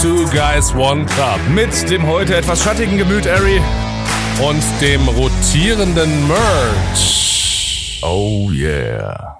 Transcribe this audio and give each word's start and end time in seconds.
Two 0.00 0.24
Guys, 0.30 0.74
One 0.74 1.04
Cup. 1.06 1.38
Mit 1.54 1.90
dem 1.90 2.06
heute 2.06 2.36
etwas 2.36 2.62
schattigen 2.62 2.98
Gemüt, 2.98 3.26
Ari. 3.26 3.60
Und 4.42 4.62
dem 4.80 5.06
rotierenden 5.08 6.26
Merch. 6.26 8.00
Oh 8.02 8.50
yeah. 8.50 9.38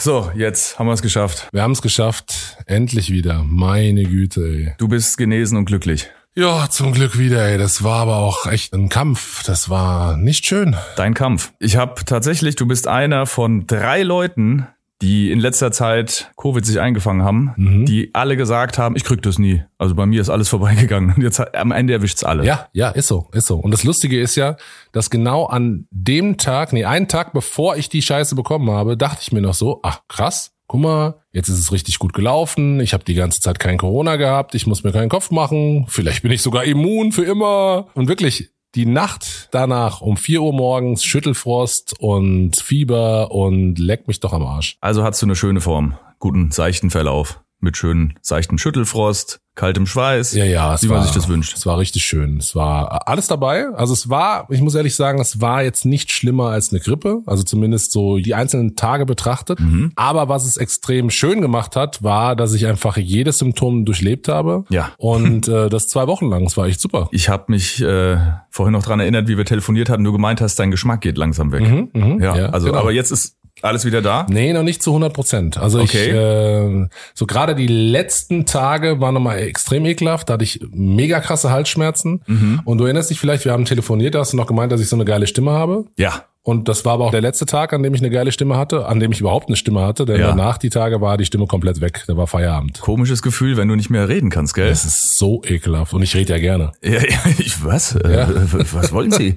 So, 0.00 0.30
jetzt 0.34 0.78
haben 0.78 0.86
wir 0.86 0.92
es 0.92 1.02
geschafft. 1.02 1.48
Wir 1.52 1.62
haben 1.62 1.72
es 1.72 1.82
geschafft. 1.82 2.56
Endlich 2.66 3.10
wieder. 3.12 3.44
Meine 3.44 4.04
Güte, 4.04 4.40
ey. 4.40 4.74
Du 4.78 4.88
bist 4.88 5.18
genesen 5.18 5.58
und 5.58 5.66
glücklich. 5.66 6.08
Ja, 6.34 6.70
zum 6.70 6.92
Glück 6.92 7.18
wieder, 7.18 7.46
ey. 7.46 7.58
Das 7.58 7.84
war 7.84 8.00
aber 8.00 8.16
auch 8.16 8.46
echt 8.46 8.72
ein 8.72 8.88
Kampf. 8.88 9.42
Das 9.44 9.68
war 9.68 10.16
nicht 10.16 10.46
schön. 10.46 10.76
Dein 10.96 11.14
Kampf. 11.14 11.52
Ich 11.58 11.76
habe 11.76 12.04
tatsächlich, 12.06 12.56
du 12.56 12.66
bist 12.66 12.88
einer 12.88 13.26
von 13.26 13.66
drei 13.66 14.02
Leuten, 14.02 14.66
die 15.02 15.30
in 15.30 15.40
letzter 15.40 15.72
Zeit 15.72 16.32
Covid 16.40 16.64
sich 16.64 16.80
eingefangen 16.80 17.22
haben, 17.22 17.52
Mhm. 17.56 17.84
die 17.86 18.10
alle 18.14 18.36
gesagt 18.36 18.78
haben, 18.78 18.96
ich 18.96 19.04
krieg 19.04 19.20
das 19.22 19.38
nie. 19.38 19.62
Also 19.76 19.94
bei 19.94 20.06
mir 20.06 20.20
ist 20.20 20.30
alles 20.30 20.48
vorbeigegangen. 20.48 21.14
Und 21.16 21.22
jetzt 21.22 21.40
am 21.54 21.72
Ende 21.72 21.92
erwischt's 21.92 22.24
alle. 22.24 22.44
Ja, 22.46 22.68
ja, 22.72 22.90
ist 22.90 23.08
so, 23.08 23.28
ist 23.32 23.46
so. 23.46 23.56
Und 23.58 23.72
das 23.72 23.84
Lustige 23.84 24.18
ist 24.20 24.36
ja, 24.36 24.56
dass 24.92 25.10
genau 25.10 25.44
an 25.46 25.86
dem 25.90 26.38
Tag, 26.38 26.72
nee, 26.72 26.84
einen 26.84 27.08
Tag 27.08 27.32
bevor 27.32 27.76
ich 27.76 27.88
die 27.88 28.00
Scheiße 28.00 28.34
bekommen 28.34 28.70
habe, 28.70 28.96
dachte 28.96 29.18
ich 29.22 29.32
mir 29.32 29.42
noch 29.42 29.54
so, 29.54 29.80
ach 29.82 30.00
krass, 30.08 30.52
guck 30.68 30.80
mal, 30.80 31.14
jetzt 31.32 31.48
ist 31.48 31.58
es 31.58 31.72
richtig 31.72 31.98
gut 31.98 32.12
gelaufen, 32.14 32.80
ich 32.80 32.94
habe 32.94 33.04
die 33.04 33.14
ganze 33.14 33.40
Zeit 33.40 33.58
kein 33.58 33.76
Corona 33.78 34.16
gehabt, 34.16 34.54
ich 34.54 34.66
muss 34.66 34.84
mir 34.84 34.92
keinen 34.92 35.08
Kopf 35.10 35.30
machen, 35.30 35.84
vielleicht 35.88 36.22
bin 36.22 36.30
ich 36.32 36.40
sogar 36.42 36.64
immun 36.64 37.12
für 37.12 37.24
immer. 37.24 37.88
Und 37.94 38.08
wirklich, 38.08 38.50
die 38.74 38.86
Nacht 38.86 39.48
danach 39.50 40.00
um 40.00 40.16
4 40.16 40.42
Uhr 40.42 40.52
morgens 40.52 41.04
Schüttelfrost 41.04 42.00
und 42.00 42.56
Fieber 42.56 43.30
und 43.30 43.78
leck 43.78 44.08
mich 44.08 44.20
doch 44.20 44.32
am 44.32 44.44
Arsch. 44.44 44.76
Also 44.80 45.02
hast 45.04 45.20
du 45.20 45.26
eine 45.26 45.36
schöne 45.36 45.60
Form. 45.60 45.96
Guten, 46.18 46.50
seichten 46.50 46.90
Verlauf. 46.90 47.40
Mit 47.62 47.76
schönen, 47.76 48.18
seichten 48.20 48.58
Schüttelfrost, 48.58 49.40
kaltem 49.54 49.86
Schweiß. 49.86 50.34
Ja, 50.34 50.44
ja, 50.44 50.74
es 50.74 50.82
Wie 50.82 50.88
war, 50.88 50.96
man 50.96 51.06
sich 51.06 51.14
das 51.14 51.28
wünscht. 51.28 51.56
Es 51.56 51.64
war 51.64 51.78
richtig 51.78 52.04
schön. 52.04 52.38
Es 52.38 52.56
war 52.56 53.06
alles 53.06 53.28
dabei. 53.28 53.68
Also 53.74 53.92
es 53.92 54.08
war, 54.08 54.48
ich 54.50 54.60
muss 54.60 54.74
ehrlich 54.74 54.96
sagen, 54.96 55.20
es 55.20 55.40
war 55.40 55.62
jetzt 55.62 55.84
nicht 55.84 56.10
schlimmer 56.10 56.48
als 56.48 56.72
eine 56.72 56.80
Grippe. 56.80 57.22
Also 57.24 57.44
zumindest 57.44 57.92
so 57.92 58.18
die 58.18 58.34
einzelnen 58.34 58.74
Tage 58.74 59.06
betrachtet. 59.06 59.60
Mhm. 59.60 59.92
Aber 59.94 60.28
was 60.28 60.44
es 60.44 60.56
extrem 60.56 61.08
schön 61.10 61.40
gemacht 61.40 61.76
hat, 61.76 62.02
war, 62.02 62.34
dass 62.34 62.52
ich 62.52 62.66
einfach 62.66 62.96
jedes 62.96 63.38
Symptom 63.38 63.84
durchlebt 63.84 64.26
habe. 64.26 64.64
Ja. 64.70 64.90
Und 64.96 65.46
äh, 65.46 65.68
das 65.68 65.86
zwei 65.86 66.08
Wochen 66.08 66.30
lang. 66.30 66.44
Es 66.46 66.56
war 66.56 66.66
echt 66.66 66.80
super. 66.80 67.08
Ich 67.12 67.28
habe 67.28 67.44
mich 67.46 67.80
äh, 67.80 68.18
vorhin 68.50 68.72
noch 68.72 68.82
dran 68.82 68.98
erinnert, 68.98 69.28
wie 69.28 69.36
wir 69.36 69.44
telefoniert 69.44 69.88
hatten. 69.88 70.02
Du 70.02 70.10
gemeint 70.10 70.40
hast, 70.40 70.58
dein 70.58 70.72
Geschmack 70.72 71.00
geht 71.00 71.16
langsam 71.16 71.52
weg. 71.52 71.62
Mhm, 71.62 72.20
ja, 72.20 72.36
ja, 72.36 72.46
also 72.46 72.66
genau. 72.66 72.80
aber 72.80 72.90
jetzt 72.90 73.12
ist 73.12 73.36
alles 73.62 73.84
wieder 73.84 74.02
da. 74.02 74.26
Nee, 74.28 74.52
noch 74.52 74.62
nicht 74.62 74.82
zu 74.82 74.90
100 74.90 75.12
Prozent. 75.12 75.58
Also 75.58 75.80
Okay. 75.80 76.08
ich, 76.08 76.14
äh, 76.14 76.88
so 77.14 77.26
gerade 77.26 77.54
die 77.54 77.66
letzten 77.68 78.44
Tage 78.46 79.00
waren 79.00 79.14
nochmal 79.14 79.38
extrem 79.38 79.84
ekelhaft. 79.86 80.28
Da 80.28 80.34
hatte 80.34 80.44
ich 80.44 80.60
mega 80.72 81.20
krasse 81.20 81.50
Halsschmerzen. 81.50 82.22
Mhm. 82.26 82.60
Und 82.64 82.78
du 82.78 82.84
erinnerst 82.84 83.10
dich 83.10 83.20
vielleicht, 83.20 83.44
wir 83.44 83.52
haben 83.52 83.64
telefoniert, 83.64 84.14
da 84.14 84.20
hast 84.20 84.32
du 84.32 84.36
noch 84.36 84.46
gemeint, 84.46 84.72
dass 84.72 84.80
ich 84.80 84.88
so 84.88 84.96
eine 84.96 85.04
geile 85.04 85.26
Stimme 85.26 85.52
habe. 85.52 85.84
Ja. 85.96 86.24
Und 86.44 86.68
das 86.68 86.84
war 86.84 86.94
aber 86.94 87.04
auch 87.06 87.10
der 87.12 87.20
letzte 87.20 87.46
Tag, 87.46 87.72
an 87.72 87.84
dem 87.84 87.94
ich 87.94 88.00
eine 88.00 88.10
geile 88.10 88.32
Stimme 88.32 88.56
hatte, 88.56 88.86
an 88.86 88.98
dem 88.98 89.12
ich 89.12 89.20
überhaupt 89.20 89.46
eine 89.48 89.54
Stimme 89.56 89.82
hatte, 89.82 90.04
denn 90.04 90.20
Ja. 90.20 90.26
danach 90.28 90.58
die 90.58 90.70
Tage 90.70 91.00
war 91.00 91.16
die 91.16 91.24
Stimme 91.24 91.46
komplett 91.46 91.80
weg. 91.80 92.02
Da 92.08 92.16
war 92.16 92.26
Feierabend. 92.26 92.80
Komisches 92.80 93.22
Gefühl, 93.22 93.56
wenn 93.56 93.68
du 93.68 93.76
nicht 93.76 93.90
mehr 93.90 94.08
reden 94.08 94.28
kannst, 94.28 94.54
gell? 94.54 94.66
Es 94.68 94.84
ist 94.84 95.18
so 95.18 95.40
ekelhaft 95.44 95.94
und 95.94 96.02
ich 96.02 96.16
rede 96.16 96.32
ja 96.32 96.38
gerne. 96.40 96.72
Ja, 96.82 96.94
ja, 97.00 97.18
ich 97.38 97.64
was? 97.64 97.94
Äh, 97.94 98.12
Ja. 98.12 98.28
was 98.72 98.92
wollen 98.92 99.12
Sie? 99.12 99.36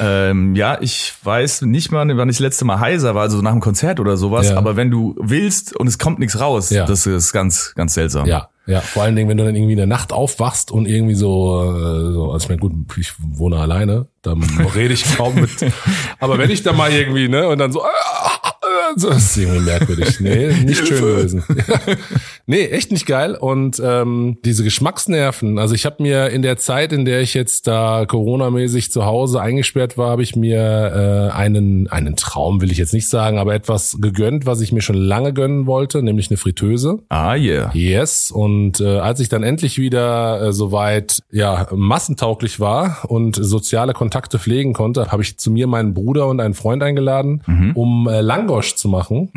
ähm, 0.00 0.56
ja, 0.56 0.76
ich 0.80 1.14
weiß 1.22 1.62
nicht 1.62 1.92
mal, 1.92 2.04
wann 2.16 2.28
ich 2.28 2.36
das 2.36 2.40
letzte 2.40 2.64
Mal 2.64 2.80
heiser 2.80 3.14
war, 3.14 3.22
also 3.22 3.40
nach 3.42 3.52
einem 3.52 3.60
Konzert 3.60 4.00
oder 4.00 4.16
sowas. 4.16 4.50
Aber 4.50 4.74
wenn 4.76 4.90
du 4.90 5.14
willst 5.20 5.76
und 5.76 5.86
es 5.86 5.98
kommt 6.00 6.18
nichts 6.18 6.40
raus, 6.40 6.68
das 6.70 7.06
ist 7.06 7.32
ganz, 7.32 7.72
ganz 7.76 7.94
seltsam. 7.94 8.26
Ja, 8.26 8.48
ja. 8.70 8.80
Vor 8.80 9.02
allen 9.02 9.16
Dingen, 9.16 9.28
wenn 9.28 9.36
du 9.36 9.44
dann 9.44 9.56
irgendwie 9.56 9.72
in 9.72 9.78
der 9.78 9.86
Nacht 9.86 10.12
aufwachst 10.12 10.70
und 10.70 10.86
irgendwie 10.86 11.14
so, 11.14 11.62
äh, 11.62 12.12
so 12.12 12.32
also 12.32 12.44
ich 12.44 12.48
meine, 12.48 12.60
gut, 12.60 12.72
ich 12.96 13.12
wohne 13.18 13.58
alleine, 13.58 14.06
dann 14.22 14.42
rede 14.74 14.94
ich 14.94 15.16
kaum 15.16 15.34
mit. 15.34 15.50
Aber 16.18 16.38
wenn 16.38 16.50
ich 16.50 16.62
da 16.62 16.72
mal 16.72 16.92
irgendwie, 16.92 17.28
ne, 17.28 17.48
und 17.48 17.58
dann 17.58 17.72
so, 17.72 17.80
äh, 17.80 17.84
äh, 17.84 18.92
so, 18.96 19.10
das 19.10 19.24
ist 19.24 19.36
irgendwie 19.38 19.60
merkwürdig. 19.60 20.20
Nee, 20.20 20.52
nicht 20.64 20.86
schön 20.86 21.00
gewesen. 21.00 21.44
nee, 22.46 22.66
echt 22.66 22.92
nicht 22.92 23.06
geil. 23.06 23.34
Und 23.34 23.80
ähm, 23.84 24.38
diese 24.44 24.64
Geschmacksnerven, 24.64 25.58
also 25.58 25.74
ich 25.74 25.86
habe 25.86 26.02
mir 26.02 26.28
in 26.30 26.42
der 26.42 26.56
Zeit, 26.56 26.92
in 26.92 27.04
der 27.04 27.20
ich 27.20 27.34
jetzt 27.34 27.66
da 27.66 28.06
Corona-mäßig 28.06 28.90
zu 28.90 29.04
Hause 29.04 29.40
eingesperrt 29.40 29.98
war, 29.98 30.10
habe 30.10 30.22
ich 30.22 30.36
mir 30.36 31.30
äh, 31.30 31.36
einen, 31.36 31.88
einen 31.88 32.16
Traum, 32.16 32.60
will 32.60 32.70
ich 32.70 32.78
jetzt 32.78 32.92
nicht 32.92 33.08
sagen, 33.08 33.38
aber 33.38 33.54
etwas 33.54 33.98
gegönnt, 34.00 34.46
was 34.46 34.60
ich 34.60 34.72
mir 34.72 34.82
schon 34.82 34.96
lange 34.96 35.32
gönnen 35.32 35.66
wollte, 35.66 36.02
nämlich 36.02 36.30
eine 36.30 36.36
Fritteuse. 36.36 36.98
Ah, 37.08 37.34
yeah. 37.34 37.70
Yes, 37.74 38.30
und 38.30 38.80
äh, 38.80 38.98
als 38.98 39.20
ich 39.20 39.28
dann 39.28 39.42
endlich 39.42 39.78
wieder 39.78 40.42
äh, 40.42 40.52
soweit 40.52 41.22
ja 41.30 41.66
massentauglich 41.72 42.60
war 42.60 42.98
und 43.08 43.36
soziale 43.36 43.92
Kontakte 43.92 44.38
pflegen 44.38 44.72
konnte, 44.72 45.10
habe 45.12 45.22
ich 45.22 45.38
zu 45.38 45.50
mir 45.50 45.66
meinen 45.66 45.94
Bruder 45.94 46.26
und 46.26 46.40
einen 46.40 46.54
Freund 46.54 46.82
eingeladen, 46.82 47.42
um 47.74 48.08
äh, 48.08 48.20
Langosch 48.20 48.74
zu 48.76 48.88
machen. 48.88 49.30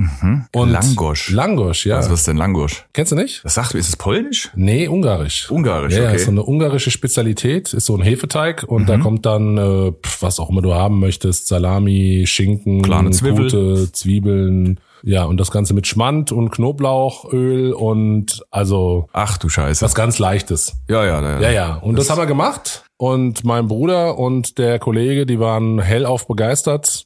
Und 0.54 0.70
Langosch. 0.70 1.32
Langosch, 1.32 1.86
ja. 1.86 1.98
Was, 1.98 2.10
was 2.10 2.20
ist 2.20 2.28
denn 2.28 2.38
Langosch? 2.38 2.86
Kennst 2.94 3.12
du 3.12 3.16
nicht? 3.16 3.44
Was 3.44 3.56
sagt 3.56 3.74
du, 3.74 3.80
ist 3.80 3.90
es 3.90 3.98
polnisch? 3.98 4.52
Nee, 4.56 4.88
ungarisch. 4.88 5.50
Ungarisch, 5.50 5.96
ja, 5.96 6.04
okay. 6.04 6.16
ist 6.16 6.26
so 6.26 6.32
eine 6.32 6.44
ungarische 6.44 6.92
Spezialität, 6.92 7.74
ist 7.74 7.88
so 7.88 7.96
ein 7.96 8.04
Hefeteig 8.04 8.64
und 8.68 8.88
da 8.88 9.00
kommt 9.00 9.26
dann 9.26 9.58
äh, 9.58 9.94
was 10.20 10.40
auch 10.40 10.52
immer 10.52 10.62
du 10.62 10.76
haben 10.76 11.00
möchtest, 11.00 11.48
Salami, 11.48 12.26
Schinken, 12.28 12.84
Kleine 12.84 13.10
Zwiebel. 13.10 13.46
gute 13.46 13.92
Zwiebeln, 13.92 14.80
ja 15.02 15.24
und 15.24 15.40
das 15.40 15.50
Ganze 15.50 15.74
mit 15.74 15.88
Schmand 15.88 16.32
und 16.32 16.52
Knoblauchöl 16.52 17.74
und 17.74 18.44
also 18.52 19.10
Ach 19.12 19.40
du 19.40 19.50
Scheiße. 19.50 19.84
was 19.84 19.96
ganz 19.96 20.20
leichtes. 20.20 20.76
Ja, 20.88 21.04
ja, 21.04 21.20
ja. 21.20 21.42
Ja, 21.42 21.52
ja. 21.52 21.76
Und 21.78 21.98
das, 21.98 22.12
haben 22.12 22.20
wir 22.20 22.28
gemacht. 22.28 22.84
Und 22.98 23.44
mein 23.44 23.68
Bruder 23.68 24.20
und 24.20 24.60
der 24.60 24.78
Kollege, 24.78 25.26
die 25.26 25.40
waren 25.40 25.82
hellauf 25.82 26.28
begeistert. 26.28 27.06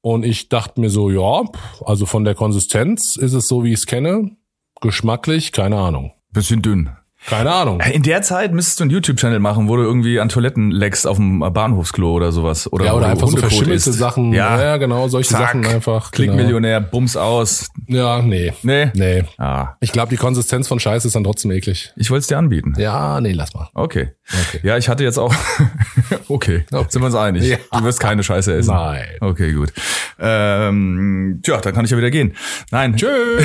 Und 0.00 0.24
ich 0.24 0.48
dachte 0.48 0.80
mir 0.80 0.90
so, 0.90 1.10
ja, 1.10 1.44
also 1.84 2.06
von 2.06 2.24
der 2.24 2.34
Konsistenz 2.34 3.16
ist 3.16 3.34
es 3.34 3.46
so, 3.46 3.62
wie 3.62 3.72
ich 3.72 3.78
es 3.78 3.86
kenne. 3.86 4.32
Geschmacklich, 4.80 5.52
keine 5.52 5.76
Ahnung. 5.78 6.12
Bisschen 6.32 6.62
dünn. 6.62 6.90
Keine 7.26 7.52
Ahnung. 7.52 7.80
In 7.80 8.02
der 8.04 8.22
Zeit 8.22 8.52
müsstest 8.54 8.78
du 8.80 8.84
einen 8.84 8.90
YouTube-Channel 8.90 9.38
machen, 9.40 9.68
wo 9.68 9.76
du 9.76 9.82
irgendwie 9.82 10.20
an 10.20 10.28
Toiletten 10.28 10.70
leckst 10.70 11.06
auf 11.06 11.16
dem 11.16 11.40
Bahnhofsklo 11.40 12.12
oder 12.12 12.32
sowas. 12.32 12.72
Oder, 12.72 12.86
Ja, 12.86 12.94
oder 12.94 13.06
einfach 13.06 13.26
so 13.26 13.32
Hundekot 13.32 13.50
verschimmelte 13.50 13.90
isst. 13.90 13.98
Sachen. 13.98 14.32
Ja, 14.32 14.62
ja 14.62 14.76
genau, 14.76 15.08
solche 15.08 15.30
Zack. 15.30 15.40
Sachen 15.48 15.66
einfach. 15.66 16.10
Klickmillionär, 16.12 16.80
Bums 16.80 17.16
aus. 17.16 17.68
Genau. 17.86 17.98
Ja, 17.98 18.22
nee. 18.22 18.52
Nee. 18.62 18.90
Nee. 18.94 19.24
Ah, 19.36 19.74
Ich 19.80 19.92
glaube, 19.92 20.10
die 20.10 20.16
Konsistenz 20.16 20.68
von 20.68 20.78
Scheiße 20.80 21.08
ist 21.08 21.14
dann 21.16 21.24
trotzdem 21.24 21.50
eklig. 21.50 21.92
ich 21.96 22.10
wollte 22.10 22.20
es 22.20 22.26
dir 22.28 22.38
anbieten. 22.38 22.74
Ja, 22.78 23.20
nee, 23.20 23.32
lass 23.32 23.52
mal. 23.52 23.68
Okay. 23.74 24.12
Okay. 24.48 24.60
Ja, 24.62 24.76
ich 24.78 24.88
hatte 24.88 25.02
jetzt 25.04 25.18
auch. 25.18 25.34
okay. 26.28 26.64
Sind 26.88 27.02
wir 27.02 27.06
uns 27.06 27.14
einig? 27.14 27.44
Ja. 27.48 27.56
Du 27.72 27.84
wirst 27.84 27.98
keine 28.00 28.22
Scheiße 28.22 28.54
essen. 28.54 28.74
Nein. 28.74 29.04
Okay, 29.20 29.52
gut. 29.52 29.72
Ähm, 30.20 31.40
tja, 31.42 31.58
dann 31.60 31.74
kann 31.74 31.84
ich 31.84 31.90
ja 31.90 31.96
wieder 31.96 32.10
gehen. 32.10 32.34
Nein. 32.70 32.96
Tschö. 32.96 33.42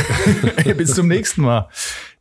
Bis 0.78 0.94
zum 0.94 1.08
nächsten 1.08 1.42
Mal. 1.42 1.68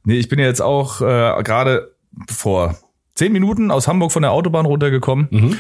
Nee, 0.05 0.19
ich 0.19 0.29
bin 0.29 0.39
ja 0.39 0.47
jetzt 0.47 0.63
auch 0.63 1.01
äh, 1.01 1.43
gerade 1.43 1.95
vor 2.29 2.77
zehn 3.15 3.33
Minuten 3.33 3.71
aus 3.71 3.89
Hamburg 3.89 4.13
von 4.13 4.23
der 4.23 4.33
Autobahn 4.33 4.67
runtergekommen. 4.67 5.29
Mhm. 5.31 5.57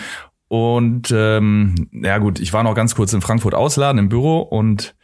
Und 0.48 1.12
ähm, 1.16 1.88
ja 1.92 2.18
gut, 2.18 2.38
ich 2.38 2.52
war 2.52 2.62
noch 2.62 2.74
ganz 2.74 2.94
kurz 2.94 3.12
in 3.12 3.22
Frankfurt 3.22 3.54
ausladen 3.54 3.98
im 3.98 4.08
Büro 4.08 4.40
und 4.40 4.94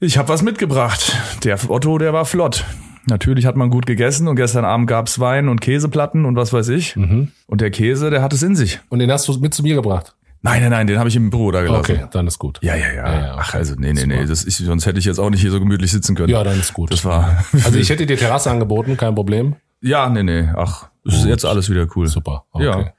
ich 0.00 0.18
habe 0.18 0.28
was 0.28 0.42
mitgebracht. 0.42 1.16
Der 1.44 1.58
Otto, 1.68 1.98
der 1.98 2.12
war 2.12 2.24
flott. 2.24 2.64
Natürlich 3.06 3.46
hat 3.46 3.56
man 3.56 3.70
gut 3.70 3.86
gegessen 3.86 4.28
und 4.28 4.36
gestern 4.36 4.64
Abend 4.64 4.86
gab's 4.86 5.18
Wein 5.18 5.48
und 5.48 5.60
Käseplatten 5.60 6.24
und 6.24 6.36
was 6.36 6.52
weiß 6.52 6.68
ich. 6.70 6.96
Mhm. 6.96 7.28
Und 7.46 7.60
der 7.60 7.70
Käse, 7.70 8.10
der 8.10 8.22
hat 8.22 8.32
es 8.32 8.42
in 8.42 8.54
sich. 8.54 8.80
Und 8.88 8.98
den 8.98 9.10
hast 9.10 9.28
du 9.28 9.38
mit 9.38 9.54
zu 9.54 9.62
mir 9.62 9.74
gebracht. 9.74 10.14
Nein, 10.40 10.62
nein, 10.62 10.70
nein, 10.70 10.86
den 10.86 10.98
habe 10.98 11.08
ich 11.08 11.16
im 11.16 11.30
Büro 11.30 11.50
da 11.50 11.62
gelassen. 11.62 11.92
Okay, 11.92 12.06
dann 12.12 12.26
ist 12.26 12.38
gut. 12.38 12.58
Ja, 12.62 12.76
ja, 12.76 12.92
ja. 12.92 13.12
Ja, 13.12 13.20
ja, 13.26 13.36
Ach, 13.38 13.54
also 13.54 13.74
nee, 13.76 13.92
nee, 13.92 14.06
nee, 14.06 14.24
das 14.24 14.44
ist, 14.44 14.58
sonst 14.58 14.86
hätte 14.86 14.98
ich 15.00 15.04
jetzt 15.04 15.18
auch 15.18 15.30
nicht 15.30 15.40
hier 15.40 15.50
so 15.50 15.58
gemütlich 15.58 15.90
sitzen 15.90 16.14
können. 16.14 16.28
Ja, 16.28 16.44
dann 16.44 16.58
ist 16.58 16.72
gut. 16.74 16.92
Das 16.92 17.04
war 17.04 17.44
Also 17.64 17.78
ich 17.78 17.90
hätte 17.90 18.06
dir 18.06 18.16
Terrasse 18.16 18.50
angeboten, 18.50 18.96
kein 18.96 19.14
Problem. 19.14 19.56
Ja, 19.80 20.08
nee, 20.08 20.22
nee, 20.22 20.48
ach, 20.56 20.88
es 21.06 21.14
ist 21.14 21.24
jetzt 21.24 21.44
alles 21.44 21.70
wieder 21.70 21.86
cool. 21.96 22.06
Super. 22.08 22.44
Okay. 22.52 22.64
Ja. 22.64 22.92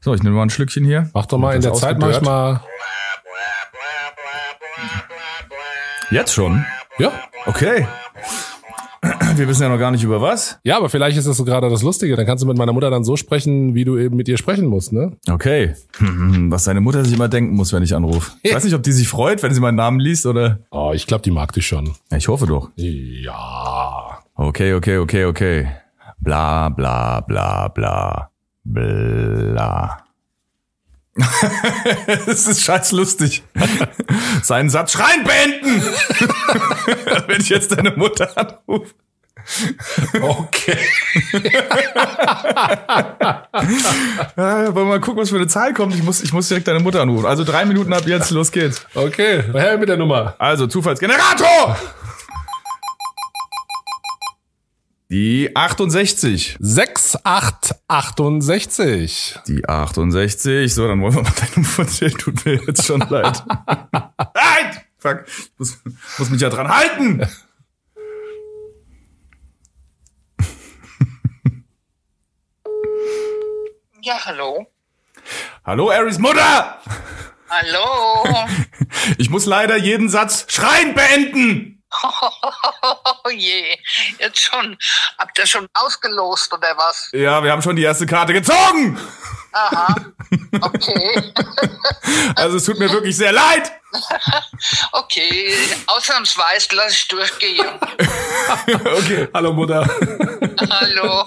So, 0.00 0.14
ich 0.14 0.22
nehme 0.22 0.36
mal 0.36 0.42
ein 0.42 0.50
Schlückchen 0.50 0.84
hier. 0.84 1.10
Mach 1.14 1.26
doch 1.26 1.38
mal 1.38 1.54
in 1.54 1.62
der 1.62 1.72
Zeit 1.74 1.98
mach 1.98 2.08
ich 2.08 2.16
ausgedörrt. 2.16 2.62
mal. 2.62 2.64
Jetzt 6.10 6.32
schon? 6.34 6.64
Ja. 6.98 7.12
Okay. 7.46 7.86
Wir 9.36 9.48
wissen 9.48 9.62
ja 9.62 9.68
noch 9.68 9.78
gar 9.78 9.90
nicht 9.90 10.02
über 10.02 10.20
was. 10.20 10.58
Ja, 10.64 10.76
aber 10.78 10.88
vielleicht 10.88 11.18
ist 11.18 11.26
das 11.26 11.36
so 11.36 11.44
gerade 11.44 11.68
das 11.68 11.82
Lustige. 11.82 12.16
Dann 12.16 12.26
kannst 12.26 12.42
du 12.42 12.48
mit 12.48 12.56
meiner 12.56 12.72
Mutter 12.72 12.90
dann 12.90 13.04
so 13.04 13.16
sprechen, 13.16 13.74
wie 13.74 13.84
du 13.84 13.98
eben 13.98 14.16
mit 14.16 14.28
ihr 14.28 14.38
sprechen 14.38 14.66
musst, 14.66 14.92
ne? 14.92 15.12
Okay. 15.30 15.74
Was 16.48 16.64
deine 16.64 16.80
Mutter 16.80 17.04
sich 17.04 17.14
immer 17.14 17.28
denken 17.28 17.54
muss, 17.54 17.72
wenn 17.72 17.82
ich 17.82 17.94
anrufe. 17.94 18.32
Ich 18.42 18.54
weiß 18.54 18.64
nicht, 18.64 18.74
ob 18.74 18.82
die 18.82 18.92
sich 18.92 19.08
freut, 19.08 19.42
wenn 19.42 19.52
sie 19.52 19.60
meinen 19.60 19.76
Namen 19.76 20.00
liest 20.00 20.26
oder. 20.26 20.58
Oh, 20.70 20.92
ich 20.94 21.06
glaube, 21.06 21.22
die 21.22 21.30
mag 21.30 21.52
dich 21.52 21.66
schon. 21.66 21.94
Ich 22.16 22.28
hoffe 22.28 22.46
doch. 22.46 22.70
Ja. 22.76 24.18
Okay, 24.34 24.74
okay, 24.74 24.98
okay, 24.98 25.24
okay. 25.24 25.68
Bla, 26.18 26.68
bla, 26.70 27.20
bla, 27.20 27.68
bla. 27.68 28.30
Bla. 28.64 30.05
das 32.26 32.46
ist 32.46 32.62
scheiß 32.62 32.92
lustig. 32.92 33.42
Seinen 34.42 34.70
Satz 34.70 34.92
schreien 34.92 35.24
beenden! 35.24 35.82
Wenn 37.26 37.40
ich 37.40 37.48
jetzt 37.48 37.72
deine 37.72 37.92
Mutter 37.92 38.30
anrufe. 38.36 38.94
Okay. 40.20 40.76
Ja, 44.36 44.74
wollen 44.74 44.74
wir 44.74 44.84
mal 44.84 45.00
gucken, 45.00 45.22
was 45.22 45.30
für 45.30 45.36
eine 45.36 45.46
Zahl 45.46 45.72
kommt. 45.72 45.94
Ich 45.94 46.02
muss, 46.02 46.20
ich 46.22 46.32
muss 46.32 46.48
direkt 46.48 46.66
deine 46.66 46.80
Mutter 46.80 47.00
anrufen. 47.00 47.26
Also 47.26 47.44
drei 47.44 47.64
Minuten 47.64 47.92
ab 47.92 48.06
jetzt, 48.06 48.30
los 48.30 48.50
geht's. 48.50 48.84
Okay. 48.94 49.44
Her 49.52 49.78
mit 49.78 49.88
der 49.88 49.96
Nummer. 49.96 50.34
Also, 50.38 50.66
Zufallsgenerator! 50.66 51.76
Die 55.08 55.54
68. 55.54 56.56
6868. 56.58 59.38
Die 59.46 59.68
68. 59.68 60.74
So, 60.74 60.88
dann 60.88 61.00
wollen 61.00 61.14
wir 61.14 61.22
mal 61.22 61.32
deine 61.38 61.64
Mutter. 61.78 62.10
Tut 62.10 62.44
mir 62.44 62.54
jetzt 62.66 62.84
schon 62.84 62.98
leid. 63.08 63.44
Halt! 63.46 64.80
Fuck. 64.98 65.24
Ich 65.28 65.52
muss, 65.58 65.78
muss 66.18 66.30
mich 66.30 66.40
ja 66.40 66.48
dran 66.50 66.66
halten. 66.68 67.24
Ja, 74.02 74.24
hallo. 74.24 74.66
Hallo, 75.64 75.90
Aries 75.90 76.18
Mutter! 76.18 76.80
Hallo. 77.48 78.46
Ich 79.18 79.30
muss 79.30 79.46
leider 79.46 79.76
jeden 79.76 80.08
Satz 80.08 80.46
schreien 80.48 80.94
beenden. 80.94 81.75
Oh 83.24 83.30
je, 83.30 83.76
jetzt 84.18 84.40
schon. 84.40 84.76
Habt 85.18 85.38
ihr 85.38 85.46
schon 85.46 85.66
ausgelost 85.74 86.52
oder 86.52 86.76
was? 86.76 87.08
Ja, 87.12 87.42
wir 87.42 87.50
haben 87.50 87.62
schon 87.62 87.76
die 87.76 87.82
erste 87.82 88.06
Karte 88.06 88.32
gezogen. 88.32 88.98
Aha. 89.52 89.94
Okay. 90.60 91.32
Also 92.34 92.56
es 92.56 92.64
tut 92.64 92.78
mir 92.78 92.90
wirklich 92.90 93.16
sehr 93.16 93.32
leid. 93.32 93.72
Okay, 94.92 95.52
ausnahmsweise 95.86 96.68
lass 96.74 96.92
ich 96.92 97.08
durchgehen. 97.08 97.66
Okay. 98.84 99.28
Hallo 99.32 99.52
Mutter. 99.52 99.88
Hallo. 100.70 101.24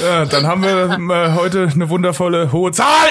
Ja, 0.00 0.24
dann 0.26 0.46
haben 0.46 0.62
wir 0.62 1.14
äh, 1.14 1.34
heute 1.34 1.68
eine 1.72 1.88
wundervolle 1.88 2.52
hohe 2.52 2.72
Zahl. 2.72 3.08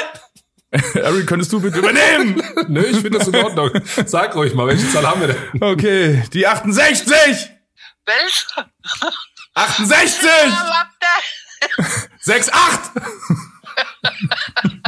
Harry, 0.96 1.26
könntest 1.26 1.52
du 1.52 1.60
bitte 1.62 1.80
übernehmen? 1.80 2.42
Nö, 2.68 2.82
ich 2.82 2.98
finde 2.98 3.20
das 3.20 3.28
in 3.28 3.36
Ordnung. 3.36 3.72
Sag 4.06 4.36
ruhig 4.36 4.54
mal, 4.54 4.68
welche 4.68 4.90
Zahl 4.92 5.08
haben 5.08 5.22
wir 5.22 5.28
denn? 5.30 5.62
Okay, 5.62 6.24
die 6.34 6.48
68. 6.48 7.08
Welch? 8.06 8.48
68. 9.54 10.30
Warte. 10.30 11.08
68. 12.26 12.54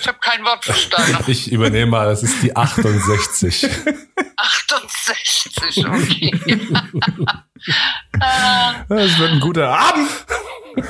Ich 0.00 0.06
habe 0.06 0.18
kein 0.20 0.44
Wort 0.44 0.64
verstanden. 0.64 1.24
Ich 1.26 1.50
übernehme 1.50 1.90
mal, 1.90 2.06
das 2.06 2.22
ist 2.22 2.42
die 2.42 2.54
68. 2.54 3.68
68, 4.36 5.86
okay. 5.86 6.30
Das 8.88 9.18
wird 9.18 9.32
ein 9.32 9.40
guter 9.40 9.68
Abend. 9.68 10.08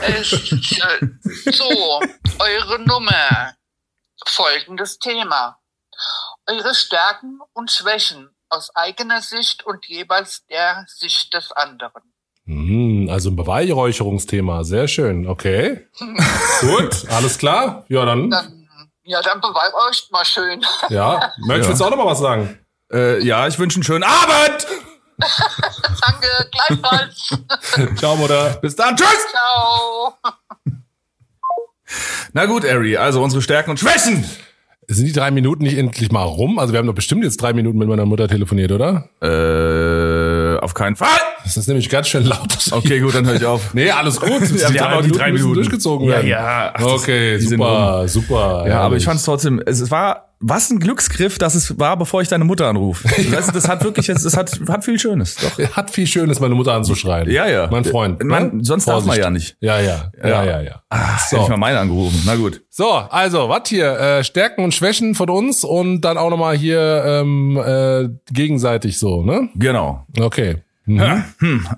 Es, 0.02 0.32
äh, 0.32 1.50
so, 1.52 2.00
eure 2.38 2.80
Nummer. 2.80 3.54
Folgendes 4.28 4.98
Thema. 4.98 5.58
Eure 6.46 6.74
Stärken 6.74 7.40
und 7.52 7.70
Schwächen 7.70 8.30
aus 8.48 8.74
eigener 8.74 9.22
Sicht 9.22 9.64
und 9.64 9.86
jeweils 9.86 10.44
der 10.46 10.84
Sicht 10.88 11.34
des 11.34 11.52
anderen. 11.52 12.02
Hm, 12.44 13.08
also 13.10 13.30
ein 13.30 13.36
Beweihräucherungsthema. 13.36 14.62
Sehr 14.64 14.86
schön. 14.86 15.26
Okay. 15.26 15.88
Gut, 16.60 17.08
alles 17.10 17.38
klar. 17.38 17.84
Ja, 17.88 18.04
dann. 18.04 18.30
Dann, 18.30 18.68
ja, 19.02 19.20
dann 19.20 19.40
beweihräucht 19.40 20.12
mal 20.12 20.24
schön. 20.24 20.64
Ja. 20.88 21.32
Möchtest 21.38 21.68
du 21.68 21.72
jetzt 21.72 21.82
auch 21.82 21.90
noch 21.90 21.96
mal 21.96 22.06
was 22.06 22.20
sagen? 22.20 22.64
Äh, 22.92 23.24
ja, 23.24 23.48
ich 23.48 23.58
wünsche 23.58 23.76
einen 23.76 23.84
schönen 23.84 24.04
Abend. 24.04 24.66
Danke, 26.00 26.50
gleichfalls. 26.52 27.30
Ciao, 27.96 28.16
Mutter. 28.16 28.58
Bis 28.60 28.76
dann. 28.76 28.94
Tschüss. 28.96 29.26
Ciao. 29.30 30.14
Na 32.36 32.44
gut, 32.44 32.64
Harry, 32.70 32.98
also 32.98 33.22
unsere 33.22 33.40
Stärken 33.40 33.70
und 33.70 33.80
Schwächen. 33.80 34.22
Sind 34.88 35.06
die 35.06 35.12
drei 35.14 35.30
Minuten 35.30 35.62
nicht 35.62 35.78
endlich 35.78 36.12
mal 36.12 36.22
rum? 36.24 36.58
Also 36.58 36.74
wir 36.74 36.78
haben 36.78 36.86
doch 36.86 36.94
bestimmt 36.94 37.24
jetzt 37.24 37.40
drei 37.40 37.54
Minuten 37.54 37.78
mit 37.78 37.88
meiner 37.88 38.04
Mutter 38.04 38.28
telefoniert, 38.28 38.72
oder? 38.72 39.08
Äh, 39.22 40.58
auf 40.62 40.74
keinen 40.74 40.96
Fall. 40.96 41.08
Das 41.44 41.56
ist 41.56 41.66
nämlich 41.66 41.88
ganz 41.88 42.08
schön 42.08 42.24
laut. 42.24 42.58
Okay, 42.72 43.00
gut, 43.00 43.14
dann 43.14 43.24
höre 43.24 43.36
ich 43.36 43.46
auf. 43.46 43.70
Nee, 43.72 43.90
alles 43.90 44.20
gut. 44.20 44.28
Ja, 44.54 44.70
wir 44.70 44.80
haben 44.82 44.98
auch 44.98 45.02
die 45.02 45.12
drei 45.12 45.32
Minuten. 45.32 45.54
durchgezogen 45.54 46.06
Ja, 46.08 46.16
werden. 46.16 46.28
ja. 46.28 46.72
Ach, 46.74 46.78
das- 46.82 46.92
okay, 46.92 47.38
super, 47.38 48.06
super. 48.06 48.64
Ja, 48.68 48.80
aber 48.82 48.96
ich 48.96 49.04
fand 49.06 49.18
es 49.18 49.24
trotzdem, 49.24 49.62
es 49.64 49.90
war, 49.90 50.25
was 50.40 50.70
ein 50.70 50.78
Glücksgriff, 50.80 51.38
dass 51.38 51.54
es 51.54 51.78
war, 51.78 51.96
bevor 51.96 52.20
ich 52.22 52.28
deine 52.28 52.44
Mutter 52.44 52.66
anrufe. 52.66 53.08
Weißt 53.32 53.48
du, 53.48 53.52
das 53.52 53.68
hat 53.68 53.82
wirklich, 53.82 54.06
jetzt, 54.06 54.24
das 54.24 54.36
hat, 54.36 54.60
hat 54.68 54.84
viel 54.84 54.98
Schönes. 54.98 55.36
Doch. 55.36 55.58
Hat 55.76 55.90
viel 55.90 56.06
Schönes, 56.06 56.40
meine 56.40 56.54
Mutter 56.54 56.74
anzuschreien. 56.74 57.30
Ja, 57.30 57.46
ja. 57.48 57.68
Mein 57.70 57.84
Freund. 57.84 58.22
Man, 58.22 58.58
ne? 58.58 58.64
sonst 58.64 58.86
darf 58.86 58.96
man 59.06 59.16
Vorsicht. 59.16 59.24
ja 59.24 59.30
nicht. 59.30 59.56
Ja, 59.60 59.80
ja, 59.80 60.10
ja, 60.22 60.44
ja, 60.44 60.60
ja. 60.60 60.82
Hätte 60.90 61.42
ich 61.42 61.48
mal 61.48 61.56
meine 61.56 61.78
angerufen. 61.78 62.22
Na 62.26 62.34
gut. 62.36 62.62
So, 62.70 62.90
also, 62.90 63.48
was 63.48 63.68
hier? 63.68 63.98
Äh, 63.98 64.24
Stärken 64.24 64.62
und 64.64 64.74
Schwächen 64.74 65.14
von 65.14 65.30
uns 65.30 65.64
und 65.64 66.02
dann 66.02 66.18
auch 66.18 66.30
nochmal 66.30 66.56
hier 66.56 67.02
ähm, 67.06 67.56
äh, 67.56 68.08
gegenseitig 68.32 68.98
so, 68.98 69.22
ne? 69.22 69.48
Genau. 69.54 70.06
Okay. 70.18 70.56
Mhm. 70.84 71.24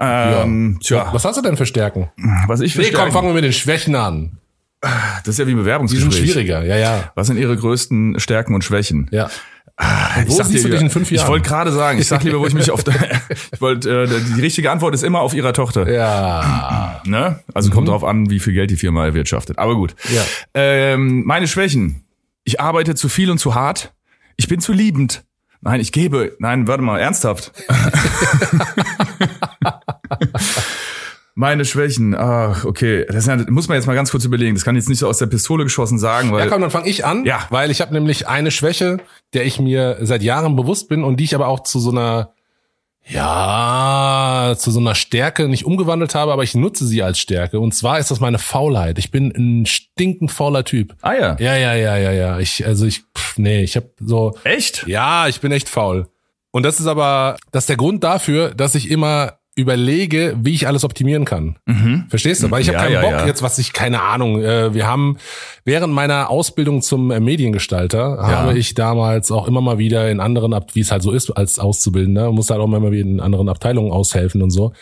Ähm, 0.01 0.79
tja, 0.83 1.09
Was 1.13 1.25
hast 1.25 1.37
du 1.39 1.43
denn 1.43 1.57
für 1.57 1.65
Stärken? 1.67 2.11
was 2.47 2.61
ich 2.61 2.75
für 2.75 2.81
Nee, 2.81 2.87
komm, 2.89 2.95
Stärken- 2.97 3.13
fangen 3.13 3.29
wir 3.29 3.35
mit 3.35 3.45
den 3.45 3.53
Schwächen 3.53 3.95
an. 3.95 4.39
Das 4.81 5.29
ist 5.29 5.39
ja 5.39 5.47
wie 5.47 5.51
Die 5.51 5.55
sind 5.57 5.65
Bewerbungsgespräch. 5.65 6.15
schwieriger, 6.17 6.65
ja, 6.65 6.77
ja. 6.77 7.13
Was 7.15 7.27
sind 7.27 7.37
Ihre 7.37 7.57
größten 7.57 8.21
Stärken 8.21 8.55
und 8.55 8.63
Schwächen? 8.65 9.09
Ja. 9.11 9.29
Ich 10.23 10.29
Wo 10.29 10.33
sag 10.35 10.47
siehst 10.47 10.65
dir 10.65 10.69
du 10.71 10.75
dich 10.75 10.81
in 10.83 10.91
fünf 10.91 11.11
Jahren? 11.11 11.25
Ich 11.25 11.31
wollte 11.31 11.49
gerade 11.49 11.71
sagen, 11.71 12.01
ich 12.01 12.09
sag 12.09 12.25
lieber, 12.25 12.41
wo 12.41 12.47
ich 12.47 12.55
mich 12.55 12.71
auf 12.73 12.83
der, 12.83 12.95
ich 13.53 13.61
wollte, 13.61 14.03
äh, 14.05 14.35
die 14.35 14.41
richtige 14.41 14.73
Antwort 14.73 14.93
ist 14.95 15.05
immer 15.05 15.21
auf 15.21 15.35
ihrer 15.35 15.53
Tochter. 15.53 15.91
Ja. 15.91 17.01
Ne? 17.05 17.39
Also 17.55 17.71
kommt 17.71 17.89
drauf 17.89 18.05
an, 18.05 18.29
wie 18.29 18.39
viel 18.41 18.53
Geld 18.53 18.71
die 18.71 18.77
Firma 18.77 19.05
erwirtschaftet. 19.07 19.59
Aber 19.59 19.77
gut. 19.77 19.95
Ja. 20.13 20.23
Ähm, 20.53 21.23
meine 21.25 21.49
Schwächen. 21.49 22.05
Ich 22.45 22.61
arbeite 22.61 22.95
zu 22.97 23.09
viel 23.09 23.31
und 23.31 23.39
zu 23.39 23.55
hart. 23.55 23.95
Ich 24.37 24.47
bin 24.49 24.61
zu 24.61 24.73
liebend. 24.73 25.25
Nein, 25.63 25.81
ich 25.81 25.91
gebe. 25.93 26.37
Nein, 26.39 26.67
warte 26.69 26.83
mal, 26.83 26.99
ernsthaft. 26.99 27.53
meine 31.39 31.65
Schwächen. 31.65 32.17
Ach, 32.17 32.65
okay. 32.65 33.07
Das, 33.09 33.29
muss 33.49 33.69
man 33.69 33.77
jetzt 33.77 33.87
mal 33.87 33.95
ganz 33.95 34.11
kurz 34.11 34.25
überlegen. 34.25 34.57
Das 34.57 34.65
kann 34.65 34.75
ich 34.75 34.83
jetzt 34.83 34.89
nicht 34.89 34.99
so 34.99 35.07
aus 35.07 35.19
der 35.19 35.27
Pistole 35.27 35.63
geschossen 35.63 35.99
sagen, 35.99 36.33
weil. 36.33 36.41
Ja, 36.45 36.51
komm, 36.51 36.61
dann 36.61 36.73
fange 36.73 36.89
ich 36.89 37.05
an. 37.05 37.25
Ja. 37.25 37.47
Weil 37.51 37.71
ich 37.71 37.81
habe 37.81 37.95
nämlich 37.95 38.27
eine 38.27 38.51
Schwäche, 38.51 38.99
der 39.35 39.47
ich 39.47 39.61
mir 39.61 39.99
seit 40.01 40.25
Jahren 40.25 40.57
bewusst 40.57 40.89
bin 40.89 41.05
und 41.05 41.19
die 41.19 41.25
ich 41.25 41.37
aber 41.37 41.47
auch 41.47 41.61
zu 41.61 41.79
so 41.79 41.93
einer, 41.93 42.33
ja, 43.07 44.57
zu 44.59 44.73
so 44.73 44.81
einer 44.81 44.97
Stärke 44.97 45.49
nicht 45.49 45.65
umgewandelt 45.65 46.17
habe, 46.17 46.33
aber 46.33 46.43
ich 46.43 46.57
nutze 46.57 46.85
sie 46.85 47.05
als 47.05 47.21
Stärke. 47.21 47.61
Und 47.61 47.73
zwar 47.73 48.01
ist 48.01 48.11
das 48.11 48.19
meine 48.19 48.41
Faulheit. 48.41 48.99
Ich 48.99 49.13
bin 49.13 49.33
ein 49.37 49.65
stinkend 49.65 50.33
fauler 50.33 50.65
Typ. 50.65 50.97
ah 51.03 51.15
ja. 51.15 51.37
Ja, 51.39 51.57
ja, 51.57 51.75
ja, 51.75 51.97
ja, 51.97 52.11
ja. 52.11 52.39
Ich, 52.41 52.67
also 52.67 52.85
ich, 52.85 53.03
pff, 53.17 53.39
nee, 53.39 53.63
ich 53.63 53.77
habe 53.77 53.91
so, 54.01 54.37
Echt? 54.43 54.89
ja, 54.89 55.29
ich 55.29 55.41
bin 55.41 55.53
echt 55.53 55.69
faul. 55.69 56.09
Und 56.51 56.65
das 56.65 56.81
ist 56.81 56.87
aber, 56.89 57.37
das 57.53 57.63
ist 57.63 57.69
der 57.69 57.77
Grund 57.77 58.03
dafür, 58.03 58.53
dass 58.55 58.75
ich 58.75 58.91
immer 58.91 59.38
überlege, 59.59 60.37
wie 60.41 60.55
ich 60.55 60.67
alles 60.67 60.85
optimieren 60.85 61.25
kann. 61.25 61.57
Verstehst 62.09 62.43
du? 62.43 62.51
Weil 62.51 62.63
ich 62.63 62.69
habe 62.69 62.79
Ja, 62.79 62.85
keinen 62.85 62.93
ja, 62.93 63.01
Bock 63.03 63.11
ja. 63.13 63.27
jetzt, 63.27 63.43
was 63.43 63.59
ich 63.59 63.73
keine 63.73 64.01
Ahnung. 64.03 64.41
Äh, 64.41 64.73
wir 64.73 64.87
haben 64.87 65.17
während 65.65 65.93
meiner 65.93 66.31
Ausbildung 66.31 66.81
zum 66.81 67.11
äh, 67.11 67.21
Mediengestalter 67.21 68.19
habe 68.23 68.59
ich 68.59 68.75
damals 68.75 69.31
auch 69.33 69.49
immer 69.49 69.61
mal 69.61 69.79
wieder 69.79 70.11
in 70.11 70.21
anderen, 70.21 70.53
Ab 70.55 70.75
wie 70.75 70.81
es 70.81 70.91
halt 70.93 71.03
so 71.03 71.13
ist 71.13 71.31
als 71.31 71.59
Auszubildender, 71.59 72.31
musste 72.33 72.55
halt 72.55 72.63
auch 72.63 72.67
immer 72.67 72.91
wieder 72.91 73.03
in 73.03 73.21
anderen 73.21 73.49
Abteilungen 73.49 73.91
aushelfen 73.93 74.43
und 74.43 74.51
so. 74.51 74.73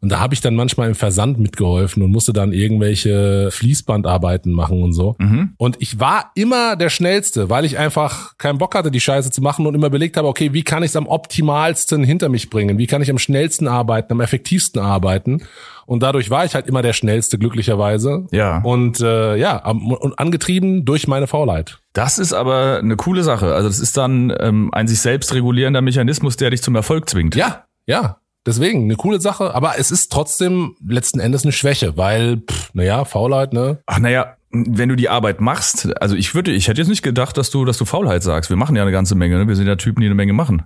Und 0.00 0.10
da 0.10 0.18
habe 0.20 0.34
ich 0.34 0.40
dann 0.40 0.54
manchmal 0.54 0.88
im 0.88 0.94
Versand 0.94 1.38
mitgeholfen 1.38 2.02
und 2.02 2.10
musste 2.10 2.32
dann 2.32 2.52
irgendwelche 2.52 3.50
Fließbandarbeiten 3.50 4.52
machen 4.52 4.82
und 4.82 4.92
so. 4.92 5.14
Und 5.58 5.76
ich 5.80 6.00
war 6.00 6.30
immer 6.34 6.76
der 6.76 6.88
Schnellste, 6.88 7.50
weil 7.50 7.64
ich 7.64 7.78
einfach 7.78 8.36
keinen 8.38 8.58
Bock 8.58 8.74
hatte, 8.74 8.90
die 8.90 9.00
Scheiße 9.00 9.30
zu 9.30 9.42
machen 9.42 9.66
und 9.66 9.74
immer 9.74 9.88
überlegt 9.88 10.16
habe, 10.16 10.28
okay, 10.28 10.52
wie 10.52 10.62
kann 10.62 10.82
ich 10.82 10.90
es 10.90 10.96
am 10.96 11.06
optimalsten 11.06 12.04
hinter 12.04 12.28
mich 12.28 12.48
bringen? 12.50 12.78
Wie 12.78 12.86
kann 12.86 13.02
ich 13.02 13.10
am 13.10 13.18
schnellsten 13.18 13.68
arbeiten, 13.68 14.12
am 14.12 14.20
effektivsten 14.22 14.80
arbeiten? 14.80 15.42
Und 15.86 16.02
dadurch 16.02 16.30
war 16.30 16.44
ich 16.44 16.54
halt 16.54 16.66
immer 16.66 16.82
der 16.82 16.92
Schnellste, 16.92 17.38
glücklicherweise. 17.38 18.26
Ja. 18.30 18.58
Und 18.62 19.00
äh, 19.00 19.36
ja, 19.36 19.68
und 19.68 20.18
angetrieben 20.18 20.84
durch 20.84 21.08
meine 21.08 21.26
Faulheit. 21.26 21.78
Das 21.92 22.18
ist 22.18 22.32
aber 22.32 22.78
eine 22.78 22.96
coole 22.96 23.22
Sache. 23.22 23.54
Also 23.54 23.68
das 23.68 23.78
ist 23.78 23.96
dann 23.96 24.34
ähm, 24.38 24.70
ein 24.72 24.86
sich 24.86 25.00
selbst 25.00 25.34
regulierender 25.34 25.82
Mechanismus, 25.82 26.36
der 26.36 26.50
dich 26.50 26.62
zum 26.62 26.76
Erfolg 26.76 27.08
zwingt. 27.10 27.34
Ja, 27.34 27.64
ja. 27.86 28.18
Deswegen 28.44 28.84
eine 28.84 28.96
coole 28.96 29.20
Sache, 29.20 29.54
aber 29.54 29.74
es 29.78 29.92
ist 29.92 30.10
trotzdem 30.10 30.74
letzten 30.84 31.20
Endes 31.20 31.44
eine 31.44 31.52
Schwäche, 31.52 31.96
weil, 31.96 32.38
pff, 32.38 32.74
naja, 32.74 33.04
Faulheit, 33.04 33.52
ne? 33.52 33.78
Ach 33.86 34.00
naja, 34.00 34.36
wenn 34.50 34.88
du 34.88 34.96
die 34.96 35.08
Arbeit 35.08 35.40
machst, 35.40 35.88
also 36.02 36.16
ich 36.16 36.34
würde, 36.34 36.50
ich 36.50 36.66
hätte 36.66 36.80
jetzt 36.80 36.88
nicht 36.88 37.02
gedacht, 37.02 37.36
dass 37.36 37.50
du, 37.50 37.64
dass 37.64 37.78
du 37.78 37.84
Faulheit 37.84 38.24
sagst. 38.24 38.50
Wir 38.50 38.56
machen 38.56 38.74
ja 38.74 38.82
eine 38.82 38.90
ganze 38.90 39.14
Menge, 39.14 39.38
ne? 39.38 39.46
Wir 39.46 39.54
sind 39.54 39.68
ja 39.68 39.76
Typen, 39.76 40.00
die 40.00 40.06
eine 40.06 40.16
Menge 40.16 40.32
machen. 40.32 40.64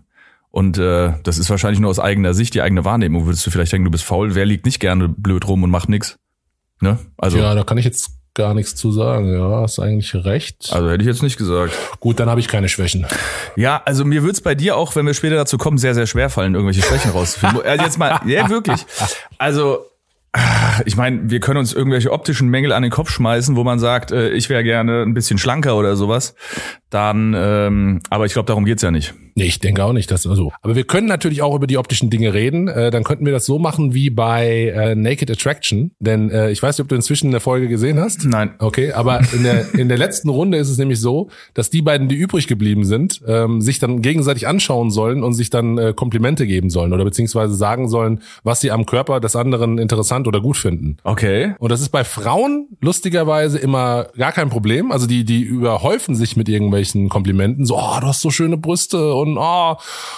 Und 0.56 0.78
äh, 0.78 1.12
das 1.22 1.36
ist 1.36 1.50
wahrscheinlich 1.50 1.80
nur 1.80 1.90
aus 1.90 2.00
eigener 2.00 2.32
Sicht, 2.32 2.54
die 2.54 2.62
eigene 2.62 2.86
Wahrnehmung. 2.86 3.26
Würdest 3.26 3.46
du 3.46 3.50
vielleicht 3.50 3.72
denken, 3.72 3.84
du 3.84 3.90
bist 3.90 4.04
faul, 4.04 4.34
wer 4.34 4.46
liegt 4.46 4.64
nicht 4.64 4.80
gerne 4.80 5.06
blöd 5.06 5.46
rum 5.46 5.62
und 5.62 5.68
macht 5.68 5.90
nix? 5.90 6.16
Ne? 6.80 6.98
Also 7.18 7.36
Ja, 7.36 7.54
da 7.54 7.62
kann 7.62 7.76
ich 7.76 7.84
jetzt 7.84 8.12
gar 8.32 8.54
nichts 8.54 8.74
zu 8.74 8.90
sagen. 8.90 9.34
Ja, 9.34 9.60
hast 9.60 9.78
eigentlich 9.78 10.14
recht. 10.14 10.70
Also 10.72 10.88
hätte 10.88 11.02
ich 11.02 11.08
jetzt 11.08 11.22
nicht 11.22 11.36
gesagt. 11.36 11.74
Gut, 12.00 12.20
dann 12.20 12.30
habe 12.30 12.40
ich 12.40 12.48
keine 12.48 12.70
Schwächen. 12.70 13.04
Ja, 13.56 13.82
also 13.84 14.06
mir 14.06 14.22
wird's 14.22 14.40
bei 14.40 14.54
dir 14.54 14.78
auch, 14.78 14.96
wenn 14.96 15.04
wir 15.04 15.12
später 15.12 15.36
dazu 15.36 15.58
kommen, 15.58 15.76
sehr, 15.76 15.94
sehr 15.94 16.06
schwer 16.06 16.30
fallen, 16.30 16.54
irgendwelche 16.54 16.80
Schwächen 16.80 17.10
rauszufinden. 17.10 17.60
Also 17.62 17.84
jetzt 17.84 17.98
mal, 17.98 18.18
ja, 18.24 18.48
wirklich. 18.48 18.86
Also, 19.36 19.84
ich 20.86 20.96
meine, 20.96 21.28
wir 21.28 21.40
können 21.40 21.58
uns 21.58 21.74
irgendwelche 21.74 22.10
optischen 22.10 22.48
Mängel 22.48 22.72
an 22.72 22.80
den 22.80 22.90
Kopf 22.90 23.10
schmeißen, 23.10 23.56
wo 23.56 23.64
man 23.64 23.78
sagt, 23.78 24.10
äh, 24.10 24.30
ich 24.30 24.48
wäre 24.48 24.64
gerne 24.64 25.02
ein 25.02 25.12
bisschen 25.12 25.36
schlanker 25.36 25.76
oder 25.76 25.96
sowas. 25.96 26.34
Dann, 26.88 27.34
ähm, 27.36 28.00
aber 28.08 28.24
ich 28.24 28.32
glaube, 28.32 28.46
darum 28.46 28.64
geht's 28.64 28.80
ja 28.80 28.90
nicht. 28.90 29.12
Nee, 29.38 29.44
ich 29.44 29.60
denke 29.60 29.84
auch 29.84 29.92
nicht, 29.92 30.10
dass 30.10 30.26
also. 30.26 30.50
Aber 30.62 30.76
wir 30.76 30.84
können 30.84 31.06
natürlich 31.06 31.42
auch 31.42 31.54
über 31.54 31.66
die 31.66 31.76
optischen 31.76 32.08
Dinge 32.08 32.32
reden. 32.32 32.68
Äh, 32.68 32.90
dann 32.90 33.04
könnten 33.04 33.26
wir 33.26 33.34
das 33.34 33.44
so 33.44 33.58
machen 33.58 33.92
wie 33.92 34.08
bei 34.08 34.72
äh, 34.74 34.94
Naked 34.94 35.30
Attraction. 35.30 35.90
Denn 36.00 36.30
äh, 36.30 36.50
ich 36.50 36.62
weiß 36.62 36.78
nicht, 36.78 36.84
ob 36.84 36.88
du 36.88 36.94
inzwischen 36.94 37.28
eine 37.28 37.40
Folge 37.40 37.68
gesehen 37.68 38.00
hast. 38.00 38.24
Nein. 38.24 38.54
Okay, 38.58 38.92
aber 38.92 39.20
in 39.34 39.42
der, 39.42 39.74
in 39.74 39.88
der 39.90 39.98
letzten 39.98 40.30
Runde 40.30 40.56
ist 40.56 40.70
es 40.70 40.78
nämlich 40.78 41.00
so, 41.00 41.28
dass 41.52 41.68
die 41.68 41.82
beiden, 41.82 42.08
die 42.08 42.14
übrig 42.14 42.46
geblieben 42.46 42.86
sind, 42.86 43.20
ähm, 43.26 43.60
sich 43.60 43.78
dann 43.78 44.00
gegenseitig 44.00 44.48
anschauen 44.48 44.90
sollen 44.90 45.22
und 45.22 45.34
sich 45.34 45.50
dann 45.50 45.76
äh, 45.76 45.92
Komplimente 45.94 46.46
geben 46.46 46.70
sollen 46.70 46.94
oder 46.94 47.04
beziehungsweise 47.04 47.54
sagen 47.54 47.90
sollen, 47.90 48.20
was 48.42 48.62
sie 48.62 48.70
am 48.70 48.86
Körper 48.86 49.20
des 49.20 49.36
anderen 49.36 49.76
interessant 49.76 50.26
oder 50.26 50.40
gut 50.40 50.56
finden. 50.56 50.96
Okay. 51.04 51.54
Und 51.58 51.70
das 51.70 51.82
ist 51.82 51.90
bei 51.90 52.04
Frauen 52.04 52.68
lustigerweise 52.80 53.58
immer 53.58 54.06
gar 54.16 54.32
kein 54.32 54.48
Problem. 54.48 54.92
Also 54.92 55.06
die, 55.06 55.24
die 55.26 55.42
überhäufen 55.42 56.14
sich 56.14 56.38
mit 56.38 56.48
irgendwelchen 56.48 57.10
Komplimenten. 57.10 57.66
So, 57.66 57.76
oh, 57.76 58.00
du 58.00 58.06
hast 58.06 58.22
so 58.22 58.30
schöne 58.30 58.56
Brüste 58.56 59.12
und 59.12 59.25
oh, 59.36 59.76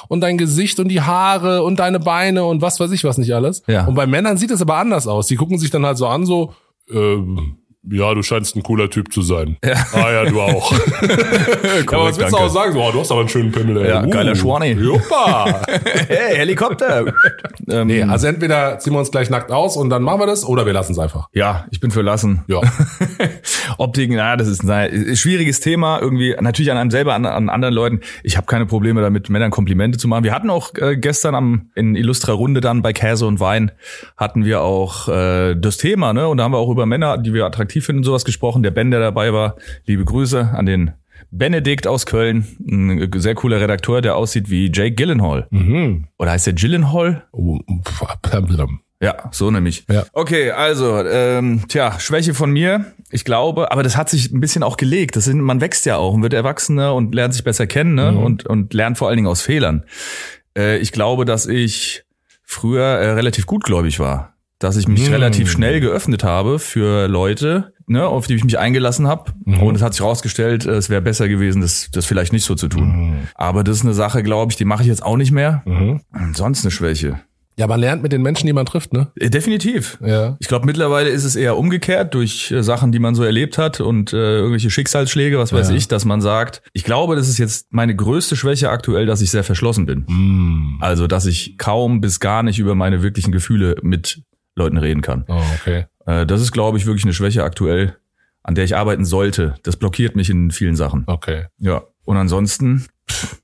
und 0.08 0.20
dein 0.20 0.38
Gesicht 0.38 0.78
und 0.78 0.88
die 0.88 1.00
Haare 1.00 1.62
und 1.62 1.78
deine 1.78 2.00
Beine 2.00 2.44
und 2.44 2.62
was 2.62 2.78
weiß 2.78 2.90
ich 2.92 3.04
was 3.04 3.18
nicht 3.18 3.34
alles. 3.34 3.62
Ja. 3.66 3.86
Und 3.86 3.94
bei 3.94 4.06
Männern 4.06 4.36
sieht 4.36 4.50
es 4.50 4.62
aber 4.62 4.76
anders 4.76 5.06
aus. 5.06 5.26
Die 5.26 5.36
gucken 5.36 5.58
sich 5.58 5.70
dann 5.70 5.86
halt 5.86 5.98
so 5.98 6.06
an, 6.06 6.26
so, 6.26 6.52
ähm, 6.90 7.56
ja, 7.84 8.12
du 8.12 8.22
scheinst 8.22 8.56
ein 8.56 8.62
cooler 8.62 8.90
Typ 8.90 9.12
zu 9.12 9.22
sein. 9.22 9.56
Ja. 9.64 9.74
Ah 9.92 10.12
ja, 10.12 10.24
du 10.24 10.40
auch. 10.40 10.72
ja, 10.72 10.78
aber 11.86 12.04
was 12.04 12.18
willst 12.18 12.32
du 12.32 12.36
auch 12.36 12.48
sagen? 12.48 12.72
So, 12.72 12.82
oh, 12.82 12.90
du 12.90 13.00
hast 13.00 13.10
aber 13.10 13.20
einen 13.20 13.28
schönen 13.28 13.52
Pimmel. 13.52 13.78
Ey. 13.78 13.88
Ja, 13.88 14.04
geiler 14.04 14.34
Schwani. 14.34 14.72
Juppa. 14.72 15.62
Hey, 16.08 16.36
Helikopter. 16.36 17.12
ähm, 17.68 17.86
nee, 17.86 18.02
also 18.02 18.26
entweder 18.26 18.78
ziehen 18.78 18.92
wir 18.92 18.98
uns 18.98 19.10
gleich 19.10 19.30
nackt 19.30 19.50
aus 19.50 19.76
und 19.76 19.90
dann 19.90 20.02
machen 20.02 20.20
wir 20.20 20.26
das 20.26 20.44
oder 20.44 20.64
wir 20.66 20.72
lassen 20.72 20.92
es 20.92 20.98
einfach. 20.98 21.28
Ja, 21.32 21.66
ich 21.70 21.80
bin 21.80 21.90
für 21.90 22.02
lassen. 22.02 22.44
Ja. 22.46 22.60
Optik, 23.78 24.10
na, 24.12 24.36
das 24.36 24.48
ist 24.48 24.68
ein 24.68 25.16
schwieriges 25.16 25.60
Thema. 25.60 26.00
Irgendwie 26.00 26.34
natürlich 26.40 26.70
an 26.70 26.78
einem 26.78 26.90
selber, 26.90 27.14
an, 27.14 27.26
an 27.26 27.48
anderen 27.48 27.74
Leuten. 27.74 28.00
Ich 28.22 28.36
habe 28.36 28.46
keine 28.46 28.66
Probleme 28.66 29.00
damit, 29.02 29.28
Männern 29.28 29.50
Komplimente 29.50 29.98
zu 29.98 30.08
machen. 30.08 30.24
Wir 30.24 30.32
hatten 30.32 30.50
auch 30.50 30.74
äh, 30.74 30.96
gestern 30.96 31.34
am 31.34 31.70
in 31.74 31.94
Illustra 31.94 32.32
Runde 32.32 32.60
dann 32.60 32.82
bei 32.82 32.92
Käse 32.92 33.26
und 33.26 33.40
Wein 33.40 33.70
hatten 34.16 34.44
wir 34.44 34.62
auch 34.62 35.08
äh, 35.08 35.54
das 35.54 35.76
Thema, 35.76 36.12
ne? 36.12 36.28
Und 36.28 36.38
da 36.38 36.44
haben 36.44 36.52
wir 36.52 36.58
auch 36.58 36.70
über 36.70 36.86
Männer, 36.86 37.18
die 37.18 37.34
wir 37.34 37.46
attraktiv 37.46 37.67
finden, 37.68 38.02
sowas 38.02 38.24
gesprochen. 38.24 38.62
Der 38.62 38.70
Ben, 38.70 38.90
der 38.90 39.00
dabei 39.00 39.32
war, 39.32 39.56
liebe 39.86 40.04
Grüße 40.04 40.50
an 40.52 40.66
den 40.66 40.92
Benedikt 41.30 41.86
aus 41.86 42.06
Köln, 42.06 42.46
ein 42.66 43.10
sehr 43.16 43.34
cooler 43.34 43.60
Redakteur, 43.60 44.00
der 44.00 44.16
aussieht 44.16 44.50
wie 44.50 44.70
Jake 44.72 44.94
Gyllenhaal. 44.94 45.46
Mhm. 45.50 46.06
Oder 46.18 46.30
heißt 46.32 46.46
der 46.46 46.54
Gyllenhaal? 46.54 47.24
Oh, 47.32 47.58
Ja, 49.00 49.30
so 49.30 49.50
nämlich. 49.50 49.84
Ja. 49.88 50.06
Okay, 50.12 50.50
also, 50.50 51.04
ähm, 51.04 51.62
tja, 51.68 52.00
Schwäche 52.00 52.34
von 52.34 52.50
mir. 52.50 52.86
Ich 53.10 53.24
glaube, 53.24 53.70
aber 53.70 53.84
das 53.84 53.96
hat 53.96 54.10
sich 54.10 54.32
ein 54.32 54.40
bisschen 54.40 54.64
auch 54.64 54.76
gelegt. 54.76 55.14
Das 55.14 55.24
sind, 55.24 55.40
man 55.40 55.60
wächst 55.60 55.86
ja 55.86 55.96
auch 55.96 56.14
und 56.14 56.22
wird 56.22 56.32
erwachsener 56.32 56.94
und 56.94 57.14
lernt 57.14 57.32
sich 57.32 57.44
besser 57.44 57.66
kennen 57.68 57.94
ne? 57.94 58.16
und, 58.18 58.46
und 58.46 58.74
lernt 58.74 58.98
vor 58.98 59.08
allen 59.08 59.16
Dingen 59.16 59.28
aus 59.28 59.40
Fehlern. 59.40 59.84
Äh, 60.56 60.78
ich 60.78 60.90
glaube, 60.90 61.24
dass 61.24 61.46
ich 61.46 62.04
früher 62.42 62.82
äh, 62.82 63.10
relativ 63.10 63.46
gutgläubig 63.46 64.00
war. 64.00 64.34
Dass 64.58 64.76
ich 64.76 64.88
mich 64.88 65.06
Hm. 65.06 65.12
relativ 65.12 65.50
schnell 65.50 65.80
geöffnet 65.80 66.24
habe 66.24 66.58
für 66.58 67.06
Leute, 67.06 67.72
ne, 67.86 68.06
auf 68.06 68.26
die 68.26 68.34
ich 68.34 68.44
mich 68.44 68.58
eingelassen 68.58 69.06
habe. 69.06 69.32
Und 69.46 69.76
es 69.76 69.82
hat 69.82 69.94
sich 69.94 70.00
herausgestellt, 70.02 70.66
äh, 70.66 70.72
es 70.72 70.90
wäre 70.90 71.00
besser 71.00 71.28
gewesen, 71.28 71.60
das, 71.62 71.90
das 71.92 72.06
vielleicht 72.06 72.32
nicht 72.32 72.44
so 72.44 72.54
zu 72.56 72.68
tun. 72.68 73.28
Aber 73.34 73.62
das 73.62 73.76
ist 73.78 73.84
eine 73.84 73.94
Sache, 73.94 74.22
glaube 74.22 74.50
ich, 74.52 74.56
die 74.56 74.64
mache 74.64 74.82
ich 74.82 74.88
jetzt 74.88 75.02
auch 75.02 75.16
nicht 75.16 75.30
mehr. 75.32 75.62
Mhm. 75.64 76.00
Sonst 76.34 76.64
eine 76.64 76.70
Schwäche. 76.72 77.20
Ja, 77.56 77.66
man 77.66 77.80
lernt 77.80 78.04
mit 78.04 78.12
den 78.12 78.22
Menschen, 78.22 78.46
die 78.46 78.52
man 78.52 78.66
trifft, 78.66 78.92
ne? 78.92 79.08
Äh, 79.18 79.30
Definitiv. 79.30 79.98
Ja. 80.00 80.36
Ich 80.38 80.46
glaube, 80.46 80.64
mittlerweile 80.64 81.10
ist 81.10 81.24
es 81.24 81.34
eher 81.34 81.56
umgekehrt 81.56 82.14
durch 82.14 82.52
äh, 82.52 82.62
Sachen, 82.62 82.92
die 82.92 83.00
man 83.00 83.16
so 83.16 83.24
erlebt 83.24 83.58
hat 83.58 83.80
und 83.80 84.12
äh, 84.12 84.36
irgendwelche 84.38 84.70
Schicksalsschläge, 84.70 85.38
was 85.38 85.52
weiß 85.52 85.70
Ja. 85.70 85.74
ich, 85.74 85.88
dass 85.88 86.04
man 86.04 86.20
sagt, 86.20 86.62
ich 86.72 86.84
glaube, 86.84 87.16
das 87.16 87.28
ist 87.28 87.38
jetzt 87.38 87.66
meine 87.72 87.96
größte 87.96 88.36
Schwäche 88.36 88.70
aktuell, 88.70 89.06
dass 89.06 89.22
ich 89.22 89.32
sehr 89.32 89.42
verschlossen 89.42 89.86
bin. 89.86 90.04
Mm. 90.06 90.78
Also, 90.80 91.08
dass 91.08 91.26
ich 91.26 91.58
kaum 91.58 92.00
bis 92.00 92.20
gar 92.20 92.44
nicht 92.44 92.60
über 92.60 92.76
meine 92.76 93.02
wirklichen 93.02 93.32
Gefühle 93.32 93.74
mit 93.82 94.22
Leuten 94.58 94.76
reden 94.76 95.02
kann. 95.02 95.24
Oh, 95.28 95.42
okay. 95.60 95.86
Äh, 96.06 96.26
das 96.26 96.40
ist, 96.40 96.52
glaube 96.52 96.78
ich, 96.78 96.86
wirklich 96.86 97.04
eine 97.04 97.14
Schwäche 97.14 97.44
aktuell, 97.44 97.96
an 98.42 98.54
der 98.54 98.64
ich 98.64 98.76
arbeiten 98.76 99.04
sollte. 99.04 99.54
Das 99.62 99.76
blockiert 99.76 100.16
mich 100.16 100.30
in 100.30 100.50
vielen 100.50 100.76
Sachen. 100.76 101.04
Okay. 101.06 101.46
Ja. 101.58 101.84
Und 102.04 102.16
ansonsten, 102.16 102.86
pff, 103.08 103.40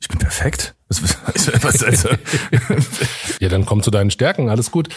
ich 0.00 0.08
bin 0.08 0.18
perfekt. 0.18 0.74
Also, 0.88 2.08
Ja, 3.40 3.48
dann 3.48 3.64
komm 3.64 3.82
zu 3.82 3.90
deinen 3.90 4.10
Stärken, 4.10 4.48
alles 4.48 4.70
gut. 4.70 4.88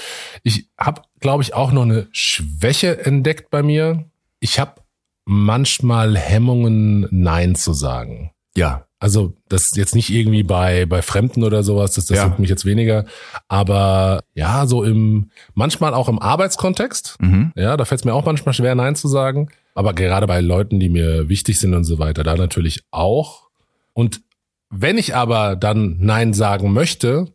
Ich 0.43 0.69
habe, 0.77 1.03
glaube 1.19 1.43
ich, 1.43 1.53
auch 1.53 1.71
noch 1.71 1.83
eine 1.83 2.07
Schwäche 2.11 3.05
entdeckt 3.05 3.49
bei 3.51 3.61
mir. 3.61 4.05
Ich 4.39 4.59
habe 4.59 4.81
manchmal 5.25 6.17
Hemmungen, 6.17 7.07
Nein 7.11 7.55
zu 7.55 7.73
sagen. 7.73 8.32
Ja. 8.55 8.85
Also 8.99 9.33
das 9.49 9.63
ist 9.63 9.75
jetzt 9.75 9.95
nicht 9.95 10.09
irgendwie 10.11 10.43
bei 10.43 10.85
bei 10.85 11.01
Fremden 11.01 11.43
oder 11.43 11.61
sowas, 11.63 11.93
das, 11.95 12.05
das 12.05 12.17
Ja. 12.19 12.35
mich 12.37 12.49
jetzt 12.49 12.63
weniger. 12.65 13.03
Aber 13.49 14.23
ja, 14.33 14.65
so 14.65 14.83
im 14.83 15.29
manchmal 15.53 15.93
auch 15.93 16.07
im 16.07 16.19
Arbeitskontext. 16.19 17.17
Mhm. 17.19 17.51
Ja, 17.57 17.75
da 17.75 17.83
fällt 17.83 17.99
es 17.99 18.05
mir 18.05 18.13
auch 18.13 18.23
manchmal 18.25 18.53
schwer, 18.53 18.75
Nein 18.75 18.95
zu 18.95 19.09
sagen. 19.09 19.49
Aber 19.75 19.93
gerade 19.93 20.25
bei 20.25 20.39
Leuten, 20.39 20.79
die 20.79 20.87
mir 20.87 21.27
wichtig 21.27 21.59
sind 21.59 21.73
und 21.73 21.83
so 21.83 21.99
weiter, 21.99 22.23
da 22.23 22.35
natürlich 22.35 22.83
auch. 22.91 23.49
Und 23.91 24.21
wenn 24.69 24.97
ich 24.97 25.15
aber 25.15 25.57
dann 25.57 25.97
Nein 25.99 26.33
sagen 26.33 26.71
möchte, 26.71 27.25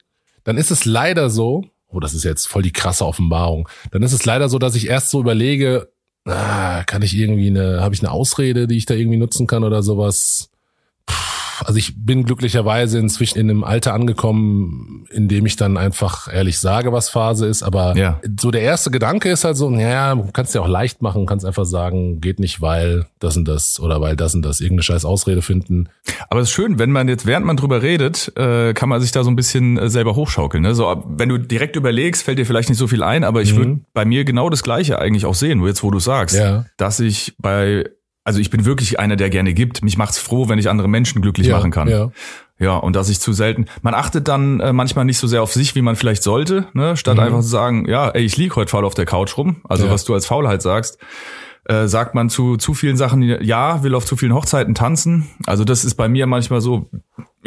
dann 0.45 0.57
ist 0.57 0.71
es 0.71 0.87
leider 0.87 1.29
so, 1.29 1.65
oh, 1.89 2.01
das 2.01 2.15
ist 2.15 2.25
jetzt 2.25 2.47
voll 2.47 2.63
die 2.63 2.73
krasse 2.73 3.05
Offenbarung, 3.05 3.69
dann 3.91 4.03
ist 4.03 4.13
es 4.13 4.25
leider 4.25 4.49
so, 4.49 4.59
dass 4.59 4.75
ich 4.75 4.89
erst 4.89 5.11
so 5.11 5.21
überlege, 5.21 5.91
ah, 6.25 6.83
kann 6.85 7.03
ich 7.03 7.15
irgendwie 7.15 7.49
eine, 7.49 7.83
habe 7.83 7.95
ich 7.95 8.01
eine 8.01 8.11
Ausrede, 8.11 8.67
die 8.67 8.77
ich 8.79 8.87
da 8.87 8.95
irgendwie 8.95 9.19
nutzen 9.19 9.47
kann 9.47 9.65
oder 9.65 9.83
sowas? 9.83 10.49
Also 11.65 11.77
ich 11.79 11.95
bin 12.05 12.25
glücklicherweise 12.25 12.99
inzwischen 13.00 13.38
in 13.41 13.50
einem 13.50 13.65
Alter 13.65 13.93
angekommen, 13.93 15.07
in 15.11 15.27
dem 15.27 15.45
ich 15.45 15.57
dann 15.57 15.77
einfach 15.77 16.33
ehrlich 16.33 16.61
sage, 16.61 16.93
was 16.93 17.09
Phase 17.09 17.47
ist. 17.47 17.65
Aber 17.65 17.97
Ja. 17.97 18.21
so 18.38 18.53
der 18.53 18.62
erste 18.62 18.93
Gedanke 18.93 19.29
ist 19.31 19.45
halt 19.45 19.57
so, 19.57 19.69
naja, 19.69 20.15
du 20.15 20.29
kannst 20.33 20.55
ja 20.55 20.61
auch 20.61 20.69
leicht 20.69 21.03
machen, 21.03 21.27
kannst 21.27 21.45
einfach 21.45 21.65
sagen, 21.65 22.21
geht 22.21 22.38
nicht, 22.38 22.61
weil 22.61 23.07
das 23.19 23.37
und 23.37 23.47
das 23.49 23.81
oder 23.81 24.00
weil 24.00 24.15
das 24.15 24.35
und 24.37 24.43
das, 24.43 24.61
irgendeine 24.61 24.85
scheiß 24.85 25.05
Ausrede 25.05 25.43
finden. 25.43 25.88
Aber 26.31 26.41
es 26.41 26.49
ist 26.49 26.55
schön, 26.55 26.79
wenn 26.79 26.93
man 26.93 27.09
jetzt, 27.09 27.27
während 27.27 27.45
man 27.45 27.57
drüber 27.57 27.83
redet, 27.83 28.33
äh, 28.37 28.73
kann 28.73 28.88
man 28.88 29.00
sich 29.00 29.11
da 29.11 29.25
so 29.25 29.31
ein 29.31 29.37
bisschen 29.37 29.79
äh, 29.79 29.91
selber 29.91 30.15
hochschaukeln. 30.15 30.62
Ne? 30.62 30.77
So, 30.77 31.03
wenn 31.09 31.29
du 31.29 31.38
direkt 31.38 31.75
überlegst, 31.75 32.23
fällt 32.23 32.38
dir 32.38 32.47
vielleicht 32.47 32.69
nicht 32.69 32.79
so 32.79 32.87
viel 32.87 33.03
ein, 33.03 33.25
aber 33.25 33.43
ich 33.43 33.57
würde 33.57 33.81
bei 33.95 34.05
mir 34.05 34.25
genau 34.25 34.49
das 34.49 34.62
Gleiche 34.62 35.00
eigentlich 35.00 35.27
auch 35.27 35.35
sehen, 35.35 35.61
wo 35.61 35.67
jetzt, 35.67 35.83
wo 35.83 35.91
du 35.91 35.99
sagst, 35.99 36.37
Ja. 36.37 36.67
dass 36.77 37.00
ich 37.00 37.35
bei, 37.38 37.85
also 38.29 38.41
ich 38.41 38.51
bin 38.51 38.65
wirklich 38.67 39.01
einer, 39.01 39.17
der 39.17 39.31
gerne 39.31 39.55
gibt. 39.55 39.83
Mich 39.83 39.97
macht's 39.97 40.19
froh, 40.19 40.49
wenn 40.49 40.59
ich 40.59 40.69
andere 40.69 40.87
Menschen 40.89 41.23
glücklich 41.23 41.47
Ja, 41.49 41.57
machen 41.57 41.71
kann. 41.71 41.89
ja. 41.89 42.11
Ja, 42.61 42.77
und 42.77 42.95
dass 42.97 43.09
ich 43.09 43.21
zu 43.21 43.33
selten, 43.33 43.67
man 43.83 43.95
achtet 43.95 44.27
dann 44.29 44.59
äh, 44.61 44.73
manchmal 44.73 45.05
nicht 45.05 45.19
so 45.19 45.27
sehr 45.29 45.43
auf 45.45 45.53
sich, 45.53 45.75
wie 45.77 45.81
man 45.83 45.95
vielleicht 45.97 46.23
sollte, 46.25 46.67
ne? 46.75 46.97
statt 46.97 47.19
einfach 47.21 47.41
zu 47.41 47.47
sagen, 47.49 47.89
ja, 47.89 48.09
ey, 48.11 48.23
ich 48.25 48.37
lieg 48.37 48.57
heute 48.57 48.69
faul 48.71 48.85
auf 48.85 48.95
der 48.95 49.07
Couch 49.07 49.37
rum, 49.39 49.63
also 49.69 49.87
Ja. 49.87 49.93
was 49.93 50.05
du 50.05 50.13
als 50.13 50.27
Faulheit 50.27 50.61
sagst, 50.61 50.99
äh, 51.67 51.87
sagt 51.87 52.15
man 52.17 52.29
zu 52.31 52.57
zu 52.57 52.75
vielen 52.75 52.97
Sachen, 52.97 53.23
ja, 53.23 53.83
will 53.85 53.95
auf 53.95 54.05
zu 54.07 54.17
vielen 54.17 54.35
Hochzeiten 54.35 54.75
tanzen. 54.75 55.29
Also 55.47 55.63
das 55.65 55.85
ist 55.85 55.95
bei 55.95 56.09
mir 56.09 56.27
manchmal 56.27 56.61
so, 56.61 56.91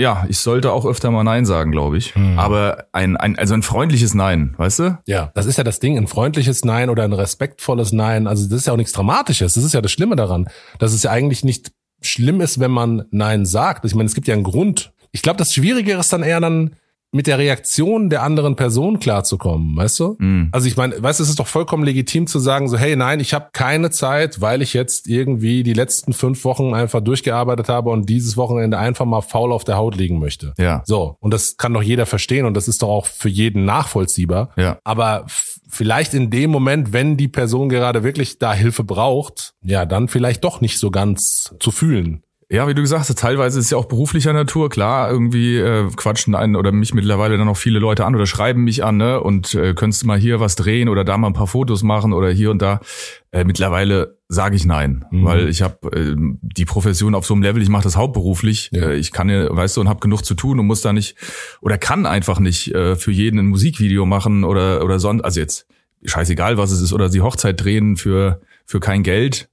ja, 0.01 0.25
ich 0.27 0.39
sollte 0.39 0.71
auch 0.71 0.85
öfter 0.85 1.11
mal 1.11 1.23
Nein 1.23 1.45
sagen, 1.45 1.71
glaube 1.71 1.97
ich. 1.97 2.13
Aber 2.35 2.85
ein, 2.91 3.15
ein, 3.15 3.37
also 3.37 3.53
ein 3.53 3.61
freundliches 3.61 4.13
Nein, 4.13 4.55
weißt 4.57 4.79
du? 4.79 4.97
Ja, 5.07 5.31
das 5.35 5.45
ist 5.45 5.57
ja 5.57 5.63
das 5.63 5.79
Ding, 5.79 5.97
ein 5.97 6.07
freundliches 6.07 6.65
Nein 6.65 6.89
oder 6.89 7.03
ein 7.03 7.13
respektvolles 7.13 7.91
Nein. 7.91 8.27
Also 8.27 8.49
das 8.49 8.59
ist 8.59 8.67
ja 8.67 8.73
auch 8.73 8.77
nichts 8.77 8.93
Dramatisches. 8.93 9.53
Das 9.53 9.63
ist 9.63 9.73
ja 9.73 9.81
das 9.81 9.91
Schlimme 9.91 10.15
daran, 10.15 10.49
dass 10.79 10.93
es 10.93 11.03
ja 11.03 11.11
eigentlich 11.11 11.43
nicht 11.43 11.71
schlimm 12.01 12.41
ist, 12.41 12.59
wenn 12.59 12.71
man 12.71 13.03
Nein 13.11 13.45
sagt. 13.45 13.85
Ich 13.85 13.95
meine, 13.95 14.07
es 14.07 14.15
gibt 14.15 14.27
ja 14.27 14.33
einen 14.33 14.43
Grund. 14.43 14.91
Ich 15.11 15.21
glaube, 15.21 15.37
das 15.37 15.53
Schwierige 15.53 15.93
ist 15.93 16.11
dann 16.11 16.23
eher 16.23 16.39
dann 16.39 16.75
mit 17.11 17.27
der 17.27 17.37
Reaktion 17.37 18.09
der 18.09 18.23
anderen 18.23 18.55
Person 18.55 18.99
klarzukommen, 18.99 19.75
weißt 19.75 19.99
du? 19.99 20.15
Mhm. 20.17 20.49
Also 20.51 20.67
ich 20.67 20.77
meine, 20.77 21.01
weißt 21.01 21.19
du, 21.19 21.23
es 21.23 21.29
ist 21.29 21.39
doch 21.39 21.47
vollkommen 21.47 21.83
legitim 21.83 22.25
zu 22.25 22.39
sagen, 22.39 22.69
so, 22.69 22.77
hey, 22.77 22.95
nein, 22.95 23.19
ich 23.19 23.33
habe 23.33 23.49
keine 23.51 23.89
Zeit, 23.89 24.39
weil 24.39 24.61
ich 24.61 24.73
jetzt 24.73 25.07
irgendwie 25.07 25.63
die 25.63 25.73
letzten 25.73 26.13
fünf 26.13 26.45
Wochen 26.45 26.73
einfach 26.73 27.01
durchgearbeitet 27.01 27.67
habe 27.67 27.89
und 27.89 28.07
dieses 28.07 28.37
Wochenende 28.37 28.77
einfach 28.77 29.05
mal 29.05 29.21
faul 29.21 29.51
auf 29.51 29.65
der 29.65 29.77
Haut 29.77 29.95
liegen 29.95 30.19
möchte. 30.19 30.53
Ja. 30.57 30.83
So, 30.85 31.17
und 31.19 31.33
das 31.33 31.57
kann 31.57 31.73
doch 31.73 31.83
jeder 31.83 32.05
verstehen 32.05 32.45
und 32.45 32.53
das 32.53 32.69
ist 32.69 32.81
doch 32.81 32.89
auch 32.89 33.05
für 33.05 33.29
jeden 33.29 33.65
nachvollziehbar. 33.65 34.51
Ja. 34.55 34.79
Aber 34.85 35.25
vielleicht 35.67 36.13
in 36.13 36.29
dem 36.29 36.49
Moment, 36.49 36.93
wenn 36.93 37.17
die 37.17 37.27
Person 37.27 37.67
gerade 37.69 38.03
wirklich 38.03 38.39
da 38.39 38.53
Hilfe 38.53 38.83
braucht, 38.83 39.53
ja, 39.63 39.85
dann 39.85 40.07
vielleicht 40.07 40.43
doch 40.43 40.61
nicht 40.61 40.79
so 40.79 40.91
ganz 40.91 41.55
zu 41.59 41.71
fühlen. 41.71 42.23
Ja, 42.53 42.67
wie 42.67 42.73
du 42.73 42.81
gesagt 42.81 43.07
hast, 43.07 43.17
teilweise 43.17 43.59
ist 43.59 43.65
es 43.65 43.71
ja 43.71 43.77
auch 43.77 43.85
beruflicher 43.85 44.33
Natur. 44.33 44.69
Klar, 44.69 45.09
irgendwie 45.09 45.55
äh, 45.55 45.87
quatschen 45.95 46.35
einen 46.35 46.57
oder 46.57 46.73
mich 46.73 46.93
mittlerweile 46.93 47.37
dann 47.37 47.47
auch 47.47 47.55
viele 47.55 47.79
Leute 47.79 48.03
an 48.05 48.13
oder 48.13 48.25
schreiben 48.25 48.65
mich 48.65 48.83
an, 48.83 48.97
ne? 48.97 49.21
Und 49.21 49.55
äh, 49.55 49.73
könntest 49.73 50.03
du 50.03 50.07
mal 50.07 50.19
hier 50.19 50.41
was 50.41 50.57
drehen 50.57 50.89
oder 50.89 51.05
da 51.05 51.17
mal 51.17 51.27
ein 51.27 51.33
paar 51.33 51.47
Fotos 51.47 51.81
machen 51.81 52.11
oder 52.11 52.29
hier 52.29 52.51
und 52.51 52.61
da. 52.61 52.81
Äh, 53.31 53.45
mittlerweile 53.45 54.17
sage 54.27 54.57
ich 54.57 54.65
nein, 54.65 55.05
Mhm. 55.11 55.23
weil 55.23 55.47
ich 55.47 55.61
habe 55.61 55.95
äh, 55.95 56.13
die 56.41 56.65
Profession 56.65 57.15
auf 57.15 57.25
so 57.25 57.33
einem 57.33 57.43
Level, 57.43 57.61
ich 57.61 57.69
mache 57.69 57.83
das 57.83 57.95
hauptberuflich. 57.95 58.69
Ja. 58.73 58.89
Äh, 58.89 58.95
ich 58.97 59.13
kann 59.13 59.29
ja, 59.29 59.55
weißt 59.55 59.77
du, 59.77 59.81
und 59.81 59.87
habe 59.87 60.01
genug 60.01 60.25
zu 60.25 60.33
tun 60.35 60.59
und 60.59 60.67
muss 60.67 60.81
da 60.81 60.91
nicht 60.91 61.15
oder 61.61 61.77
kann 61.77 62.05
einfach 62.05 62.41
nicht 62.41 62.75
äh, 62.75 62.97
für 62.97 63.13
jeden 63.13 63.39
ein 63.39 63.45
Musikvideo 63.47 64.05
machen 64.05 64.43
oder 64.43 64.83
oder 64.83 64.99
sonst. 64.99 65.21
Also 65.23 65.39
jetzt 65.39 65.67
scheißegal, 66.03 66.57
was 66.57 66.71
es 66.71 66.81
ist, 66.81 66.91
oder 66.91 67.07
die 67.07 67.21
Hochzeit 67.21 67.63
drehen 67.63 67.95
für 67.95 68.41
für 68.65 68.81
kein 68.81 69.03
Geld. 69.03 69.47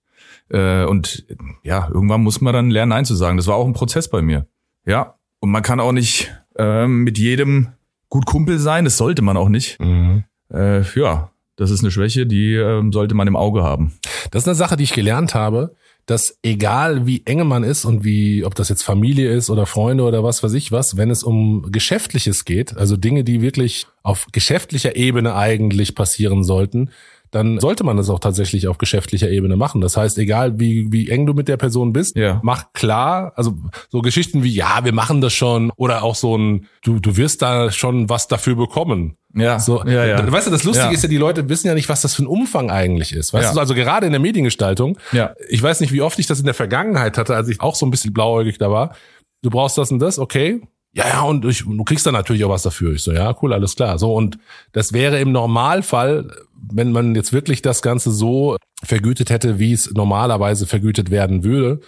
Äh, 0.50 0.84
und 0.84 1.26
ja, 1.62 1.88
irgendwann 1.92 2.22
muss 2.22 2.40
man 2.40 2.54
dann 2.54 2.70
lernen, 2.70 2.90
Nein 2.90 3.04
zu 3.04 3.14
sagen. 3.14 3.36
Das 3.36 3.46
war 3.46 3.56
auch 3.56 3.66
ein 3.66 3.72
Prozess 3.72 4.08
bei 4.08 4.22
mir. 4.22 4.46
Ja. 4.86 5.14
Und 5.40 5.50
man 5.50 5.62
kann 5.62 5.80
auch 5.80 5.92
nicht 5.92 6.32
ähm, 6.56 7.04
mit 7.04 7.18
jedem 7.18 7.68
gut 8.08 8.26
Kumpel 8.26 8.58
sein. 8.58 8.84
Das 8.84 8.96
sollte 8.96 9.22
man 9.22 9.36
auch 9.36 9.48
nicht. 9.48 9.78
Mhm. 9.80 10.24
Äh, 10.52 10.82
ja, 10.98 11.30
das 11.56 11.70
ist 11.70 11.80
eine 11.80 11.90
Schwäche, 11.90 12.26
die 12.26 12.54
ähm, 12.54 12.92
sollte 12.92 13.14
man 13.14 13.28
im 13.28 13.36
Auge 13.36 13.62
haben. 13.62 13.98
Das 14.30 14.42
ist 14.42 14.48
eine 14.48 14.54
Sache, 14.54 14.76
die 14.76 14.84
ich 14.84 14.94
gelernt 14.94 15.34
habe, 15.34 15.74
dass 16.06 16.38
egal 16.42 17.06
wie 17.06 17.22
enge 17.26 17.44
man 17.44 17.64
ist 17.64 17.84
und 17.84 18.02
wie, 18.02 18.44
ob 18.44 18.54
das 18.54 18.70
jetzt 18.70 18.82
Familie 18.82 19.30
ist 19.30 19.50
oder 19.50 19.66
Freunde 19.66 20.04
oder 20.04 20.24
was 20.24 20.42
weiß 20.42 20.54
ich 20.54 20.72
was, 20.72 20.96
wenn 20.96 21.10
es 21.10 21.22
um 21.22 21.70
Geschäftliches 21.70 22.46
geht, 22.46 22.76
also 22.76 22.96
Dinge, 22.96 23.24
die 23.24 23.42
wirklich 23.42 23.86
auf 24.02 24.26
geschäftlicher 24.32 24.96
Ebene 24.96 25.34
eigentlich 25.34 25.94
passieren 25.94 26.44
sollten, 26.44 26.90
dann 27.30 27.60
sollte 27.60 27.84
man 27.84 27.96
das 27.96 28.08
auch 28.10 28.20
tatsächlich 28.20 28.68
auf 28.68 28.78
geschäftlicher 28.78 29.28
Ebene 29.30 29.56
machen. 29.56 29.80
Das 29.80 29.96
heißt, 29.96 30.18
egal 30.18 30.58
wie, 30.58 30.86
wie 30.90 31.10
eng 31.10 31.26
du 31.26 31.34
mit 31.34 31.48
der 31.48 31.56
Person 31.56 31.92
bist, 31.92 32.16
Ja. 32.16 32.40
mach 32.42 32.72
klar, 32.72 33.32
also 33.36 33.54
so 33.90 34.00
Geschichten 34.00 34.42
wie, 34.42 34.50
ja, 34.54 34.80
wir 34.84 34.92
machen 34.92 35.20
das 35.20 35.32
schon 35.34 35.70
oder 35.76 36.02
auch 36.02 36.14
so 36.14 36.36
ein, 36.36 36.66
du, 36.82 36.98
du 37.00 37.16
wirst 37.16 37.42
da 37.42 37.70
schon 37.70 38.08
was 38.08 38.28
dafür 38.28 38.56
bekommen. 38.56 39.16
Ja, 39.34 39.58
So, 39.60 39.84
ja, 39.84 40.06
ja. 40.06 40.32
Weißt 40.32 40.46
du, 40.46 40.50
das 40.50 40.64
Lustige 40.64 40.86
Ja. 40.88 40.92
ist 40.92 41.02
ja, 41.02 41.08
die 41.08 41.18
Leute 41.18 41.48
wissen 41.50 41.66
ja 41.68 41.74
nicht, 41.74 41.88
was 41.90 42.00
das 42.00 42.14
für 42.14 42.22
ein 42.22 42.26
Umfang 42.26 42.70
eigentlich 42.70 43.12
ist. 43.12 43.34
Weißt 43.34 43.48
Ja. 43.48 43.52
du, 43.54 43.60
also 43.60 43.74
gerade 43.74 44.06
in 44.06 44.12
der 44.12 44.20
Mediengestaltung, 44.20 44.96
Ja. 45.12 45.34
ich 45.50 45.62
weiß 45.62 45.80
nicht, 45.80 45.92
wie 45.92 46.00
oft 46.00 46.18
ich 46.18 46.26
das 46.26 46.38
in 46.40 46.46
der 46.46 46.54
Vergangenheit 46.54 47.18
hatte, 47.18 47.36
als 47.36 47.48
ich 47.48 47.60
auch 47.60 47.74
so 47.74 47.84
ein 47.86 47.90
bisschen 47.90 48.12
blauäugig 48.14 48.56
da 48.58 48.70
war. 48.70 48.94
Du 49.42 49.50
brauchst 49.50 49.76
das 49.78 49.92
und 49.92 49.98
das, 50.00 50.18
okay. 50.18 50.62
Ja, 50.92 51.06
ja, 51.06 51.20
und 51.22 51.44
ich, 51.44 51.64
du 51.64 51.84
kriegst 51.84 52.06
dann 52.06 52.14
natürlich 52.14 52.44
auch 52.44 52.50
was 52.50 52.62
dafür. 52.62 52.94
Ich 52.94 53.02
so, 53.02 53.12
ja, 53.12 53.36
cool, 53.42 53.52
alles 53.52 53.76
klar. 53.76 53.98
So, 53.98 54.14
und 54.14 54.38
das 54.72 54.92
wäre 54.92 55.20
im 55.20 55.32
Normalfall, 55.32 56.30
wenn 56.72 56.92
man 56.92 57.14
jetzt 57.14 57.32
wirklich 57.32 57.62
das 57.62 57.82
Ganze 57.82 58.10
so 58.10 58.56
vergütet 58.82 59.30
hätte, 59.30 59.58
wie 59.58 59.72
es 59.72 59.92
normalerweise 59.92 60.66
vergütet 60.66 61.10
werden 61.10 61.44
würde, 61.44 61.80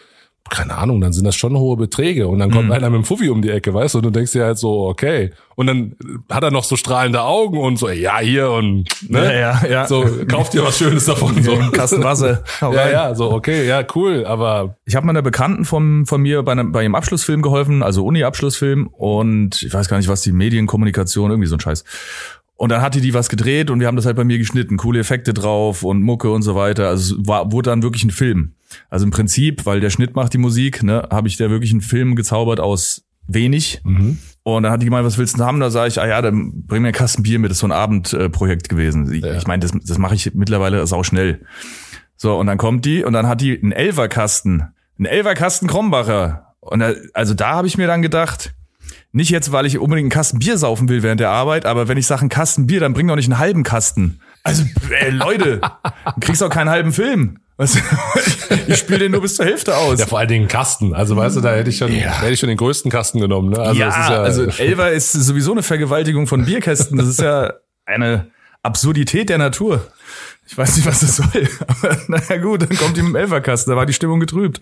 keine 0.49 0.77
Ahnung, 0.79 1.01
dann 1.01 1.13
sind 1.13 1.25
das 1.25 1.37
schon 1.37 1.57
hohe 1.57 1.77
Beträge. 1.77 2.27
Und 2.27 2.41
dann 2.41 2.51
kommt 2.51 2.67
Mhm. 2.67 2.73
einer 2.73 2.91
mit 2.91 2.99
dem 3.03 3.05
Fuffi 3.05 3.29
um 3.29 3.41
die 3.41 3.51
Ecke, 3.51 3.73
weißt 3.73 3.95
du, 3.95 3.99
und 3.99 4.05
du 4.07 4.11
denkst 4.11 4.33
dir 4.33 4.45
halt 4.47 4.59
so, 4.59 4.89
okay. 4.89 5.31
Und 5.55 5.67
dann 5.69 5.95
hat 6.29 6.43
er 6.43 6.51
noch 6.51 6.65
so 6.65 6.75
strahlende 6.75 7.23
Augen 7.23 7.59
und 7.59 7.77
so, 7.79 7.89
ja, 7.89 8.19
hier 8.19 8.51
und, 8.51 8.85
ne? 9.09 9.25
Ja, 9.27 9.33
ja, 9.63 9.67
ja. 9.71 9.87
So, 9.87 10.05
kauf 10.29 10.51
dir 10.51 10.65
was 10.65 10.79
Schönes 10.79 11.05
davon, 11.05 11.41
so. 11.43 11.53
Ein 11.53 11.71
Kasten 11.71 12.03
Wasser. 12.03 12.43
Hau 12.61 12.73
Ja, 12.75 12.81
rein. 12.83 12.93
ja, 12.93 13.15
so, 13.15 13.31
okay, 13.31 13.67
ja, 13.69 13.85
cool, 13.95 14.25
aber 14.27 14.77
Ich 14.87 14.97
habe 14.97 15.07
meiner 15.07 15.23
Bekannten 15.23 15.65
von, 15.65 16.07
von 16.07 16.21
mir 16.23 16.43
bei, 16.43 16.53
einem, 16.53 16.73
bei 16.73 16.83
ihrem 16.83 16.95
Abschlussfilm 16.97 17.43
geholfen, 17.43 17.83
also 17.85 18.05
Uni-Abschlussfilm 18.05 18.89
und 18.89 19.63
ich 19.63 19.73
weiß 19.73 19.89
gar 19.89 19.99
nicht, 19.99 20.09
was 20.09 20.23
die 20.23 20.33
Medienkommunikation, 20.33 21.31
irgendwie 21.31 21.49
so 21.49 21.57
ein 21.57 21.61
Scheiß. 21.61 21.85
Und 22.61 22.69
dann 22.69 22.83
hatte 22.83 23.01
die 23.01 23.15
was 23.15 23.31
gedreht 23.31 23.71
und 23.71 23.81
wir 23.81 23.87
haben 23.87 23.97
das 23.97 24.05
halt 24.05 24.17
bei 24.17 24.25
mir 24.25 24.37
geschnitten, 24.37 24.77
coole 24.77 25.01
Effekte 25.01 25.33
drauf 25.33 25.83
und 25.83 26.03
Mucke 26.03 26.31
und 26.31 26.43
so 26.43 26.55
weiter. 26.55 26.89
Also 26.89 27.17
es 27.19 27.27
war, 27.27 27.51
wurde 27.53 27.71
dann 27.71 27.83
wirklich 27.83 28.05
ein 28.05 28.11
Film. 28.11 28.53
Also 28.91 29.07
im 29.07 29.11
Prinzip, 29.11 29.65
weil 29.65 29.81
der 29.81 29.89
Schnitt 29.89 30.15
macht 30.15 30.35
die 30.35 30.39
Musik, 30.39 30.83
ne, 30.83 31.09
habe 31.11 31.27
ich 31.27 31.39
da 31.39 31.49
wirklich 31.49 31.71
einen 31.71 31.81
Film 31.81 32.17
gezaubert 32.17 32.61
aus 32.61 33.07
wenig. 33.27 33.81
Und 34.43 34.63
dann 34.63 34.73
hat 34.73 34.83
die 34.83 34.85
gemeint, 34.85 35.07
was 35.07 35.17
willst 35.17 35.33
du 35.35 35.39
denn 35.39 35.47
haben? 35.47 35.59
Da 35.61 35.71
sage 35.71 35.89
ich, 35.89 36.03
ah 36.03 36.07
ja, 36.07 36.21
dann 36.21 36.67
bring 36.67 36.83
mir 36.83 36.89
einen 36.89 36.95
Kasten 36.95 37.23
Bier 37.23 37.39
mit. 37.39 37.51
Das 37.51 37.57
ist 37.57 37.61
so 37.61 37.67
ein 37.67 37.73
Abendprojekt 37.73 38.69
gewesen. 38.69 39.11
Ich, 39.11 39.25
Ja. 39.25 39.39
ich 39.39 39.47
meine, 39.47 39.61
das, 39.61 39.73
das 39.83 39.97
mache 39.97 40.15
ich 40.15 40.35
mittlerweile 40.35 40.87
sau 40.87 41.03
schnell. 41.03 41.41
So, 42.19 42.37
und 42.39 42.47
dann 42.47 42.59
kommt 42.59 42.85
die 42.85 43.05
und 43.05 43.15
dann 43.15 43.27
hat 43.27 43.41
die 43.41 43.59
einen 43.59 43.73
Elferkasten. 43.73 44.65
Einen 44.99 45.07
Elferkasten 45.07 45.67
Krombacher. 45.67 46.55
Und 46.61 46.81
da, 46.81 46.93
also 47.15 47.33
da 47.33 47.55
habe 47.55 47.69
ich 47.69 47.79
mir 47.79 47.87
dann 47.87 48.03
gedacht, 48.03 48.53
nicht 49.13 49.31
jetzt, 49.31 49.53
weil 49.53 49.67
ich 49.67 49.79
unbedingt 49.79 50.05
einen 50.05 50.11
Kasten 50.11 50.39
Bier 50.39 50.57
saufen 50.57 50.89
will 50.89 51.03
während 51.03 51.21
der 51.21 51.31
Arbeit, 51.31 51.67
aber 51.67 51.89
wenn 51.89 51.99
ich 51.99 52.07
sage 52.07 52.21
einen 52.21 52.29
Kasten 52.29 52.67
Bier, 52.67 52.81
dann 52.81 52.93
bring 52.93 53.09
doch 53.09 53.17
nicht 53.17 53.27
einen 53.27 53.39
halben 53.39 53.63
Kasten. 53.63 54.21
Also, 54.43 54.65
ey, 54.91 55.11
Leute, 55.11 55.61
du 55.61 56.21
kriegst 56.21 56.43
auch 56.43 56.49
keinen 56.49 56.71
halben 56.71 56.93
Film. 56.93 57.39
Was, 57.57 57.77
ich 58.69 58.79
spiele 58.79 59.01
den 59.01 59.13
nur 59.13 59.21
bis 59.21 59.37
zur 59.37 59.45
Hälfte 59.45 59.77
aus. 59.77 60.01
ja, 60.01 60.07
vor 60.07 60.19
allen 60.19 60.29
Dingen 60.29 60.49
Kasten. 60.49 60.95
Also, 60.95 61.15
weißt 61.17 61.37
du, 61.37 61.41
da 61.43 61.55
hätte 61.55 61.69
ich 61.69 61.77
schon, 61.77 61.91
da 61.91 62.21
hätte 62.21 62.33
ich 62.33 62.41
schon 62.41 62.49
den 62.49 62.57
größten 62.57 62.91
Kasten 62.91 63.21
genommen, 63.21 63.51
ne? 63.51 63.59
Also, 63.59 63.79
ja, 63.79 63.89
ja, 63.89 64.23
also 64.23 64.45
Elfer 64.45 64.93
ist 64.93 65.13
sowieso 65.13 65.53
eine 65.53 65.63
Vergewaltigung 65.63 66.27
von 66.27 66.47
Bierkästen. 66.47 66.97
Das 66.97 67.07
ist 67.07 67.21
ja 67.21 67.53
eine 67.85 68.31
Absurdität 68.63 69.29
der 69.29 69.39
Natur. 69.39 69.87
Ich 70.47 70.57
weiß 70.57 70.77
nicht, 70.77 70.87
was 70.87 71.01
das 71.01 71.17
soll. 71.17 71.49
Aber 71.67 71.99
naja 72.09 72.39
gut, 72.39 72.63
dann 72.63 72.77
kommt 72.77 72.97
die 72.97 73.03
mit 73.03 73.11
dem 73.11 73.17
Elferkasten. 73.17 73.71
Da 73.71 73.77
war 73.77 73.87
die 73.87 73.93
Stimmung 73.93 74.21
getrübt. 74.21 74.61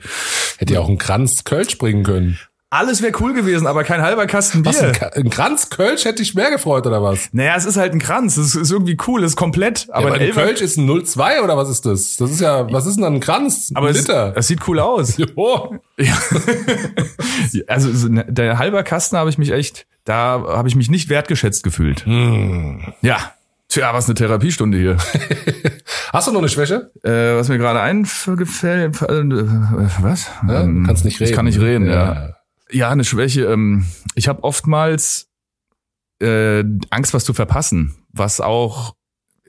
hätte 0.59 0.75
ja 0.75 0.81
auch 0.81 0.89
ein 0.89 0.99
Kranz 0.99 1.45
Kölsch 1.45 1.79
bringen 1.79 2.03
können. 2.03 2.39
Alles 2.71 3.01
wäre 3.01 3.15
cool 3.21 3.33
gewesen, 3.33 3.67
aber 3.67 3.83
kein 3.83 4.03
halber 4.03 4.27
Kasten 4.27 4.63
Bier. 4.63 4.73
Was, 4.73 4.83
ein, 4.83 5.25
ein 5.25 5.31
Kranz 5.31 5.71
Kölsch 5.71 6.05
hätte 6.05 6.21
ich 6.23 6.35
mehr 6.35 6.51
gefreut, 6.51 6.87
oder 6.87 7.03
was? 7.03 7.31
naja, 7.33 7.55
es 7.57 7.65
ist 7.65 7.79
halt 7.79 7.95
ein 7.95 7.99
Kranz. 7.99 8.37
Es 8.37 8.55
ist 8.55 8.71
irgendwie 8.71 8.99
cool, 9.07 9.25
es 9.25 9.33
ist 9.33 9.37
komplett. 9.37 9.87
Aber, 9.91 10.09
Aber, 10.09 10.21
ja, 10.23 10.31
aber 10.33 10.43
ein 10.43 10.47
Kölsch 10.49 10.61
ist 10.61 10.77
ein 10.77 10.87
02 11.05 11.43
oder 11.43 11.57
was 11.57 11.71
ist 11.71 11.87
das? 11.87 12.17
Das 12.17 12.31
ist 12.31 12.41
ja, 12.43 12.71
was 12.71 12.85
ist 12.85 12.97
denn 12.97 13.05
dann 13.05 13.15
ein 13.15 13.21
Kranz? 13.21 13.71
aber 13.75 13.87
ein 13.89 13.95
es, 13.95 14.01
Liter. 14.07 14.35
es 14.37 14.49
sieht 14.49 14.61
cool 14.69 14.81
aus. 14.81 15.17
Jo. 15.19 15.79
Ja. 15.99 16.13
also 17.69 17.91
so 17.93 18.09
ne- 18.09 18.27
der 18.29 18.59
halber 18.59 18.83
Kasten 18.83 19.17
habe 19.17 19.31
ich 19.31 19.39
mich 19.39 19.51
echt, 19.51 19.87
da 20.05 20.43
habe 20.49 20.69
ich 20.69 20.77
mich 20.77 20.91
nicht 20.91 21.09
wertgeschätzt 21.09 21.63
gefühlt. 21.65 22.05
Hm. 22.05 22.83
Ja. 23.01 23.17
Tja, 23.71 23.93
was 23.93 24.07
eine 24.07 24.15
Therapiestunde 24.15 24.79
hier. 24.79 24.97
Hast 26.13 26.27
du 26.27 26.33
noch 26.33 26.39
eine 26.41 26.49
Schwäche? 26.49 26.91
Äh, 27.03 27.37
was 27.37 27.49
mir 27.49 27.59
gerade 27.59 27.81
eingefällt, 27.81 29.03
äh, 29.03 29.23
was? 30.03 30.31
Ja, 30.47 30.63
Ähm, 30.63 30.83
du 30.83 30.87
kannst 30.87 31.05
nicht 31.05 31.21
reden. 31.21 31.31
Ich 31.31 31.37
kann 31.37 31.45
nicht 31.45 31.61
reden, 31.61 31.87
ja. 31.87 31.93
Ja, 32.15 32.31
eine 32.71 33.05
Schwäche. 33.05 33.45
Ähm, 33.45 33.87
ich 34.15 34.29
habe 34.29 34.45
oftmals 34.45 35.29
äh, 36.21 36.65
Angst, 36.91 37.15
was 37.15 37.25
zu 37.25 37.35
verpassen, 37.35 37.95
was 38.13 38.41
auch 38.41 38.95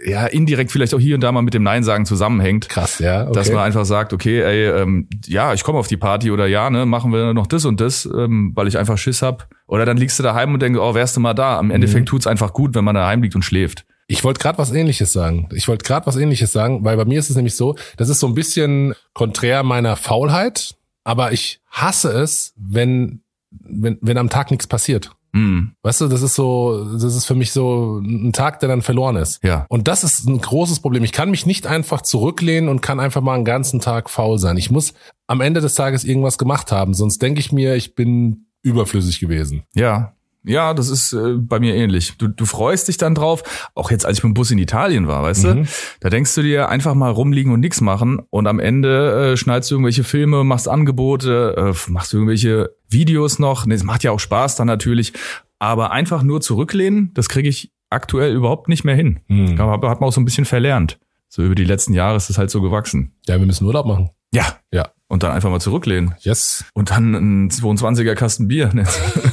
ja 0.03 0.25
indirekt 0.27 0.71
vielleicht 0.71 0.93
auch 0.93 0.99
hier 0.99 1.15
und 1.15 1.21
da 1.21 1.31
mal 1.31 1.41
mit 1.41 1.53
dem 1.53 1.63
Nein 1.63 1.83
sagen 1.83 2.05
zusammenhängt. 2.05 2.69
Krass, 2.69 2.99
ja. 2.99 3.23
Okay. 3.23 3.33
Dass 3.33 3.51
man 3.51 3.63
einfach 3.63 3.85
sagt, 3.85 4.13
okay, 4.13 4.41
ey, 4.41 4.81
ähm, 4.81 5.09
ja, 5.25 5.53
ich 5.53 5.63
komme 5.63 5.77
auf 5.77 5.87
die 5.87 5.97
Party 5.97 6.31
oder 6.31 6.47
ja, 6.47 6.69
ne, 6.69 6.85
machen 6.85 7.11
wir 7.11 7.33
noch 7.33 7.47
das 7.47 7.65
und 7.65 7.81
das, 7.81 8.05
ähm, 8.05 8.53
weil 8.55 8.67
ich 8.67 8.77
einfach 8.77 8.97
Schiss 8.97 9.21
hab. 9.21 9.49
Oder 9.67 9.85
dann 9.85 9.97
liegst 9.97 10.17
du 10.17 10.23
daheim 10.23 10.53
und 10.53 10.61
denkst, 10.61 10.79
oh, 10.79 10.93
wärst 10.95 11.17
du 11.17 11.19
mal 11.19 11.33
da. 11.33 11.59
Am 11.59 11.71
Endeffekt 11.71 12.07
tut's 12.07 12.27
einfach 12.27 12.53
gut, 12.53 12.75
wenn 12.75 12.83
man 12.83 12.95
daheim 12.95 13.21
liegt 13.21 13.35
und 13.35 13.43
schläft. 13.43 13.85
Ich 14.07 14.23
wollte 14.23 14.39
gerade 14.39 14.57
was 14.57 14.71
ähnliches 14.71 15.11
sagen. 15.11 15.49
Ich 15.53 15.67
wollte 15.67 15.85
gerade 15.85 16.07
was 16.07 16.15
ähnliches 16.15 16.51
sagen, 16.51 16.83
weil 16.83 16.97
bei 16.97 17.05
mir 17.05 17.19
ist 17.19 17.29
es 17.29 17.35
nämlich 17.35 17.55
so, 17.55 17.75
das 17.97 18.09
ist 18.09 18.19
so 18.19 18.25
ein 18.25 18.33
bisschen 18.33 18.95
konträr 19.13 19.61
meiner 19.61 19.95
Faulheit, 19.95 20.75
aber 21.09 21.31
ich 21.31 21.59
hasse 21.71 22.11
es, 22.11 22.53
wenn, 22.55 23.21
wenn, 23.49 23.97
wenn 24.01 24.17
am 24.19 24.29
Tag 24.29 24.51
nichts 24.51 24.67
passiert. 24.67 25.11
Hm, 25.33 25.73
Weißt 25.83 26.01
du, 26.01 26.07
das 26.07 26.21
ist 26.21 26.35
so, 26.35 26.85
das 26.93 27.15
ist 27.15 27.25
für 27.25 27.33
mich 27.35 27.51
so 27.51 27.99
ein 27.99 28.31
Tag, 28.33 28.59
der 28.59 28.69
dann 28.69 28.81
verloren 28.83 29.15
ist. 29.15 29.43
ja. 29.43 29.65
Und 29.69 29.87
das 29.87 30.03
ist 30.03 30.27
ein 30.27 30.39
großes 30.39 30.79
Problem. 30.81 31.03
Ich 31.03 31.11
kann 31.11 31.31
mich 31.31 31.45
nicht 31.45 31.65
einfach 31.67 32.01
zurücklehnen 32.01 32.69
und 32.69 32.81
kann 32.81 32.99
einfach 32.99 33.21
mal 33.21 33.33
einen 33.35 33.45
ganzen 33.45 33.79
Tag 33.79 34.09
faul 34.09 34.37
sein. 34.37 34.57
Ich 34.57 34.69
muss 34.69 34.93
am 35.27 35.41
Ende 35.41 35.61
des 35.61 35.73
Tages 35.73 36.03
irgendwas 36.03 36.37
gemacht 36.37 36.71
haben, 36.71 36.93
sonst 36.93 37.21
denke 37.21 37.39
ich 37.39 37.51
mir, 37.51 37.75
ich 37.75 37.95
bin 37.95 38.45
überflüssig 38.61 39.19
gewesen. 39.19 39.63
Ja. 39.73 40.13
Ja, 40.45 40.73
das 40.73 40.89
ist 40.89 41.11
äh, 41.13 41.33
bei 41.37 41.59
mir 41.59 41.75
ähnlich. 41.75 42.17
Du, 42.17 42.27
du 42.29 42.45
freust 42.45 42.87
dich 42.87 42.97
dann 42.97 43.13
drauf, 43.13 43.43
auch 43.75 43.91
jetzt, 43.91 44.05
als 44.05 44.17
ich 44.19 44.23
mit 44.23 44.31
dem 44.31 44.33
Bus 44.35 44.51
in 44.51 44.57
Italien 44.57 45.07
war, 45.07 45.21
weißt 45.23 45.43
Mhm. 45.45 45.63
du? 45.63 45.69
Da 45.99 46.09
denkst 46.09 46.33
du 46.35 46.41
dir 46.41 46.69
einfach 46.69 46.93
mal 46.95 47.11
rumliegen 47.11 47.51
und 47.51 47.59
nichts 47.59 47.81
machen 47.81 48.21
und 48.29 48.47
am 48.47 48.59
Ende 48.59 49.33
äh, 49.33 49.37
schneidest 49.37 49.69
du 49.71 49.75
irgendwelche 49.75 50.03
Filme, 50.05 50.43
machst 50.45 50.67
Angebote, 50.69 51.55
äh, 51.87 51.91
machst 51.91 52.13
du 52.13 52.17
irgendwelche 52.17 52.69
Videos 52.89 53.37
noch. 53.39 53.65
Nee, 53.65 53.73
es 53.75 53.83
macht 53.83 54.03
ja 54.03 54.11
auch 54.11 54.19
Spaß 54.19 54.55
dann 54.55 54.67
natürlich, 54.67 55.13
aber 55.59 55.91
einfach 55.91 56.23
nur 56.23 56.39
zurücklehnen, 56.41 57.11
das 57.13 57.27
kriege 57.27 57.49
ich 57.49 57.71
aktuell 57.89 58.33
überhaupt 58.33 58.69
nicht 58.69 58.83
mehr 58.85 58.95
hin. 58.95 59.19
Mhm. 59.27 59.59
Hat 59.59 59.81
hat 59.83 59.99
man 59.99 60.07
auch 60.07 60.13
so 60.13 60.21
ein 60.21 60.25
bisschen 60.25 60.45
verlernt. 60.45 60.99
So 61.27 61.43
über 61.43 61.53
die 61.55 61.65
letzten 61.65 61.93
Jahre 61.93 62.15
ist 62.17 62.29
es 62.29 62.37
halt 62.37 62.49
so 62.49 62.61
gewachsen. 62.61 63.13
Ja, 63.27 63.37
wir 63.39 63.45
müssen 63.45 63.65
Urlaub 63.65 63.85
machen. 63.85 64.09
Ja. 64.33 64.57
Ja. 64.71 64.89
Und 65.07 65.23
dann 65.23 65.31
einfach 65.31 65.49
mal 65.49 65.59
zurücklehnen. 65.59 66.13
Yes. 66.19 66.65
Und 66.73 66.91
dann 66.91 67.13
ein 67.15 67.49
22er 67.49 68.13
Kasten 68.13 68.47
Bier. 68.47 68.69
Ne? 68.73 68.83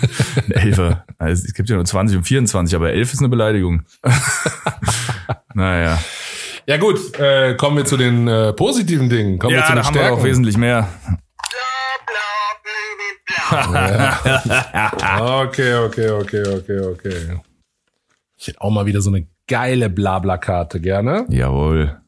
ein 0.37 0.51
Elfer. 0.53 1.05
Also, 1.19 1.45
es 1.47 1.53
gibt 1.53 1.69
ja 1.69 1.77
nur 1.77 1.85
20 1.85 2.17
und 2.19 2.25
24, 2.25 2.75
aber 2.75 2.93
11 2.93 3.13
ist 3.13 3.19
eine 3.21 3.29
Beleidigung. 3.29 3.83
naja. 5.55 5.99
Ja 6.67 6.79
gut, 6.79 7.15
äh, 7.19 7.55
kommen 7.57 7.77
wir 7.77 7.85
zu 7.85 7.97
den 7.99 8.27
äh, 8.27 8.53
positiven 8.55 9.09
Dingen. 9.11 9.39
Kommen 9.39 9.53
wir 9.53 9.61
Ja, 9.61 9.67
zu 9.67 9.73
den 9.73 9.77
da 9.77 9.85
haben 9.87 9.95
wir 9.95 10.01
Stärken. 10.01 10.19
auch 10.21 10.25
wesentlich 10.25 10.57
mehr. 10.57 10.89
Okay, 15.21 15.75
okay, 15.75 16.11
okay, 16.11 16.43
okay, 16.47 16.81
okay. 16.81 17.41
Ich 18.37 18.49
hätte 18.49 18.61
auch 18.61 18.71
mal 18.71 18.87
wieder 18.87 19.01
so 19.01 19.11
eine 19.11 19.27
geile 19.47 19.89
Blabla-Karte 19.89 20.81
gerne. 20.81 21.27
Jawohl. 21.29 22.01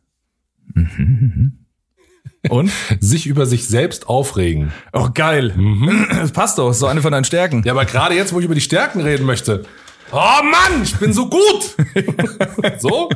Und? 2.48 2.70
Sich 3.00 3.26
über 3.26 3.46
sich 3.46 3.66
selbst 3.68 4.08
aufregen. 4.08 4.72
Oh, 4.92 5.08
geil. 5.12 5.54
Das 6.10 6.32
passt 6.32 6.58
doch. 6.58 6.68
Das 6.68 6.76
ist 6.76 6.80
so 6.80 6.86
eine 6.86 7.02
von 7.02 7.12
deinen 7.12 7.24
Stärken. 7.24 7.62
Ja, 7.64 7.72
aber 7.72 7.84
gerade 7.84 8.14
jetzt, 8.14 8.32
wo 8.32 8.38
ich 8.38 8.44
über 8.44 8.54
die 8.54 8.60
Stärken 8.60 9.00
reden 9.00 9.24
möchte. 9.26 9.64
Oh 10.10 10.16
Mann, 10.16 10.82
ich 10.82 10.96
bin 10.96 11.12
so 11.12 11.28
gut. 11.28 11.74
so? 12.78 13.08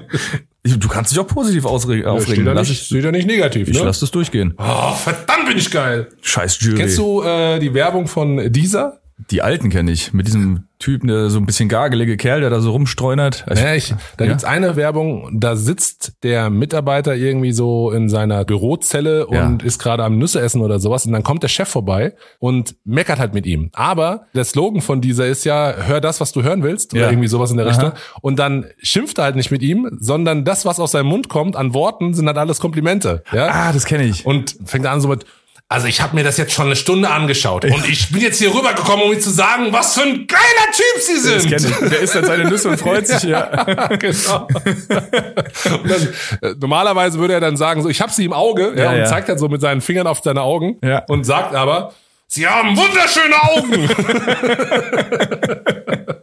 Du 0.62 0.88
kannst 0.88 1.10
dich 1.10 1.18
auch 1.18 1.26
positiv 1.26 1.64
ausre- 1.64 2.04
aufregen. 2.04 2.34
Steht 2.34 2.46
ja 2.46 2.52
Lass 2.52 2.68
nicht, 2.68 2.84
steht 2.86 3.04
ja 3.04 3.10
nicht 3.10 3.26
negativ, 3.26 3.68
ich 3.68 3.78
ne? 3.78 3.84
lass 3.84 4.00
das 4.00 4.10
durchgehen. 4.10 4.54
Oh, 4.58 4.92
verdammt 4.92 5.46
bin 5.48 5.56
ich 5.56 5.70
geil. 5.70 6.08
Scheiß 6.20 6.60
Jury. 6.60 6.76
Kennst 6.76 6.98
du 6.98 7.22
äh, 7.22 7.58
die 7.58 7.72
Werbung 7.74 8.06
von 8.06 8.52
dieser? 8.52 9.00
Die 9.30 9.42
alten 9.42 9.70
kenne 9.70 9.90
ich. 9.92 10.12
Mit 10.12 10.26
diesem 10.26 10.64
Typen, 10.78 11.06
der 11.06 11.30
so 11.30 11.38
ein 11.38 11.46
bisschen 11.46 11.68
gargelige 11.68 12.16
Kerl, 12.16 12.40
der 12.40 12.50
da 12.50 12.60
so 12.60 12.72
rumstreunert. 12.72 13.44
Also, 13.46 13.62
Ja, 13.62 13.74
ich, 13.74 13.94
da 14.16 14.24
Ja? 14.24 14.30
gibt's 14.30 14.42
eine 14.44 14.74
Werbung, 14.74 15.28
da 15.38 15.54
sitzt 15.54 16.14
der 16.24 16.50
Mitarbeiter 16.50 17.14
irgendwie 17.14 17.52
so 17.52 17.92
in 17.92 18.08
seiner 18.08 18.44
Bürozelle 18.44 19.26
Ja. 19.30 19.46
und 19.46 19.62
ist 19.62 19.78
gerade 19.78 20.02
am 20.02 20.18
Nüsse 20.18 20.40
essen 20.40 20.60
oder 20.60 20.80
sowas 20.80 21.06
und 21.06 21.12
dann 21.12 21.22
kommt 21.22 21.44
der 21.44 21.48
Chef 21.48 21.68
vorbei 21.68 22.14
und 22.40 22.74
meckert 22.84 23.20
halt 23.20 23.32
mit 23.32 23.46
ihm. 23.46 23.70
Aber 23.74 24.26
der 24.34 24.44
Slogan 24.44 24.80
von 24.82 25.00
dieser 25.00 25.26
ist 25.28 25.44
ja, 25.44 25.72
hör 25.86 26.00
das, 26.00 26.20
was 26.20 26.32
du 26.32 26.42
hören 26.42 26.64
willst 26.64 26.92
oder 26.94 27.02
Ja. 27.02 27.10
irgendwie 27.10 27.28
sowas 27.28 27.52
in 27.52 27.58
der 27.58 27.66
Aha. 27.66 27.72
Richtung. 27.74 27.92
Und 28.20 28.40
dann 28.40 28.66
schimpft 28.78 29.18
er 29.18 29.24
halt 29.24 29.36
nicht 29.36 29.52
mit 29.52 29.62
ihm, 29.62 29.88
sondern 30.00 30.44
das, 30.44 30.64
was 30.64 30.80
aus 30.80 30.90
seinem 30.92 31.06
Mund 31.06 31.28
kommt 31.28 31.54
an 31.54 31.74
Worten, 31.74 32.12
sind 32.14 32.26
halt 32.26 32.38
alles 32.38 32.58
Komplimente. 32.58 33.22
Ja? 33.32 33.48
ah, 33.52 33.72
das 33.72 33.84
kenne 33.84 34.02
ich. 34.04 34.26
Und 34.26 34.56
fängt 34.64 34.86
an 34.86 35.00
so 35.00 35.06
mit, 35.08 35.24
also 35.72 35.86
ich 35.86 36.00
habe 36.00 36.14
mir 36.14 36.22
das 36.22 36.36
jetzt 36.36 36.52
schon 36.52 36.66
eine 36.66 36.76
Stunde 36.76 37.08
angeschaut 37.10 37.64
und 37.64 37.88
ich 37.88 38.12
bin 38.12 38.20
jetzt 38.20 38.38
hier 38.38 38.54
rübergekommen, 38.54 39.06
um 39.06 39.12
ihm 39.12 39.20
zu 39.20 39.30
sagen, 39.30 39.72
was 39.72 39.94
für 39.94 40.02
ein 40.02 40.26
geiler 40.26 40.72
Typ 40.72 41.00
Sie 41.02 41.16
sind. 41.18 41.50
Das 41.52 41.62
kenne 41.64 41.76
ich. 41.84 41.90
Der 41.90 42.00
isst 42.00 42.14
dann 42.14 42.24
seine 42.26 42.44
Nüsse 42.44 42.68
und 42.68 42.78
freut 42.78 43.06
sich. 43.06 43.22
Ja. 43.24 43.46
genau. 43.98 44.46
und 44.46 45.90
dann, 45.90 46.08
äh, 46.42 46.54
normalerweise 46.60 47.18
würde 47.18 47.34
er 47.34 47.40
dann 47.40 47.56
sagen, 47.56 47.82
so, 47.82 47.88
ich 47.88 48.00
habe 48.00 48.12
sie 48.12 48.24
im 48.24 48.32
Auge, 48.32 48.72
ja, 48.76 48.84
Ja, 48.84 48.90
und 48.90 48.98
ja. 48.98 49.06
zeigt 49.06 49.28
dann 49.28 49.38
so 49.38 49.48
mit 49.48 49.60
seinen 49.60 49.80
Fingern 49.80 50.06
auf 50.06 50.20
seine 50.22 50.42
Augen 50.42 50.76
Ja. 50.84 51.04
und 51.08 51.24
sagt 51.24 51.54
aber, 51.54 51.92
sie 52.28 52.46
haben 52.46 52.76
wunderschöne 52.76 53.42
Augen. 53.42 53.88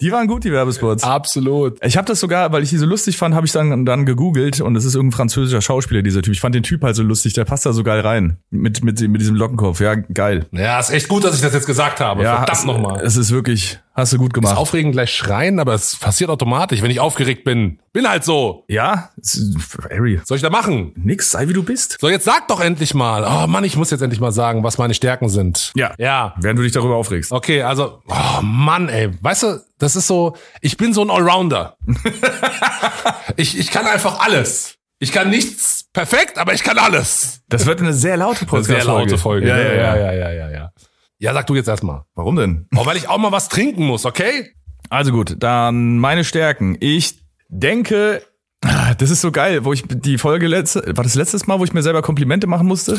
Die 0.00 0.12
waren 0.12 0.26
gut, 0.26 0.44
die 0.44 0.52
Werbespots. 0.52 1.04
Absolut. 1.04 1.78
Ich 1.84 1.96
habe 1.96 2.06
das 2.06 2.20
sogar, 2.20 2.52
weil 2.52 2.62
ich 2.62 2.70
die 2.70 2.78
so 2.78 2.86
lustig 2.86 3.16
fand, 3.16 3.34
habe 3.34 3.46
ich 3.46 3.52
dann 3.52 3.84
dann 3.84 4.06
gegoogelt 4.06 4.60
und 4.60 4.76
es 4.76 4.84
ist 4.84 4.94
irgendein 4.94 5.16
französischer 5.16 5.60
Schauspieler, 5.60 6.02
dieser 6.02 6.22
Typ. 6.22 6.32
Ich 6.32 6.40
fand 6.40 6.54
den 6.54 6.62
Typ 6.62 6.82
halt 6.82 6.96
so 6.96 7.02
lustig, 7.02 7.34
der 7.34 7.44
passt 7.44 7.66
da 7.66 7.72
so 7.72 7.82
geil 7.82 8.00
rein. 8.00 8.38
Mit, 8.50 8.82
mit, 8.82 9.00
mit 9.00 9.20
diesem 9.20 9.36
Lockenkopf. 9.36 9.80
Ja, 9.80 9.94
geil. 9.94 10.46
Ja, 10.52 10.80
ist 10.80 10.90
echt 10.90 11.08
gut, 11.08 11.24
dass 11.24 11.34
ich 11.34 11.42
das 11.42 11.52
jetzt 11.52 11.66
gesagt 11.66 12.00
habe. 12.00 12.22
Ja, 12.22 12.36
Verdammt 12.44 12.66
nochmal. 12.66 13.04
Es 13.04 13.16
ist 13.16 13.30
wirklich, 13.30 13.78
hast 14.00 14.12
du 14.12 14.18
gut 14.18 14.30
Ist 14.30 14.34
gemacht. 14.34 14.56
aufregend 14.56 14.92
gleich 14.92 15.14
schreien, 15.14 15.60
aber 15.60 15.74
es 15.74 15.96
passiert 15.96 16.30
automatisch, 16.30 16.82
wenn 16.82 16.90
ich 16.90 16.98
aufgeregt 17.00 17.44
bin. 17.44 17.78
Bin 17.92 18.08
halt 18.08 18.24
so. 18.24 18.64
ja, 18.68 19.10
ist- 19.16 19.54
Harry, 19.90 20.20
soll 20.24 20.36
ich 20.36 20.42
da 20.42 20.50
machen? 20.50 20.92
nix, 20.96 21.30
sei 21.30 21.48
wie 21.48 21.52
du 21.52 21.62
bist. 21.62 21.96
So, 22.00 22.08
jetzt 22.08 22.24
sag 22.24 22.48
doch 22.48 22.60
endlich 22.60 22.94
mal. 22.94 23.24
Oh 23.24 23.46
Mann, 23.46 23.64
ich 23.64 23.76
muss 23.76 23.90
jetzt 23.90 24.00
endlich 24.00 24.20
mal 24.20 24.32
sagen, 24.32 24.62
was 24.64 24.78
meine 24.78 24.94
Stärken 24.94 25.28
sind. 25.28 25.72
Ja. 25.76 25.92
Ja. 25.98 26.34
Während 26.38 26.58
du 26.58 26.62
dich 26.62 26.72
darüber 26.72 26.96
aufregst. 26.96 27.30
Okay, 27.32 27.62
also, 27.62 28.00
oh 28.08 28.42
Mann, 28.42 28.88
ey. 28.88 29.10
Weißt 29.22 29.42
du, 29.44 29.60
das 29.78 29.96
ist 29.96 30.06
so, 30.06 30.36
ich 30.60 30.76
bin 30.76 30.92
so 30.94 31.02
ein 31.02 31.10
Allrounder. 31.10 31.76
ich, 33.36 33.58
ich 33.58 33.70
kann 33.70 33.86
einfach 33.86 34.20
alles. 34.20 34.74
Ich 34.98 35.12
kann 35.12 35.30
nichts 35.30 35.86
perfekt, 35.92 36.38
aber 36.38 36.52
ich 36.54 36.62
kann 36.62 36.78
alles. 36.78 37.40
Das 37.48 37.66
wird 37.66 37.80
eine 37.80 37.92
sehr 37.94 38.16
laute 38.16 38.46
Eine 38.50 38.62
sehr 38.64 38.84
laute 38.84 39.16
Folge. 39.18 39.48
Ja, 39.48 39.56
ja, 39.58 39.72
ja, 39.74 39.96
ja, 39.96 40.12
ja, 40.12 40.30
ja, 40.30 40.50
ja. 40.50 40.70
Ja, 41.20 41.34
sag 41.34 41.46
du 41.46 41.54
jetzt 41.54 41.68
erstmal. 41.68 42.04
Warum 42.14 42.36
denn? 42.36 42.66
Oh, 42.74 42.86
weil 42.86 42.96
ich 42.96 43.06
auch 43.06 43.18
mal 43.18 43.30
was 43.30 43.50
trinken 43.50 43.86
muss, 43.86 44.06
okay? 44.06 44.52
Also 44.88 45.12
gut, 45.12 45.36
dann 45.38 45.98
meine 45.98 46.24
Stärken. 46.24 46.78
Ich 46.80 47.20
denke, 47.50 48.22
ah, 48.64 48.94
das 48.94 49.10
ist 49.10 49.20
so 49.20 49.30
geil, 49.30 49.66
wo 49.66 49.74
ich 49.74 49.84
die 49.86 50.16
Folge 50.16 50.46
letzte, 50.46 50.96
war 50.96 51.04
das 51.04 51.16
letztes 51.16 51.46
Mal, 51.46 51.60
wo 51.60 51.64
ich 51.64 51.74
mir 51.74 51.82
selber 51.82 52.00
Komplimente 52.00 52.46
machen 52.46 52.66
musste? 52.66 52.94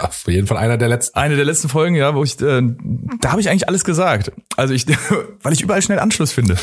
Auf 0.00 0.24
jeden 0.28 0.46
Fall 0.46 0.56
einer 0.56 0.78
der 0.78 0.88
letzten. 0.88 1.18
Eine 1.18 1.36
der 1.36 1.44
letzten 1.44 1.68
Folgen, 1.68 1.94
ja, 1.94 2.14
wo 2.14 2.24
ich, 2.24 2.40
äh, 2.40 2.62
da 3.20 3.32
habe 3.32 3.42
ich 3.42 3.50
eigentlich 3.50 3.68
alles 3.68 3.84
gesagt. 3.84 4.32
Also 4.56 4.72
ich, 4.72 4.86
weil 5.42 5.52
ich 5.52 5.60
überall 5.60 5.82
schnell 5.82 5.98
Anschluss 5.98 6.32
finde. 6.32 6.56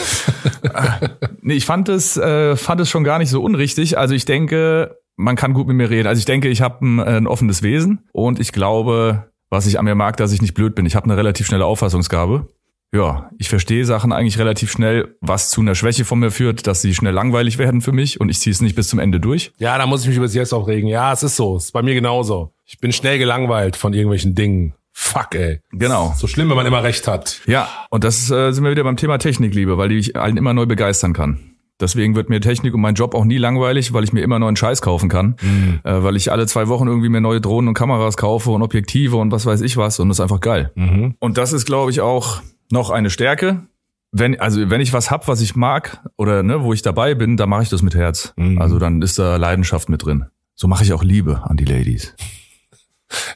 Ah, 0.73 1.01
nee, 1.41 1.53
ich 1.53 1.67
fand 1.67 1.87
es, 1.87 2.17
äh, 2.17 2.55
fand 2.55 2.81
es 2.81 2.89
schon 2.89 3.03
gar 3.03 3.19
nicht 3.19 3.29
so 3.29 3.43
unrichtig. 3.43 3.99
Also 3.99 4.15
ich 4.15 4.25
denke, 4.25 4.97
man 5.17 5.35
kann 5.35 5.53
gut 5.53 5.67
mit 5.67 5.75
mir 5.75 5.91
reden. 5.91 6.07
Also 6.07 6.17
ich 6.17 6.25
denke, 6.25 6.47
ich 6.47 6.61
habe 6.61 6.83
ein, 6.83 6.99
ein 6.99 7.27
offenes 7.27 7.61
Wesen 7.61 8.09
und 8.11 8.39
ich 8.39 8.53
glaube, 8.53 9.28
was 9.49 9.65
ich 9.65 9.79
an 9.79 9.85
mir 9.85 9.95
mag, 9.95 10.17
dass 10.17 10.31
ich 10.31 10.41
nicht 10.41 10.53
blöd 10.53 10.75
bin. 10.75 10.85
Ich 10.85 10.95
habe 10.95 11.05
eine 11.05 11.17
relativ 11.17 11.47
schnelle 11.47 11.65
Auffassungsgabe. 11.65 12.47
Ja, 12.91 13.29
ich 13.37 13.49
verstehe 13.49 13.85
Sachen 13.85 14.11
eigentlich 14.11 14.39
relativ 14.39 14.71
schnell, 14.71 15.15
was 15.21 15.49
zu 15.49 15.61
einer 15.61 15.75
Schwäche 15.75 16.05
von 16.05 16.19
mir 16.19 16.31
führt, 16.31 16.65
dass 16.65 16.81
sie 16.81 16.95
schnell 16.95 17.13
langweilig 17.13 17.59
werden 17.59 17.81
für 17.81 17.91
mich 17.91 18.19
und 18.19 18.29
ich 18.29 18.39
ziehe 18.39 18.51
es 18.51 18.61
nicht 18.61 18.75
bis 18.75 18.87
zum 18.87 18.97
Ende 18.97 19.19
durch. 19.19 19.51
Ja, 19.59 19.77
da 19.77 19.85
muss 19.85 20.01
ich 20.01 20.07
mich 20.07 20.17
über 20.17 20.27
selbst 20.27 20.53
aufregen. 20.53 20.89
Ja, 20.89 21.13
es 21.13 21.21
ist 21.21 21.35
so. 21.35 21.57
Es 21.57 21.65
ist 21.65 21.71
bei 21.71 21.83
mir 21.83 21.93
genauso. 21.93 22.51
Ich 22.65 22.79
bin 22.79 22.91
schnell 22.91 23.19
gelangweilt 23.19 23.75
von 23.75 23.93
irgendwelchen 23.93 24.33
Dingen. 24.33 24.73
Fuck, 24.91 25.35
ey. 25.35 25.59
Genau. 25.71 26.13
So 26.17 26.27
schlimm, 26.27 26.49
wenn 26.49 26.57
man 26.57 26.65
immer 26.65 26.83
recht 26.83 27.07
hat. 27.07 27.41
Ja, 27.45 27.69
und 27.91 28.03
das 28.03 28.29
äh, 28.31 28.51
sind 28.51 28.63
wir 28.63 28.71
wieder 28.71 28.83
beim 28.83 28.97
Thema 28.97 29.19
Technikliebe, 29.19 29.77
weil 29.77 29.89
die 29.89 29.97
ich 29.97 30.15
allen 30.15 30.37
immer 30.37 30.53
neu 30.53 30.65
begeistern 30.65 31.13
kann. 31.13 31.39
Deswegen 31.79 32.15
wird 32.15 32.29
mir 32.29 32.41
Technik 32.41 32.73
und 32.73 32.81
mein 32.81 32.95
Job 32.95 33.15
auch 33.15 33.23
nie 33.23 33.37
langweilig, 33.37 33.93
weil 33.93 34.03
ich 34.03 34.11
mir 34.11 34.21
immer 34.21 34.37
neuen 34.37 34.55
Scheiß 34.55 34.81
kaufen 34.81 35.07
kann. 35.07 35.35
Äh, 35.83 36.03
weil 36.03 36.15
ich 36.15 36.31
alle 36.31 36.45
zwei 36.45 36.67
Wochen 36.67 36.87
irgendwie 36.87 37.09
mir 37.09 37.21
neue 37.21 37.39
Drohnen 37.39 37.69
und 37.69 37.73
Kameras 37.73 38.17
kaufe 38.17 38.51
und 38.51 38.61
Objektive 38.61 39.17
und 39.17 39.31
was 39.31 39.45
weiß 39.45 39.61
ich 39.61 39.77
was 39.77 39.99
und 39.99 40.09
das 40.09 40.17
ist 40.17 40.21
einfach 40.21 40.41
geil. 40.41 40.71
Mhm. 40.75 41.15
Und 41.19 41.37
das 41.37 41.53
ist, 41.53 41.65
glaube 41.65 41.91
ich, 41.91 42.01
auch 42.01 42.41
noch 42.71 42.89
eine 42.89 43.09
Stärke. 43.09 43.67
Wenn, 44.11 44.39
also 44.39 44.69
wenn 44.69 44.81
ich 44.81 44.91
was 44.91 45.11
hab, 45.11 45.27
was 45.27 45.39
ich 45.39 45.55
mag 45.55 46.03
oder 46.17 46.43
ne, 46.43 46.63
wo 46.63 46.73
ich 46.73 46.81
dabei 46.81 47.13
bin, 47.13 47.37
dann 47.37 47.49
mache 47.49 47.63
ich 47.63 47.69
das 47.69 47.81
mit 47.81 47.95
Herz. 47.95 48.33
Mhm. 48.35 48.59
Also 48.59 48.79
dann 48.79 49.01
ist 49.01 49.19
da 49.19 49.37
Leidenschaft 49.37 49.87
mit 49.87 50.03
drin. 50.03 50.25
So 50.55 50.67
mache 50.67 50.83
ich 50.83 50.93
auch 50.93 51.03
Liebe 51.03 51.43
an 51.43 51.57
die 51.57 51.65
Ladies. 51.65 52.15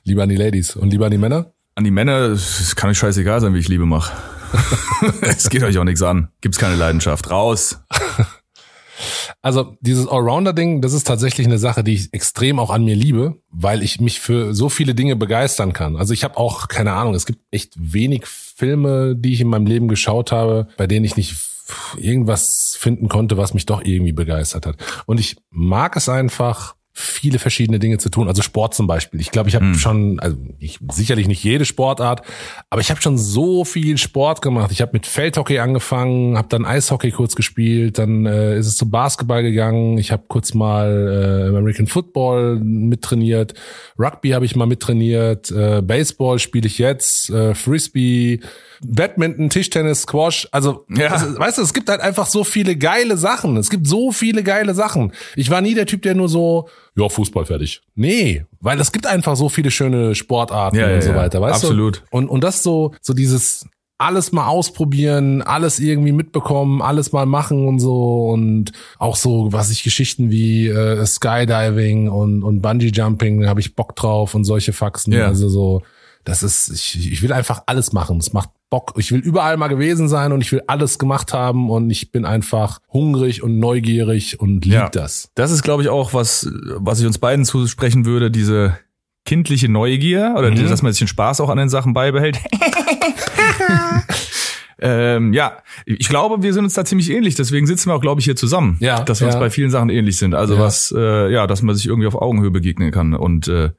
Lieber 0.04 0.24
an 0.24 0.30
die 0.30 0.36
Ladies 0.36 0.76
und 0.76 0.90
lieber 0.90 1.06
an 1.06 1.12
die 1.12 1.18
Männer. 1.18 1.54
An 1.76 1.84
die 1.84 1.92
Männer, 1.92 2.18
es 2.30 2.76
kann 2.76 2.90
euch 2.90 2.98
scheißegal 2.98 3.42
sein, 3.42 3.54
wie 3.54 3.60
ich 3.60 3.68
Liebe 3.68 3.86
mache. 3.86 4.12
Es 5.22 5.50
geht 5.50 5.64
euch 5.64 5.78
auch 5.78 5.84
nichts 5.84 6.02
an. 6.02 6.30
Gibt's 6.42 6.58
keine 6.58 6.76
Leidenschaft. 6.76 7.30
Raus. 7.30 7.80
Also 9.42 9.76
dieses 9.82 10.08
Allrounder-Ding, 10.08 10.82
das 10.82 10.94
ist 10.94 11.06
tatsächlich 11.06 11.46
eine 11.48 11.58
Sache, 11.58 11.84
die 11.84 11.96
ich 11.96 12.14
extrem 12.14 12.60
auch 12.60 12.70
an 12.70 12.86
mir 12.86 12.96
liebe, 12.96 13.42
weil 13.50 13.84
ich 13.84 14.00
mich 14.00 14.22
für 14.22 14.54
so 14.54 14.70
viele 14.70 14.96
Dinge 14.96 15.18
begeistern 15.18 15.74
kann. 15.74 15.98
Also 15.98 16.14
ich 16.14 16.24
habe 16.24 16.38
auch, 16.38 16.70
keine 16.70 16.94
Ahnung, 16.94 17.14
es 17.14 17.26
gibt 17.26 17.40
echt 17.52 17.74
wenig 17.76 18.26
Filme, 18.26 19.16
die 19.18 19.34
ich 19.34 19.42
in 19.42 19.50
meinem 19.50 19.66
Leben 19.66 19.90
geschaut 19.90 20.32
habe, 20.32 20.68
bei 20.78 20.88
denen 20.88 21.04
ich 21.04 21.18
nicht 21.18 21.36
irgendwas 21.98 22.76
finden 22.78 23.10
konnte, 23.10 23.36
was 23.36 23.54
mich 23.54 23.66
doch 23.66 23.82
irgendwie 23.84 24.14
begeistert 24.14 24.66
hat. 24.66 24.78
Und 25.06 25.20
ich 25.20 25.38
mag 25.50 25.98
es 25.98 26.08
einfach, 26.08 26.76
viele 26.96 27.40
verschiedene 27.40 27.80
Dinge 27.80 27.98
zu 27.98 28.10
tun. 28.10 28.28
Also 28.28 28.44
Sport 28.44 28.76
zum 28.76 28.86
Beispiel. 28.86 29.20
Ich 29.20 29.32
glaube, 29.32 29.50
ich 29.50 29.56
habe 29.56 29.74
schon, 29.74 30.20
also 30.20 30.38
ich, 30.60 30.78
sicherlich 30.92 31.28
nicht 31.28 31.44
jede 31.44 31.66
Sportart, 31.66 32.22
aber 32.70 32.82
ich 32.82 32.92
habe 32.92 33.02
schon 33.02 33.18
so 33.18 33.66
viel 33.66 33.98
Sport 33.98 34.44
gemacht. 34.44 34.72
Ich 34.72 34.80
habe 34.80 34.92
mit 34.94 35.08
Feldhockey 35.08 35.58
angefangen, 35.58 36.38
habe 36.38 36.48
dann 36.50 36.66
Eishockey 36.66 37.10
kurz 37.10 37.36
gespielt, 37.36 37.98
dann 37.98 38.28
äh, 38.28 38.60
ist 38.60 38.68
es 38.68 38.76
zu 38.76 38.92
Basketball 38.92 39.42
gegangen. 39.42 39.98
Ich 39.98 40.12
habe 40.12 40.24
kurz 40.28 40.54
mal 40.54 41.48
äh, 41.52 41.58
American 41.58 41.88
Football 41.88 42.60
mittrainiert, 42.60 43.56
Rugby 43.98 44.30
habe 44.30 44.46
ich 44.46 44.56
mal 44.56 44.68
mittrainiert, 44.68 45.50
äh, 45.50 45.82
Baseball 45.82 46.38
spiele 46.38 46.68
ich 46.68 46.78
jetzt, 46.78 47.32
äh, 47.32 47.56
Frisbee, 47.56 48.40
Badminton, 48.86 49.50
Tischtennis, 49.50 50.02
Squash. 50.04 50.48
Also, 50.52 50.86
Ja. 50.90 51.08
also, 51.08 51.40
weißt 51.40 51.58
du, 51.58 51.62
es 51.64 51.74
gibt 51.74 51.90
halt 51.90 52.02
einfach 52.02 52.28
so 52.28 52.44
viele 52.44 52.76
geile 52.76 53.18
Sachen. 53.18 53.58
Es 53.58 53.70
gibt 53.70 53.88
so 53.88 54.12
viele 54.12 54.44
geile 54.44 54.74
Sachen. 54.76 55.14
Ich 55.36 55.50
war 55.50 55.62
nie 55.62 55.74
der 55.74 55.86
Typ, 55.86 56.02
der 56.02 56.16
nur 56.16 56.28
so, 56.30 56.68
ja, 56.96 57.10
Fußball 57.10 57.46
fertig. 57.46 57.82
Nee, 57.96 58.46
weil 58.60 58.80
es 58.80 58.92
gibt 58.92 59.08
einfach 59.08 59.36
so 59.36 59.50
viele 59.50 59.72
schöne 59.72 60.16
Sportarten 60.16 60.78
Ja, 60.78 60.90
ja, 60.90 60.96
und 60.96 61.02
so 61.02 61.10
ja. 61.10 61.16
weiter, 61.16 61.42
weißt 61.42 61.64
Absolut. 61.64 61.98
du? 61.98 62.18
Und, 62.18 62.30
und 62.30 62.44
das 62.44 62.64
so, 62.64 62.94
so 63.02 63.14
dieses 63.14 63.66
alles 63.98 64.32
mal 64.32 64.48
ausprobieren, 64.48 65.42
alles 65.42 65.80
irgendwie 65.80 66.12
mitbekommen, 66.12 66.82
alles 66.82 67.12
mal 67.14 67.26
machen 67.26 67.68
und 67.68 67.80
so 67.80 68.28
und 68.30 68.72
auch 68.98 69.16
so, 69.16 69.54
was 69.54 69.70
ich 69.70 69.84
Geschichten 69.84 70.30
wie 70.30 70.68
äh, 70.68 71.06
Skydiving 71.06 72.10
und, 72.10 72.44
und 72.44 72.62
Bungee 72.62 72.92
Jumping, 72.94 73.42
da 73.42 73.50
habe 73.50 73.62
ich 73.62 73.76
Bock 73.76 73.96
drauf 73.96 74.36
und 74.36 74.44
solche 74.44 74.74
Faxen. 74.74 75.14
Ja. 75.14 75.28
Also 75.28 75.48
so, 75.48 75.84
das 76.26 76.44
ist, 76.44 76.70
ich, 76.70 77.12
ich 77.12 77.22
will 77.22 77.32
einfach 77.32 77.64
alles 77.66 77.94
machen. 77.94 78.18
Es 78.18 78.34
macht 78.34 78.50
Bock. 78.74 78.94
Ich 78.98 79.12
will 79.12 79.20
überall 79.20 79.56
mal 79.58 79.68
gewesen 79.68 80.10
sein 80.10 80.32
und 80.32 80.42
ich 80.42 80.52
will 80.52 80.64
alles 80.66 80.98
gemacht 80.98 81.32
haben 81.32 81.70
und 81.70 81.92
ich 81.92 82.12
bin 82.12 82.26
einfach 82.26 82.80
hungrig 82.92 83.44
und 83.44 83.60
neugierig 83.60 84.40
und 84.40 84.66
lieb 84.66 84.74
Ja. 84.74 84.90
das. 84.90 85.30
Das 85.36 85.52
ist, 85.52 85.62
glaube 85.62 85.84
ich, 85.84 85.90
auch 85.90 86.16
was, 86.16 86.50
was 86.78 87.00
ich 87.00 87.06
uns 87.06 87.20
beiden 87.20 87.46
zusprechen 87.46 88.08
würde, 88.08 88.32
diese 88.32 88.80
kindliche 89.26 89.70
Neugier 89.70 90.34
oder 90.40 90.50
Mhm. 90.50 90.68
dass 90.68 90.82
man 90.82 90.92
sich 90.92 90.98
den 91.00 91.08
Spaß 91.08 91.40
auch 91.40 91.50
an 91.50 91.60
den 91.60 91.70
Sachen 91.70 91.94
beibehält. 91.94 92.40
ähm, 94.80 95.34
ja, 95.34 95.58
ich 95.86 96.10
glaube, 96.10 96.42
wir 96.44 96.54
sind 96.54 96.64
uns 96.64 96.74
da 96.74 96.84
ziemlich 96.84 97.10
ähnlich. 97.12 97.36
Deswegen 97.36 97.68
sitzen 97.68 97.90
wir 97.90 97.96
auch, 97.96 98.02
glaube 98.02 98.20
ich, 98.22 98.26
hier 98.26 98.36
zusammen. 98.36 98.78
Ja, 98.80 99.04
dass 99.04 99.20
wir 99.22 99.28
uns 99.28 99.36
ja. 99.36 99.40
bei 99.40 99.50
vielen 99.50 99.70
Sachen 99.70 99.90
ähnlich 99.90 100.18
sind. 100.18 100.34
Also 100.34 100.56
Ja. 100.56 100.62
was, 100.62 100.94
äh, 100.98 101.32
ja, 101.32 101.48
dass 101.48 101.62
man 101.62 101.76
sich 101.76 101.88
irgendwie 101.88 102.08
auf 102.08 102.16
Augenhöhe 102.16 102.52
begegnen 102.52 102.92
kann 102.92 103.14
und 103.14 103.48
äh, 103.48 103.72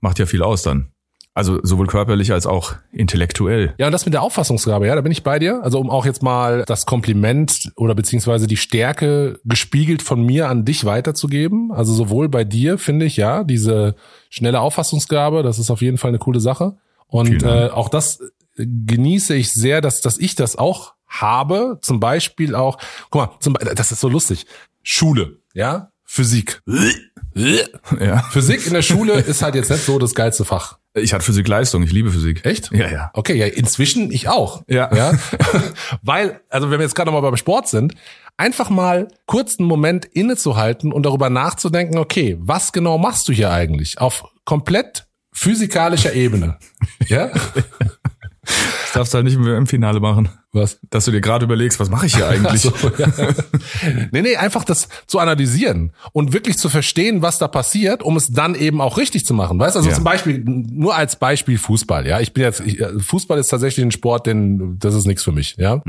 macht 0.00 0.18
ja 0.18 0.26
viel 0.26 0.42
aus 0.42 0.62
dann. 0.62 0.88
Also 1.32 1.60
sowohl 1.62 1.86
körperlich 1.86 2.32
als 2.32 2.46
auch 2.46 2.74
intellektuell. 2.90 3.74
Ja, 3.78 3.86
und 3.86 3.92
das 3.92 4.04
mit 4.04 4.14
der 4.14 4.22
Auffassungsgabe, 4.22 4.88
ja, 4.88 4.96
da 4.96 5.00
bin 5.00 5.12
ich 5.12 5.22
bei 5.22 5.38
dir. 5.38 5.62
Also 5.62 5.78
um 5.78 5.88
auch 5.88 6.04
jetzt 6.04 6.22
mal 6.22 6.64
das 6.66 6.86
Kompliment 6.86 7.70
oder 7.76 7.94
beziehungsweise 7.94 8.48
die 8.48 8.56
Stärke 8.56 9.38
gespiegelt 9.44 10.02
von 10.02 10.24
mir 10.24 10.48
an 10.48 10.64
dich 10.64 10.84
weiterzugeben. 10.84 11.70
Also 11.70 11.92
sowohl 11.94 12.28
bei 12.28 12.42
dir 12.42 12.78
finde 12.78 13.06
ich, 13.06 13.16
ja, 13.16 13.44
diese 13.44 13.94
schnelle 14.28 14.60
Auffassungsgabe, 14.60 15.44
das 15.44 15.60
ist 15.60 15.70
auf 15.70 15.82
jeden 15.82 15.98
Fall 15.98 16.08
eine 16.08 16.18
coole 16.18 16.40
Sache. 16.40 16.76
Und 17.06 17.44
äh, 17.44 17.68
auch 17.68 17.88
das 17.88 18.20
genieße 18.56 19.34
ich 19.34 19.52
sehr, 19.52 19.80
dass, 19.80 20.00
dass 20.00 20.18
ich 20.18 20.34
das 20.34 20.56
auch 20.56 20.94
habe. 21.06 21.78
Zum 21.80 22.00
Beispiel 22.00 22.56
auch, 22.56 22.78
guck 23.10 23.22
mal, 23.22 23.36
zum, 23.38 23.54
das 23.74 23.92
ist 23.92 24.00
so 24.00 24.08
lustig. 24.08 24.46
Schule, 24.82 25.38
ja, 25.54 25.92
Physik. 26.04 26.60
Ja. 27.34 28.18
Physik 28.30 28.66
in 28.66 28.74
der 28.74 28.82
Schule 28.82 29.12
ist 29.12 29.42
halt 29.42 29.54
jetzt 29.54 29.70
nicht 29.70 29.84
so 29.84 30.00
das 30.00 30.16
geilste 30.16 30.44
Fach. 30.44 30.79
Ich 30.94 31.12
hatte 31.12 31.24
Physik-Leistung, 31.24 31.82
ich 31.84 31.92
liebe 31.92 32.10
Physik. 32.10 32.44
Echt? 32.44 32.72
Ja, 32.72 32.88
ja. 32.88 33.10
Okay, 33.14 33.34
ja, 33.34 33.46
inzwischen 33.46 34.10
ich 34.10 34.28
auch. 34.28 34.64
Ja. 34.66 34.92
ja? 34.94 35.12
Weil, 36.02 36.40
also 36.48 36.70
wenn 36.70 36.78
wir 36.78 36.84
jetzt 36.84 36.94
gerade 36.94 37.10
noch 37.10 37.20
mal 37.20 37.28
beim 37.28 37.36
Sport 37.36 37.68
sind, 37.68 37.94
einfach 38.36 38.70
mal 38.70 39.08
kurz 39.26 39.58
einen 39.58 39.68
Moment 39.68 40.04
innezuhalten 40.04 40.92
und 40.92 41.04
darüber 41.06 41.30
nachzudenken, 41.30 41.98
okay, 41.98 42.36
was 42.40 42.72
genau 42.72 42.98
machst 42.98 43.28
du 43.28 43.32
hier 43.32 43.50
eigentlich? 43.52 44.00
Auf 44.00 44.24
komplett 44.44 45.06
physikalischer 45.32 46.12
Ebene. 46.12 46.58
Ja? 47.06 47.30
Das 48.42 48.94
darfst 48.94 49.14
du 49.14 49.16
halt 49.16 49.26
nicht 49.26 49.38
mehr 49.38 49.56
im 49.56 49.68
Finale 49.68 50.00
machen. 50.00 50.28
Was? 50.52 50.78
Dass 50.90 51.04
du 51.04 51.12
dir 51.12 51.20
gerade 51.20 51.44
überlegst, 51.44 51.78
was 51.78 51.90
mache 51.90 52.06
ich 52.06 52.16
hier 52.16 52.28
eigentlich? 52.28 52.62
So, 52.62 52.72
ja. 52.98 53.06
nee, 54.10 54.22
nee, 54.22 54.36
einfach 54.36 54.64
das 54.64 54.88
zu 55.06 55.20
analysieren 55.20 55.92
und 56.12 56.32
wirklich 56.32 56.58
zu 56.58 56.68
verstehen, 56.68 57.22
was 57.22 57.38
da 57.38 57.46
passiert, 57.46 58.02
um 58.02 58.16
es 58.16 58.32
dann 58.32 58.54
eben 58.56 58.80
auch 58.80 58.96
richtig 58.98 59.24
zu 59.24 59.32
machen. 59.32 59.58
Weißt 59.60 59.76
also 59.76 59.88
Ja. 59.88 59.94
zum 59.94 60.02
Beispiel, 60.04 60.42
nur 60.44 60.96
als 60.96 61.16
Beispiel 61.16 61.56
Fußball, 61.56 62.06
ja. 62.06 62.18
Ich 62.20 62.32
bin 62.32 62.42
jetzt, 62.42 62.60
ich, 62.60 62.80
äh, 62.80 62.98
Fußball 62.98 63.38
ist 63.38 63.48
tatsächlich 63.48 63.84
ein 63.86 63.92
Sport, 63.92 64.26
den, 64.26 64.78
das 64.80 64.94
ist 64.94 65.06
nichts 65.06 65.22
für 65.22 65.32
mich, 65.32 65.56
ja. 65.56 65.82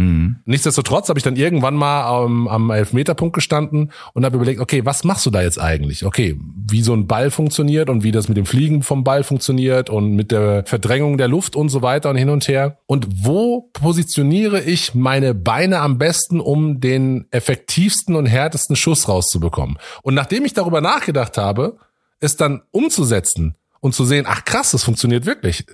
Nichtsdestotrotz 0.45 1.09
habe 1.09 1.17
ich 1.17 1.23
dann 1.23 1.35
irgendwann 1.35 1.75
mal 1.75 2.03
am, 2.03 2.47
am 2.47 2.69
Elfmeterpunkt 2.69 3.33
gestanden 3.33 3.91
und 4.13 4.25
habe 4.25 4.35
überlegt, 4.35 4.59
okay, 4.59 4.85
was 4.85 5.03
machst 5.03 5.25
du 5.25 5.31
da 5.31 5.41
jetzt 5.41 5.59
eigentlich? 5.59 6.05
Okay, 6.05 6.37
wie 6.69 6.81
so 6.83 6.93
ein 6.93 7.07
Ball 7.07 7.31
funktioniert 7.31 7.89
und 7.89 8.03
wie 8.03 8.11
das 8.11 8.27
mit 8.27 8.37
dem 8.37 8.45
Fliegen 8.45 8.83
vom 8.83 9.03
Ball 9.03 9.23
funktioniert 9.23 9.89
und 9.89 10.15
mit 10.15 10.31
der 10.31 10.63
Verdrängung 10.65 11.17
der 11.17 11.27
Luft 11.27 11.55
und 11.55 11.69
so 11.69 11.81
weiter 11.81 12.09
und 12.11 12.17
hin 12.17 12.29
und 12.29 12.47
her. 12.47 12.77
Und 12.85 13.07
wo 13.25 13.69
positioniere 13.73 14.50
ich 14.59 14.93
meine 14.93 15.33
Beine 15.33 15.79
am 15.79 15.97
besten, 15.97 16.39
um 16.39 16.79
den 16.79 17.27
effektivsten 17.31 18.15
und 18.15 18.25
härtesten 18.25 18.75
Schuss 18.75 19.07
rauszubekommen? 19.07 19.77
Und 20.03 20.13
nachdem 20.13 20.45
ich 20.45 20.53
darüber 20.53 20.81
nachgedacht 20.81 21.37
habe, 21.37 21.77
es 22.19 22.35
dann 22.35 22.61
umzusetzen 22.71 23.55
und 23.79 23.95
zu 23.95 24.05
sehen, 24.05 24.25
ach 24.27 24.45
krass, 24.45 24.71
das 24.71 24.83
funktioniert 24.83 25.25
wirklich. 25.25 25.65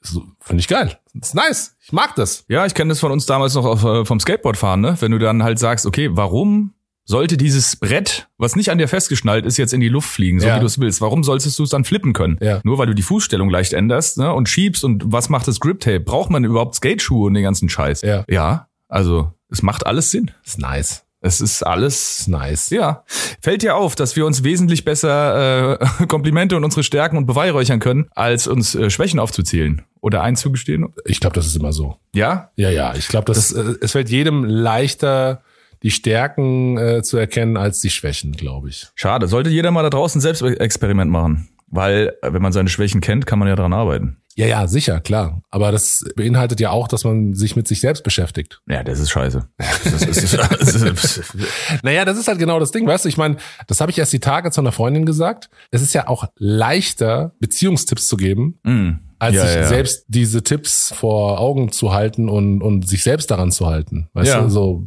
So, 0.00 0.24
Finde 0.40 0.60
ich 0.60 0.68
geil. 0.68 0.98
Das 1.14 1.30
ist 1.30 1.34
nice. 1.34 1.76
Ich 1.80 1.92
mag 1.92 2.14
das. 2.14 2.44
Ja, 2.48 2.64
ich 2.64 2.74
kenne 2.74 2.90
das 2.90 3.00
von 3.00 3.10
uns 3.10 3.26
damals 3.26 3.54
noch 3.54 3.64
auf, 3.64 3.82
äh, 3.84 4.04
vom 4.04 4.20
Skateboardfahren, 4.20 4.80
ne? 4.80 4.96
Wenn 5.00 5.10
du 5.10 5.18
dann 5.18 5.42
halt 5.42 5.58
sagst, 5.58 5.84
okay, 5.84 6.10
warum 6.12 6.74
sollte 7.08 7.36
dieses 7.36 7.76
Brett, 7.76 8.28
was 8.36 8.56
nicht 8.56 8.70
an 8.70 8.78
dir 8.78 8.88
festgeschnallt 8.88 9.46
ist, 9.46 9.56
jetzt 9.56 9.72
in 9.72 9.80
die 9.80 9.88
Luft 9.88 10.08
fliegen, 10.10 10.40
so 10.40 10.46
Ja. 10.48 10.56
wie 10.56 10.60
du 10.60 10.66
es 10.66 10.78
willst? 10.80 11.00
Warum 11.00 11.22
solltest 11.24 11.58
du 11.58 11.62
es 11.62 11.70
dann 11.70 11.84
flippen 11.84 12.12
können? 12.12 12.36
Ja. 12.42 12.60
Nur 12.64 12.78
weil 12.78 12.86
du 12.88 12.94
die 12.94 13.02
Fußstellung 13.02 13.48
leicht 13.48 13.72
änderst 13.72 14.18
ne? 14.18 14.32
und 14.34 14.48
schiebst 14.48 14.84
und 14.84 15.04
was 15.06 15.28
macht 15.28 15.46
das 15.48 15.60
Grip-Tape? 15.60 16.00
Braucht 16.00 16.30
man 16.30 16.44
überhaupt 16.44 16.74
Skateschuhe 16.74 17.28
und 17.28 17.34
den 17.34 17.44
ganzen 17.44 17.68
Scheiß? 17.68 18.02
Ja. 18.02 18.24
Ja, 18.28 18.68
also 18.88 19.32
es 19.50 19.62
macht 19.62 19.86
alles 19.86 20.10
Sinn. 20.10 20.32
Das 20.44 20.54
ist 20.54 20.58
nice. 20.58 21.02
Es 21.22 21.40
ist 21.40 21.62
Das 21.62 21.68
alles 21.68 22.20
ist 22.20 22.28
nice. 22.28 22.70
ja, 22.70 23.02
fällt 23.40 23.62
dir 23.62 23.74
auf, 23.76 23.94
dass 23.94 24.14
wir 24.16 24.26
uns 24.26 24.44
wesentlich 24.44 24.84
besser 24.84 25.80
äh, 25.80 26.06
Komplimente 26.08 26.56
und 26.56 26.62
unsere 26.64 26.82
Stärken 26.82 27.16
und 27.16 27.26
beweihräuchern 27.26 27.80
können, 27.80 28.06
als 28.14 28.46
uns 28.46 28.74
äh, 28.74 28.90
Schwächen 28.90 29.18
aufzuzählen 29.18 29.82
oder 30.00 30.22
einzugestehen? 30.22 30.86
Ich 31.04 31.18
glaube, 31.18 31.34
das 31.34 31.46
ist 31.46 31.56
immer 31.56 31.72
so. 31.72 31.96
Ja? 32.14 32.50
Ja, 32.56 32.70
ja. 32.70 32.94
Ich 32.94 33.08
glaube, 33.08 33.24
das, 33.26 33.50
äh, 33.52 33.74
es 33.80 33.92
fällt 33.92 34.10
jedem 34.10 34.44
leichter, 34.44 35.42
die 35.82 35.90
Stärken 35.90 36.78
äh, 36.78 37.02
zu 37.02 37.16
erkennen 37.16 37.56
als 37.56 37.80
die 37.80 37.90
Schwächen, 37.90 38.32
glaube 38.32 38.68
ich. 38.68 38.88
Schade. 38.94 39.28
Sollte 39.28 39.50
jeder 39.50 39.70
mal 39.70 39.82
da 39.82 39.90
draußen 39.90 40.20
selbst 40.20 40.42
Experiment 40.42 41.10
machen. 41.10 41.48
Weil, 41.68 42.14
äh, 42.22 42.32
wenn 42.32 42.42
man 42.42 42.52
seine 42.52 42.68
Schwächen 42.68 43.00
kennt, 43.00 43.26
kann 43.26 43.38
man 43.40 43.48
ja 43.48 43.56
dran 43.56 43.72
arbeiten. 43.72 44.18
Ja, 44.36 44.46
ja, 44.46 44.66
sicher, 44.68 45.00
klar. 45.00 45.40
Aber 45.50 45.72
das 45.72 46.04
beinhaltet 46.14 46.60
ja 46.60 46.70
auch, 46.70 46.88
dass 46.88 47.04
man 47.04 47.32
sich 47.32 47.56
mit 47.56 47.66
sich 47.66 47.80
selbst 47.80 48.04
beschäftigt. 48.04 48.60
Ja, 48.68 48.84
das 48.84 49.00
ist 49.00 49.10
scheiße. 49.10 49.48
Das 49.58 50.02
ist, 50.02 50.34
das 50.38 51.16
ist, 51.16 51.34
Naja, 51.82 52.04
das 52.04 52.18
ist 52.18 52.28
halt 52.28 52.38
genau 52.38 52.60
das 52.60 52.70
Ding, 52.70 52.86
weißt 52.86 53.04
du? 53.04 53.08
Ich 53.08 53.16
meine, 53.16 53.36
das 53.66 53.80
habe 53.80 53.90
ich 53.90 53.98
erst 53.98 54.12
die 54.12 54.20
Tage 54.20 54.50
zu 54.50 54.60
einer 54.60 54.72
Freundin 54.72 55.06
gesagt. 55.06 55.48
Es 55.70 55.80
ist 55.82 55.94
ja 55.94 56.06
auch 56.08 56.26
leichter, 56.36 57.32
Beziehungstipps 57.40 58.06
zu 58.08 58.16
geben, 58.16 58.58
mm, 58.62 58.90
als 59.18 59.34
Ja, 59.36 59.46
sich 59.46 59.54
ja. 59.56 59.66
selbst 59.68 60.04
diese 60.08 60.42
Tipps 60.42 60.92
vor 60.94 61.40
Augen 61.40 61.72
zu 61.72 61.92
halten 61.94 62.28
und, 62.28 62.60
und 62.62 62.86
sich 62.86 63.02
selbst 63.02 63.30
daran 63.30 63.50
zu 63.52 63.66
halten. 63.66 64.08
Weißt 64.12 64.32
Ja. 64.32 64.42
du, 64.42 64.50
so. 64.50 64.86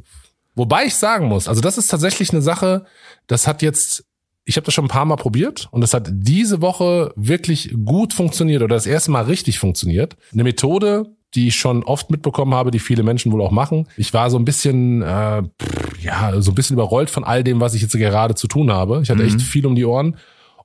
Wobei 0.59 0.87
ich 0.87 0.95
sagen 0.95 1.27
muss, 1.29 1.47
also 1.47 1.61
das 1.61 1.77
ist 1.77 1.87
tatsächlich 1.87 2.31
eine 2.31 2.41
Sache, 2.41 2.83
das 3.27 3.47
hat 3.47 3.61
jetzt, 3.61 4.03
ich 4.43 4.57
habe 4.57 4.65
das 4.65 4.73
schon 4.73 4.83
ein 4.83 4.89
paar 4.89 5.05
Mal 5.05 5.15
probiert 5.15 5.69
und 5.71 5.79
das 5.79 5.93
hat 5.93 6.09
diese 6.11 6.61
Woche 6.61 7.13
wirklich 7.15 7.73
gut 7.85 8.13
funktioniert 8.13 8.61
oder 8.61 8.75
das 8.75 8.85
erste 8.85 9.09
Mal 9.09 9.23
richtig 9.23 9.57
funktioniert. 9.57 10.17
Eine 10.33 10.43
Methode, 10.43 11.15
die 11.33 11.47
ich 11.47 11.55
schon 11.55 11.85
oft 11.85 12.11
mitbekommen 12.11 12.53
habe, 12.53 12.71
die 12.71 12.79
viele 12.79 13.03
Menschen 13.03 13.31
wohl 13.31 13.41
auch 13.41 13.51
machen. 13.51 13.87
Ich 13.95 14.13
war 14.13 14.29
so 14.29 14.37
ein 14.37 14.43
bisschen, 14.43 15.01
äh, 15.01 15.43
ja, 16.01 16.41
so 16.41 16.51
ein 16.51 16.55
bisschen 16.55 16.73
überrollt 16.73 17.09
von 17.09 17.23
all 17.23 17.41
dem, 17.41 17.61
was 17.61 17.73
ich 17.73 17.81
jetzt 17.81 17.93
gerade 17.93 18.35
zu 18.35 18.49
tun 18.49 18.69
habe. 18.69 18.99
Ich 19.01 19.09
hatte 19.09 19.23
echt 19.23 19.41
viel 19.41 19.65
um 19.65 19.75
die 19.75 19.85
Ohren 19.85 20.17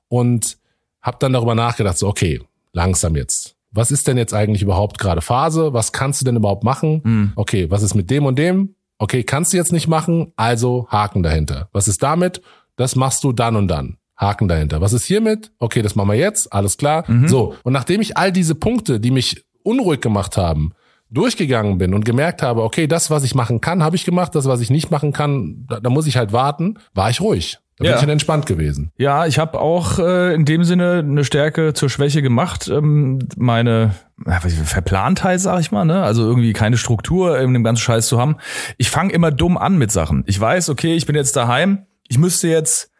und 0.09 0.57
habe 1.01 1.19
dann 1.21 1.31
darüber 1.31 1.55
nachgedacht, 1.55 1.97
so 1.97 2.09
okay, 2.09 2.41
langsam 2.73 3.15
jetzt. 3.15 3.55
Was 3.71 3.91
ist 3.91 4.09
denn 4.09 4.17
jetzt 4.17 4.33
eigentlich 4.33 4.61
überhaupt 4.61 4.97
gerade 4.97 5.21
Phase? 5.21 5.71
Was 5.71 5.93
kannst 5.93 6.19
du 6.19 6.25
denn 6.25 6.35
überhaupt 6.35 6.65
machen? 6.65 6.99
Mhm. 7.05 7.31
Okay, 7.37 7.71
was 7.71 7.81
ist 7.81 7.95
mit 7.95 8.09
dem 8.09 8.25
und 8.25 8.37
dem? 8.37 8.74
Okay, 8.97 9.23
kannst 9.23 9.53
du 9.53 9.57
jetzt 9.57 9.71
nicht 9.73 9.87
machen, 9.87 10.31
also 10.35 10.87
Haken 10.89 11.23
dahinter. 11.23 11.69
Was 11.73 11.87
ist 11.87 12.01
damit? 12.03 12.41
Das 12.75 12.95
machst 12.95 13.23
du 13.23 13.31
dann 13.31 13.55
und 13.55 13.67
dann. 13.67 13.97
Haken 14.17 14.47
dahinter. 14.47 14.79
Was 14.79 14.93
ist 14.93 15.05
hiermit? 15.05 15.51
Okay, 15.59 15.81
das 15.81 15.95
machen 15.95 16.09
wir 16.09 16.15
jetzt, 16.15 16.53
alles 16.53 16.77
klar. 16.77 17.03
So, 17.27 17.55
und 17.63 17.73
nachdem 17.73 17.99
ich 17.99 18.15
all 18.15 18.31
diese 18.31 18.55
Punkte, 18.55 18.99
die 18.99 19.11
mich 19.11 19.43
unruhig 19.63 19.99
gemacht 19.99 20.37
haben, 20.37 20.71
durchgegangen 21.09 21.77
bin 21.77 21.93
und 21.93 22.05
gemerkt 22.05 22.41
habe, 22.41 22.63
okay, 22.63 22.87
das, 22.87 23.11
was 23.11 23.23
ich 23.23 23.35
machen 23.35 23.61
kann, 23.61 23.83
habe 23.83 23.95
ich 23.95 24.05
gemacht, 24.05 24.33
das, 24.35 24.45
was 24.45 24.61
ich 24.61 24.69
nicht 24.69 24.89
machen 24.91 25.11
kann, 25.11 25.65
da, 25.67 25.79
da 25.79 25.89
muss 25.89 26.07
ich 26.07 26.17
halt 26.17 26.31
warten, 26.31 26.79
war 26.93 27.09
ich 27.09 27.19
ruhig. 27.21 27.59
Da 27.77 27.83
bin 27.83 27.89
Ja. 27.89 27.95
ich 27.95 28.01
dann 28.01 28.09
entspannt 28.09 28.45
gewesen. 28.45 28.91
Ja, 28.97 29.25
ich 29.25 29.37
habe 29.37 29.59
auch 29.59 29.99
äh, 29.99 30.33
in 30.33 30.45
dem 30.45 30.63
Sinne 30.63 30.99
eine 30.99 31.25
Stärke 31.25 31.73
zur 31.73 31.89
Schwäche 31.89 32.21
gemacht. 32.21 32.69
Ähm, 32.69 33.19
meine 33.35 33.95
ja, 34.25 34.39
Verplantheit, 34.39 35.41
sag 35.41 35.59
ich 35.59 35.71
mal, 35.71 35.83
ne? 35.83 36.01
Also 36.03 36.23
irgendwie 36.23 36.53
keine 36.53 36.77
Struktur 36.77 37.37
in 37.39 37.53
dem 37.53 37.63
ganzen 37.65 37.81
Scheiß 37.81 38.07
zu 38.07 38.17
haben. 38.17 38.37
Ich 38.77 38.89
fange 38.89 39.11
immer 39.11 39.29
dumm 39.31 39.57
an 39.57 39.77
mit 39.77 39.91
Sachen. 39.91 40.23
Ich 40.25 40.39
weiß, 40.39 40.69
okay, 40.69 40.95
ich 40.95 41.05
bin 41.05 41.15
jetzt 41.17 41.35
daheim, 41.35 41.85
ich 42.07 42.17
müsste 42.17 42.47
jetzt, 42.47 42.91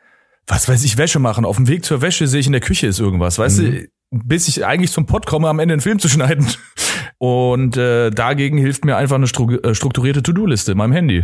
was 0.46 0.68
weiß 0.68 0.84
ich, 0.84 0.98
Wäsche 0.98 1.20
machen. 1.20 1.46
Auf 1.46 1.56
dem 1.56 1.70
Weg 1.70 1.86
zur 1.86 2.02
Wäsche 2.02 2.28
sehe 2.28 2.42
ich 2.42 2.48
in 2.48 2.52
der 2.52 2.62
Küche 2.62 2.88
ist 2.88 3.00
irgendwas, 3.00 3.40
weißt 3.40 3.60
du? 3.60 3.88
Bis 4.12 4.48
ich 4.50 4.66
eigentlich 4.66 4.92
zum 4.92 5.06
Pott 5.06 5.26
komme, 5.26 5.48
am 5.48 5.60
Ende 5.60 5.74
einen 5.74 5.82
Film 5.82 6.00
zu 6.00 6.10
schneiden. 6.10 6.48
Und 7.18 7.78
äh, 7.78 8.10
dagegen 8.10 8.58
hilft 8.58 8.84
mir 8.84 8.98
einfach 8.98 9.16
eine 9.16 9.26
äh, 9.26 9.74
strukturierte 9.74 10.22
To-Do-Liste 10.22 10.74
in 10.74 10.78
meinem 10.78 10.92
Handy. 10.92 11.24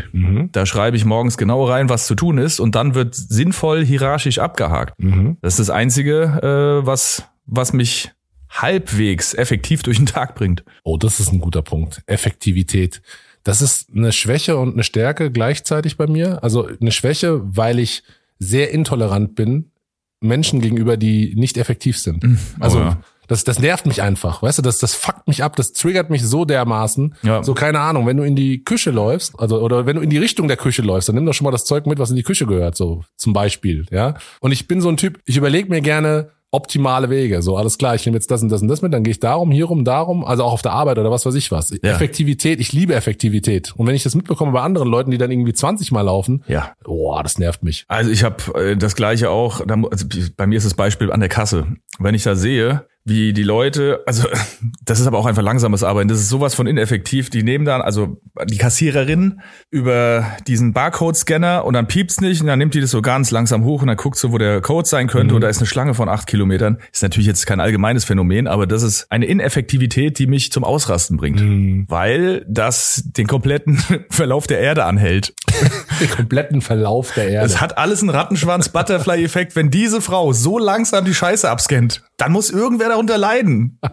Da 0.52 0.66
schreibe 0.66 0.96
ich 0.96 1.04
morgens 1.04 1.38
genau 1.38 1.66
rein, 1.66 1.90
was 1.90 2.08
zu 2.08 2.16
tun 2.16 2.38
ist, 2.38 2.60
und 2.60 2.76
dann 2.76 2.96
wird 2.96 3.14
sinnvoll 3.14 3.84
hierarchisch 3.84 4.40
abgehakt. 4.40 4.94
Mhm. 5.00 5.38
Das 5.42 5.54
ist 5.54 5.68
das 5.68 5.70
Einzige, 5.70 6.82
äh, 6.82 6.86
was, 6.86 7.26
was 7.46 7.74
mich 7.74 8.12
halbwegs 8.50 9.34
effektiv 9.34 9.84
durch 9.84 9.98
den 9.98 10.06
Tag 10.06 10.36
bringt. 10.36 10.64
Oh, 10.84 10.98
das 10.98 11.20
ist 11.20 11.32
ein 11.32 11.40
guter 11.40 11.62
Punkt. 11.62 12.02
Effektivität. 12.06 13.02
Das 13.44 13.62
ist 13.62 13.90
eine 13.96 14.12
Schwäche 14.12 14.58
und 14.58 14.74
eine 14.74 14.84
Stärke 14.84 15.32
gleichzeitig 15.32 15.98
bei 15.98 16.08
mir. 16.08 16.44
Also 16.44 16.68
eine 16.80 16.92
Schwäche, 16.92 17.42
weil 17.44 17.80
ich 17.80 18.04
sehr 18.40 18.72
intolerant 18.72 19.36
bin 19.36 19.71
Menschen 20.22 20.62
gegenüber, 20.62 20.98
die 20.98 21.34
nicht 21.36 21.58
effektiv 21.58 21.98
sind. 21.98 22.24
Also 22.60 22.80
ja. 22.80 22.98
das, 23.28 23.44
das 23.44 23.60
nervt 23.60 23.86
mich 23.86 24.02
einfach, 24.02 24.42
weißt 24.44 24.60
du, 24.60 24.62
das, 24.62 24.78
das 24.78 24.94
fuckt 24.94 25.28
mich 25.28 25.44
ab, 25.44 25.56
das 25.56 25.74
triggert 25.74 26.10
mich 26.10 26.24
so 26.24 26.46
dermaßen. 26.46 27.16
Ja. 27.24 27.44
So 27.44 27.54
keine 27.54 27.80
Ahnung, 27.80 28.06
wenn 28.06 28.18
du 28.18 28.24
in 28.24 28.36
die 28.36 28.64
Küche 28.64 28.92
läufst, 28.92 29.38
also 29.40 29.60
oder 29.60 29.86
wenn 29.86 29.96
du 29.96 30.02
in 30.02 30.10
die 30.10 30.20
Richtung 30.20 30.48
der 30.48 30.58
Küche 30.58 30.84
läufst, 30.84 31.10
dann 31.10 31.16
nimm 31.16 31.26
doch 31.26 31.34
schon 31.34 31.46
mal 31.46 31.52
das 31.52 31.66
Zeug 31.66 31.88
mit, 31.88 32.00
was 32.00 32.12
in 32.12 32.16
die 32.16 32.24
Küche 32.24 32.46
gehört, 32.46 32.78
so 32.78 33.04
zum 33.18 33.34
Beispiel, 33.34 33.86
ja. 33.90 34.16
Und 34.40 34.52
ich 34.52 34.68
bin 34.68 34.80
so 34.80 34.90
ein 34.90 34.98
Typ, 34.98 35.20
ich 35.26 35.38
überlege 35.38 35.70
mir 35.70 35.82
gerne 35.82 36.32
optimale 36.52 37.10
Wege. 37.10 37.42
So, 37.42 37.56
alles 37.58 37.78
klar, 37.78 37.96
ich 37.96 38.06
nehme 38.06 38.18
jetzt 38.18 38.30
das 38.30 38.42
und 38.44 38.50
das 38.50 38.62
und 38.62 38.68
das 38.68 38.82
mit, 38.82 38.94
dann 38.94 39.04
gehe 39.04 39.12
ich 39.12 39.20
darum, 39.20 39.52
hierum, 39.52 39.86
darum, 39.86 40.24
also 40.26 40.44
auch 40.44 40.54
auf 40.54 40.62
der 40.62 40.74
Arbeit 40.74 41.00
oder 41.00 41.10
was 41.10 41.26
weiß 41.26 41.36
ich 41.36 41.52
was. 41.52 41.72
Effektivität, 41.72 42.60
ich 42.60 42.74
liebe 42.74 42.94
Effektivität. 42.94 43.74
Und 43.78 43.88
wenn 43.88 43.96
ich 43.96 44.04
das 44.04 44.16
mitbekomme 44.16 44.52
bei 44.52 44.62
anderen 44.62 44.90
Leuten, 44.90 45.12
die 45.12 45.18
dann 45.18 45.32
irgendwie 45.32 45.54
20 45.54 45.92
Mal 45.92 46.02
laufen, 46.02 46.44
Ja. 46.48 46.74
boah, 46.84 47.24
das 47.24 47.40
nervt 47.40 47.64
mich. 47.64 47.86
Also 47.88 48.12
ich 48.12 48.24
habe 48.24 48.36
äh, 48.72 48.76
das 48.78 48.96
gleiche 48.96 49.30
auch, 49.30 49.62
da 49.66 49.76
also 49.90 50.06
bei 50.36 50.46
mir 50.46 50.58
ist 50.58 50.66
das 50.66 50.74
Beispiel 50.74 51.12
an 51.12 51.22
der 51.22 51.30
Kasse. 51.30 51.68
Wenn 52.00 52.16
ich 52.16 52.24
da 52.24 52.36
sehe, 52.36 52.86
wie 53.04 53.34
die 53.34 53.44
Leute, 53.44 54.02
also 54.06 54.28
das 54.86 55.00
ist 55.00 55.08
aber 55.08 55.18
auch 55.18 55.26
einfach 55.26 55.42
langsames 55.42 55.84
Arbeiten, 55.84 56.08
das 56.08 56.20
ist 56.20 56.30
sowas 56.30 56.56
von 56.56 56.68
ineffektiv. 56.68 57.30
Die 57.30 57.44
nehmen 57.44 57.66
dann, 57.66 57.82
also 57.82 58.22
die 58.46 58.58
Kassiererin 58.58 59.42
über 59.70 60.26
diesen 60.48 60.74
Barcode-Scanner 60.74 61.66
und 61.66 61.74
dann 61.74 61.88
piept's 61.88 62.22
nicht 62.22 62.42
und 62.42 62.48
dann 62.48 62.60
nimmt 62.60 62.74
die 62.74 62.82
das 62.82 62.92
so 62.92 63.02
ganz 63.02 63.32
langsam 63.32 63.64
hoch 63.64 63.82
und 63.82 63.88
dann 63.88 63.98
guckt 63.98 64.18
so, 64.18 64.32
wo 64.32 64.38
der 64.38 64.62
Code 64.62 64.88
sein 64.88 65.08
könnte 65.08 65.34
und 65.36 65.42
da 65.42 65.48
ist 65.48 65.58
eine 65.58 65.68
Schlange 65.68 65.94
von 65.94 66.10
acht 66.10 66.28
Kilometern. 66.28 66.78
Ist 66.92 67.04
natürlich 67.04 67.28
jetzt 67.28 67.46
kein 67.46 67.60
allgemeines 67.60 68.06
Phänomen, 68.06 68.48
aber 68.48 68.68
das 68.68 68.84
ist 68.84 69.08
eine 69.12 69.26
Ineffektivität, 69.26 70.20
die 70.20 70.28
mich 70.28 70.52
zum 70.52 70.64
Ausrasten 70.64 71.18
bringt, 71.18 71.42
weil 71.90 72.46
das 72.48 73.04
den 73.06 73.28
kompletten 73.28 73.78
Verlauf 74.10 74.48
der 74.48 74.60
Erde 74.60 74.86
anhält. 74.86 75.34
Den 76.02 76.10
kompletten 76.16 76.62
Verlauf 76.62 77.14
der 77.14 77.30
Erde. 77.30 77.46
Es 77.46 77.62
hat 77.62 77.78
alles 77.78 78.02
einen 78.02 78.10
Rattenschwanz-Butterfly-Effekt. 78.10 79.56
Wenn 79.56 79.72
diese 79.72 80.02
Frau 80.02 80.34
so 80.34 80.60
langsam 80.60 81.06
die 81.06 81.14
Scheiße 81.14 81.50
abscannt, 81.50 82.04
dann 82.18 82.34
muss 82.34 82.50
irgendwer 82.50 82.90
darunter 82.90 83.18
leiden. 83.18 83.80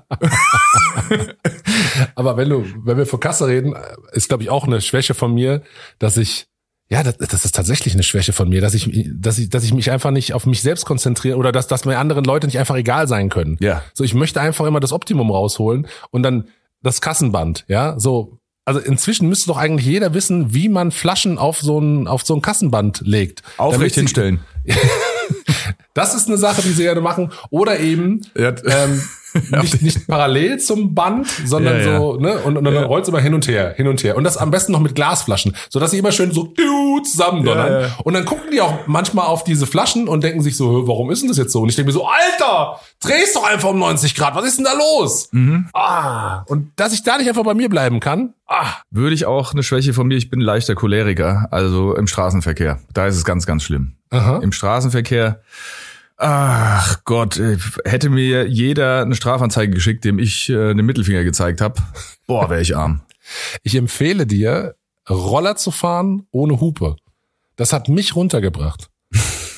Aber 2.17 2.37
wenn 2.37 2.49
du, 2.49 2.65
wenn 2.85 2.97
wir 2.97 3.07
vor 3.07 3.21
Kasse 3.21 3.47
reden, 3.47 3.77
ist 4.13 4.29
glaube 4.29 4.43
ich 4.43 4.51
auch 4.51 4.67
eine 4.67 4.81
Schwäche 4.81 5.15
von 5.15 5.33
mir, 5.33 5.63
dass 5.99 6.17
ich 6.17 6.49
ja, 6.91 7.03
das, 7.03 7.19
das 7.19 7.45
ist 7.45 7.55
tatsächlich 7.55 7.93
eine 7.95 8.03
Schwäche 8.03 8.33
von 8.33 8.49
mir, 8.49 8.63
dass 8.63 8.73
ich, 8.73 8.91
dass 9.15 9.39
ich, 9.39 9.51
dass 9.51 9.63
ich 9.63 9.75
mich 9.75 9.91
einfach 9.91 10.11
nicht 10.11 10.33
auf 10.33 10.47
mich 10.47 10.63
selbst 10.63 10.87
konzentriere 10.87 11.37
oder 11.37 11.53
dass, 11.53 11.67
dass 11.67 11.85
mir 11.85 11.99
andere 11.99 12.23
Leute 12.23 12.47
nicht 12.47 12.59
einfach 12.59 12.77
egal 12.77 13.07
sein 13.07 13.29
können. 13.29 13.59
Ja. 13.61 13.83
So, 13.93 14.05
ich 14.05 14.15
möchte 14.15 14.41
einfach 14.41 14.65
immer 14.65 14.81
das 14.81 14.93
Optimum 14.93 15.31
rausholen 15.31 15.87
und 16.11 16.23
dann 16.23 16.49
das 16.83 17.01
Kassenband, 17.01 17.65
ja, 17.69 17.99
so. 17.99 18.38
Also 18.69 18.81
inzwischen 18.81 19.31
müsste 19.31 19.47
doch 19.47 19.57
eigentlich 19.57 19.87
jeder 19.87 20.13
wissen, 20.13 20.53
wie 20.53 20.69
man 20.69 20.93
Flaschen 20.93 21.39
auf 21.39 21.59
so 21.61 21.81
ein, 21.81 22.07
auf 22.07 22.23
so 22.27 22.35
ein 22.35 22.43
Kassenband 22.43 23.01
legt. 23.03 23.43
Aufrecht 23.57 23.95
hinstellen. 23.95 24.41
Das 25.95 26.15
ist 26.15 26.29
eine 26.29 26.39
Sache, 26.39 26.63
die 26.63 26.71
sie 26.71 26.85
gerne 26.85 27.01
machen. 27.01 27.33
Oder 27.51 27.81
eben 27.81 28.21
Ja. 28.37 28.51
ähm, 28.51 29.03
nicht, 29.63 29.83
nicht 29.83 30.07
parallel 30.07 30.59
zum 30.59 30.95
Band, 30.95 31.27
sondern 31.45 31.79
Ja, 31.81 31.87
ja. 31.93 31.99
so, 31.99 32.17
ne? 32.17 32.39
Und, 32.41 32.57
und 32.57 32.65
dann 32.65 32.77
rollt 32.85 33.03
es 33.05 33.09
immer 33.09 33.21
hin 33.21 33.35
und 33.35 33.47
her, 33.49 33.75
hin 33.77 33.89
und 33.89 34.03
her. 34.05 34.17
Und 34.17 34.25
das 34.25 34.37
am 34.37 34.51
besten 34.51 34.73
noch 34.73 34.81
mit 34.81 34.95
Glasflaschen, 34.95 35.55
sodass 35.71 35.91
sie 35.91 35.99
immer 35.99 36.13
schön 36.13 36.33
so 36.33 36.53
zusammendonnern. 37.05 37.73
Ja, 37.73 37.81
ja. 37.83 37.89
Und 38.05 38.15
dann 38.15 38.25
gucken 38.25 38.51
die 38.53 38.61
auch 38.61 38.87
manchmal 38.87 39.27
auf 39.27 39.45
diese 39.45 39.67
Flaschen 39.67 40.09
und 40.09 40.25
denken 40.25 40.43
sich 40.43 40.57
so, 40.57 40.87
warum 40.89 41.11
ist 41.11 41.23
denn 41.23 41.29
das 41.29 41.37
jetzt 41.39 41.53
so? 41.53 41.63
Und 41.63 41.69
ich 41.69 41.77
denke 41.77 41.89
mir 41.89 41.93
so, 41.93 42.07
Alter, 42.07 42.81
drehst 43.01 43.37
doch 43.37 43.45
einfach 43.49 43.71
um 43.71 43.79
90 43.79 44.15
Grad, 44.15 44.35
was 44.35 44.45
ist 44.45 44.59
denn 44.59 44.65
da 44.65 44.73
los? 44.73 45.29
Mhm. 45.33 45.69
Ah, 45.75 46.43
und 46.47 46.73
dass 46.77 46.93
ich 46.93 47.03
da 47.03 47.19
nicht 47.19 47.29
einfach 47.29 47.45
bei 47.45 47.55
mir 47.55 47.69
bleiben 47.69 48.01
kann, 48.01 48.35
ah, 48.47 48.67
Würde 48.91 49.15
ich 49.15 49.27
auch 49.27 49.53
eine 49.53 49.63
Schwäche 49.63 49.93
von 49.93 50.07
mir, 50.09 50.17
ich 50.17 50.31
bin 50.31 50.41
leichter 50.41 50.75
Choleriker, 50.75 51.49
also 51.51 51.95
im 51.95 52.07
Straßenverkehr. 52.07 52.79
Da 52.95 53.07
ist 53.07 53.17
es 53.17 53.25
ganz, 53.25 53.47
ganz 53.47 53.63
schlimm. 53.63 53.93
aha. 54.11 54.39
Im 54.43 54.53
Straßenverkehr, 54.53 55.41
ach 56.19 57.05
Gott, 57.05 57.39
äh, 57.39 57.57
hätte 57.85 58.11
mir 58.11 58.47
jeder 58.49 59.03
eine 59.03 59.15
Strafanzeige 59.15 59.73
geschickt, 59.73 60.05
dem 60.05 60.19
ich 60.19 60.49
äh, 60.51 60.75
den 60.75 60.85
Mittelfinger 60.85 61.25
gezeigt 61.25 61.61
habe, 61.61 61.81
boah, 62.27 62.51
wäre 62.51 62.61
ich 62.61 62.77
arm. 62.77 63.03
Ich 63.63 63.75
empfehle 63.75 64.27
dir, 64.27 64.75
Roller 65.09 65.57
zu 65.57 65.71
fahren 65.71 66.27
ohne 66.31 66.61
Hupe. 66.61 66.97
Das 67.57 67.73
hat 67.73 67.89
mich 67.89 68.15
runtergebracht. 68.15 68.91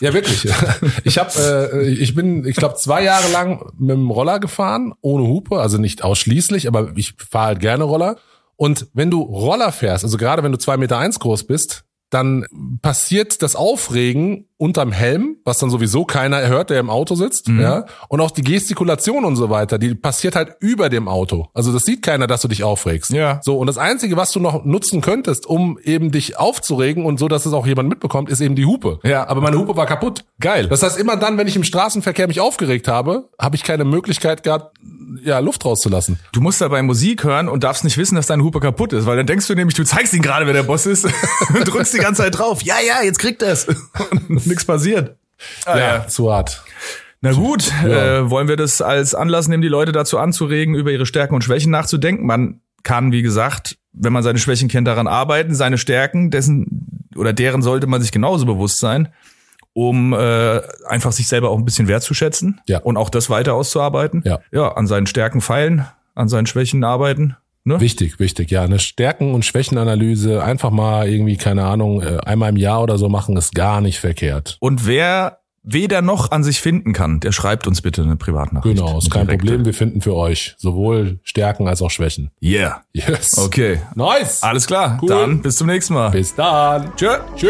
Ja, 0.00 0.14
wirklich. 0.14 0.48
Ich 1.04 1.18
habe, 1.18 1.70
äh, 1.72 1.88
ich 1.88 2.14
bin, 2.14 2.46
ich 2.46 2.56
glaube, 2.56 2.76
zwei 2.76 3.02
Jahre 3.02 3.30
lang 3.32 3.72
mit 3.78 3.90
dem 3.90 4.10
Roller 4.10 4.38
gefahren, 4.38 4.94
ohne 5.00 5.26
Hupe, 5.26 5.60
also 5.60 5.78
nicht 5.78 6.02
ausschließlich, 6.04 6.68
aber 6.68 6.92
ich 6.96 7.14
fahre 7.16 7.46
halt 7.48 7.60
gerne 7.60 7.84
Roller. 7.84 8.16
Und 8.56 8.88
wenn 8.92 9.10
du 9.10 9.22
Roller 9.22 9.72
fährst, 9.72 10.04
also 10.04 10.16
gerade 10.18 10.42
wenn 10.42 10.52
du 10.52 10.58
zwei 10.58 10.76
Meter 10.76 10.98
eins 10.98 11.18
groß 11.18 11.46
bist, 11.46 11.84
dann 12.10 12.44
passiert 12.82 13.42
das 13.42 13.56
Aufregen 13.56 14.49
unterm 14.60 14.92
Helm, 14.92 15.36
was 15.44 15.58
dann 15.58 15.70
sowieso 15.70 16.04
keiner 16.04 16.46
hört, 16.46 16.68
der 16.68 16.80
im 16.80 16.90
Auto 16.90 17.14
sitzt, 17.14 17.48
ja. 17.48 17.86
Und 18.08 18.20
auch 18.20 18.30
die 18.30 18.42
Gestikulation 18.42 19.24
und 19.24 19.36
so 19.36 19.48
weiter, 19.48 19.78
die 19.78 19.94
passiert 19.94 20.36
halt 20.36 20.56
über 20.60 20.90
dem 20.90 21.08
Auto. 21.08 21.48
Also 21.54 21.72
das 21.72 21.84
sieht 21.84 22.02
keiner, 22.02 22.26
dass 22.26 22.42
du 22.42 22.48
dich 22.48 22.62
aufregst. 22.62 23.10
Ja. 23.10 23.40
So, 23.42 23.56
und 23.56 23.66
das 23.66 23.78
Einzige, 23.78 24.18
was 24.18 24.32
du 24.32 24.40
noch 24.40 24.64
nutzen 24.64 25.00
könntest, 25.00 25.46
um 25.46 25.78
eben 25.82 26.10
dich 26.10 26.38
aufzuregen 26.38 27.06
und 27.06 27.18
so, 27.18 27.26
dass 27.26 27.46
es 27.46 27.54
auch 27.54 27.66
jemand 27.66 27.88
mitbekommt, 27.88 28.28
ist 28.28 28.42
eben 28.42 28.54
die 28.54 28.66
Hupe. 28.66 28.98
Ja. 29.02 29.26
Aber 29.28 29.40
meine 29.40 29.56
Hupe 29.56 29.76
war 29.76 29.86
kaputt. 29.86 30.24
Geil. 30.40 30.68
Das 30.68 30.82
heißt, 30.82 30.98
immer 30.98 31.16
dann, 31.16 31.38
wenn 31.38 31.46
ich 31.46 31.56
im 31.56 31.64
Straßenverkehr 31.64 32.26
mich 32.26 32.40
aufgeregt 32.40 32.86
habe, 32.86 33.30
habe 33.38 33.56
ich 33.56 33.62
keine 33.62 33.84
Möglichkeit 33.84 34.42
gehabt, 34.42 34.76
ja, 35.22 35.38
Luft 35.38 35.64
rauszulassen. 35.64 36.18
Du 36.32 36.40
musst 36.40 36.60
dabei 36.60 36.82
Musik 36.82 37.24
hören 37.24 37.48
und 37.48 37.64
darfst 37.64 37.84
nicht 37.84 37.98
wissen, 37.98 38.14
dass 38.14 38.26
deine 38.26 38.42
Hupe 38.42 38.60
kaputt 38.60 38.92
ist, 38.92 39.06
weil 39.06 39.16
dann 39.16 39.26
denkst 39.26 39.46
du 39.46 39.54
nämlich, 39.54 39.74
du 39.74 39.84
zeigst 39.84 40.14
ihn 40.14 40.22
gerade, 40.22 40.46
wer 40.46 40.52
der 40.52 40.62
Boss 40.62 40.86
ist 40.86 41.04
und 41.54 41.64
drückst 41.66 41.94
die 41.94 41.98
ganze 41.98 42.22
Zeit 42.22 42.38
drauf. 42.38 42.62
Ja, 42.62 42.76
ja, 42.86 43.02
jetzt 43.02 43.18
kriegt 43.18 43.42
er's. 43.42 43.66
Nichts 44.50 44.64
passiert. 44.66 45.16
Ah, 45.64 45.78
ja. 45.78 46.06
zu 46.06 46.30
hart. 46.32 46.62
Na 47.22 47.32
gut, 47.32 47.70
Ja. 47.86 48.18
äh, 48.18 48.30
wollen 48.30 48.48
wir 48.48 48.56
das 48.56 48.82
als 48.82 49.14
Anlass 49.14 49.48
nehmen, 49.48 49.62
die 49.62 49.68
Leute 49.68 49.92
dazu 49.92 50.18
anzuregen, 50.18 50.74
über 50.74 50.90
ihre 50.90 51.06
Stärken 51.06 51.34
und 51.34 51.42
Schwächen 51.44 51.70
nachzudenken? 51.70 52.26
Man 52.26 52.60
kann, 52.82 53.12
wie 53.12 53.22
gesagt, 53.22 53.76
wenn 53.92 54.12
man 54.12 54.22
seine 54.22 54.38
Schwächen 54.38 54.68
kennt, 54.68 54.86
daran 54.88 55.06
arbeiten, 55.06 55.54
seine 55.54 55.78
Stärken, 55.78 56.30
dessen 56.30 57.08
oder 57.16 57.32
deren 57.32 57.60
sollte 57.62 57.86
man 57.86 58.00
sich 58.00 58.12
genauso 58.12 58.46
bewusst 58.46 58.78
sein, 58.80 59.08
um 59.72 60.12
äh, 60.12 60.60
einfach 60.86 61.12
sich 61.12 61.28
selber 61.28 61.50
auch 61.50 61.58
ein 61.58 61.64
bisschen 61.64 61.88
wertzuschätzen 61.88 62.60
Ja. 62.66 62.78
und 62.80 62.96
auch 62.96 63.10
das 63.10 63.28
weiter 63.30 63.54
auszuarbeiten. 63.54 64.22
Ja. 64.24 64.40
ja, 64.52 64.72
an 64.72 64.86
seinen 64.86 65.06
Stärken 65.06 65.40
feilen, 65.40 65.86
an 66.14 66.28
seinen 66.28 66.46
Schwächen 66.46 66.82
arbeiten. 66.84 67.36
Ne? 67.64 67.80
Wichtig, 67.80 68.18
wichtig. 68.18 68.50
Ja, 68.50 68.62
eine 68.62 68.78
Stärken- 68.78 69.34
und 69.34 69.44
Schwächenanalyse 69.44 70.42
einfach 70.42 70.70
mal 70.70 71.08
irgendwie, 71.08 71.36
keine 71.36 71.64
Ahnung, 71.64 72.02
äh, 72.02 72.18
einmal 72.24 72.50
im 72.50 72.56
Jahr 72.56 72.82
oder 72.82 72.96
so 72.96 73.08
machen, 73.08 73.36
ist 73.36 73.54
gar 73.54 73.80
nicht 73.80 73.98
verkehrt. 74.00 74.56
Und 74.60 74.86
wer 74.86 75.40
weder 75.62 76.00
noch 76.00 76.30
an 76.30 76.42
sich 76.42 76.60
finden 76.60 76.92
kann, 76.92 77.20
der 77.20 77.32
schreibt 77.32 77.66
uns 77.66 77.82
bitte 77.82 78.02
eine 78.02 78.16
Privatnachricht. 78.16 78.78
Genau, 78.78 78.98
ist 78.98 79.10
kein 79.10 79.26
direkte. 79.26 79.46
Problem. 79.46 79.64
Wir 79.66 79.74
finden 79.74 80.00
für 80.00 80.14
euch 80.14 80.54
sowohl 80.58 81.20
Stärken 81.22 81.68
als 81.68 81.82
auch 81.82 81.90
Schwächen. 81.90 82.30
Yeah. 82.42 82.82
Yes. 82.92 83.36
Okay. 83.36 83.80
Nice. 83.94 84.42
Alles 84.42 84.66
klar. 84.66 84.98
Cool. 85.02 85.08
Dann 85.08 85.42
bis 85.42 85.56
zum 85.56 85.66
nächsten 85.66 85.94
Mal. 85.94 86.10
Bis 86.10 86.34
dann. 86.34 86.94
Tschö. 86.96 87.18
Tschö. 87.36 87.48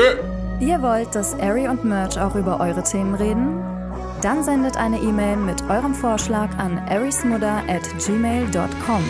Ihr 0.60 0.82
wollt, 0.82 1.14
dass 1.14 1.38
Ari 1.38 1.68
und 1.68 1.84
Merch 1.84 2.18
auch 2.18 2.34
über 2.34 2.60
eure 2.60 2.82
Themen 2.82 3.14
reden? 3.14 3.62
Dann 4.22 4.44
sendet 4.44 4.76
eine 4.76 4.98
E-Mail 4.98 5.36
mit 5.36 5.62
eurem 5.70 5.94
Vorschlag 5.94 6.50
an 6.58 6.78
arismudder 6.78 7.62
at 7.68 7.82
gmail.com. 8.04 9.02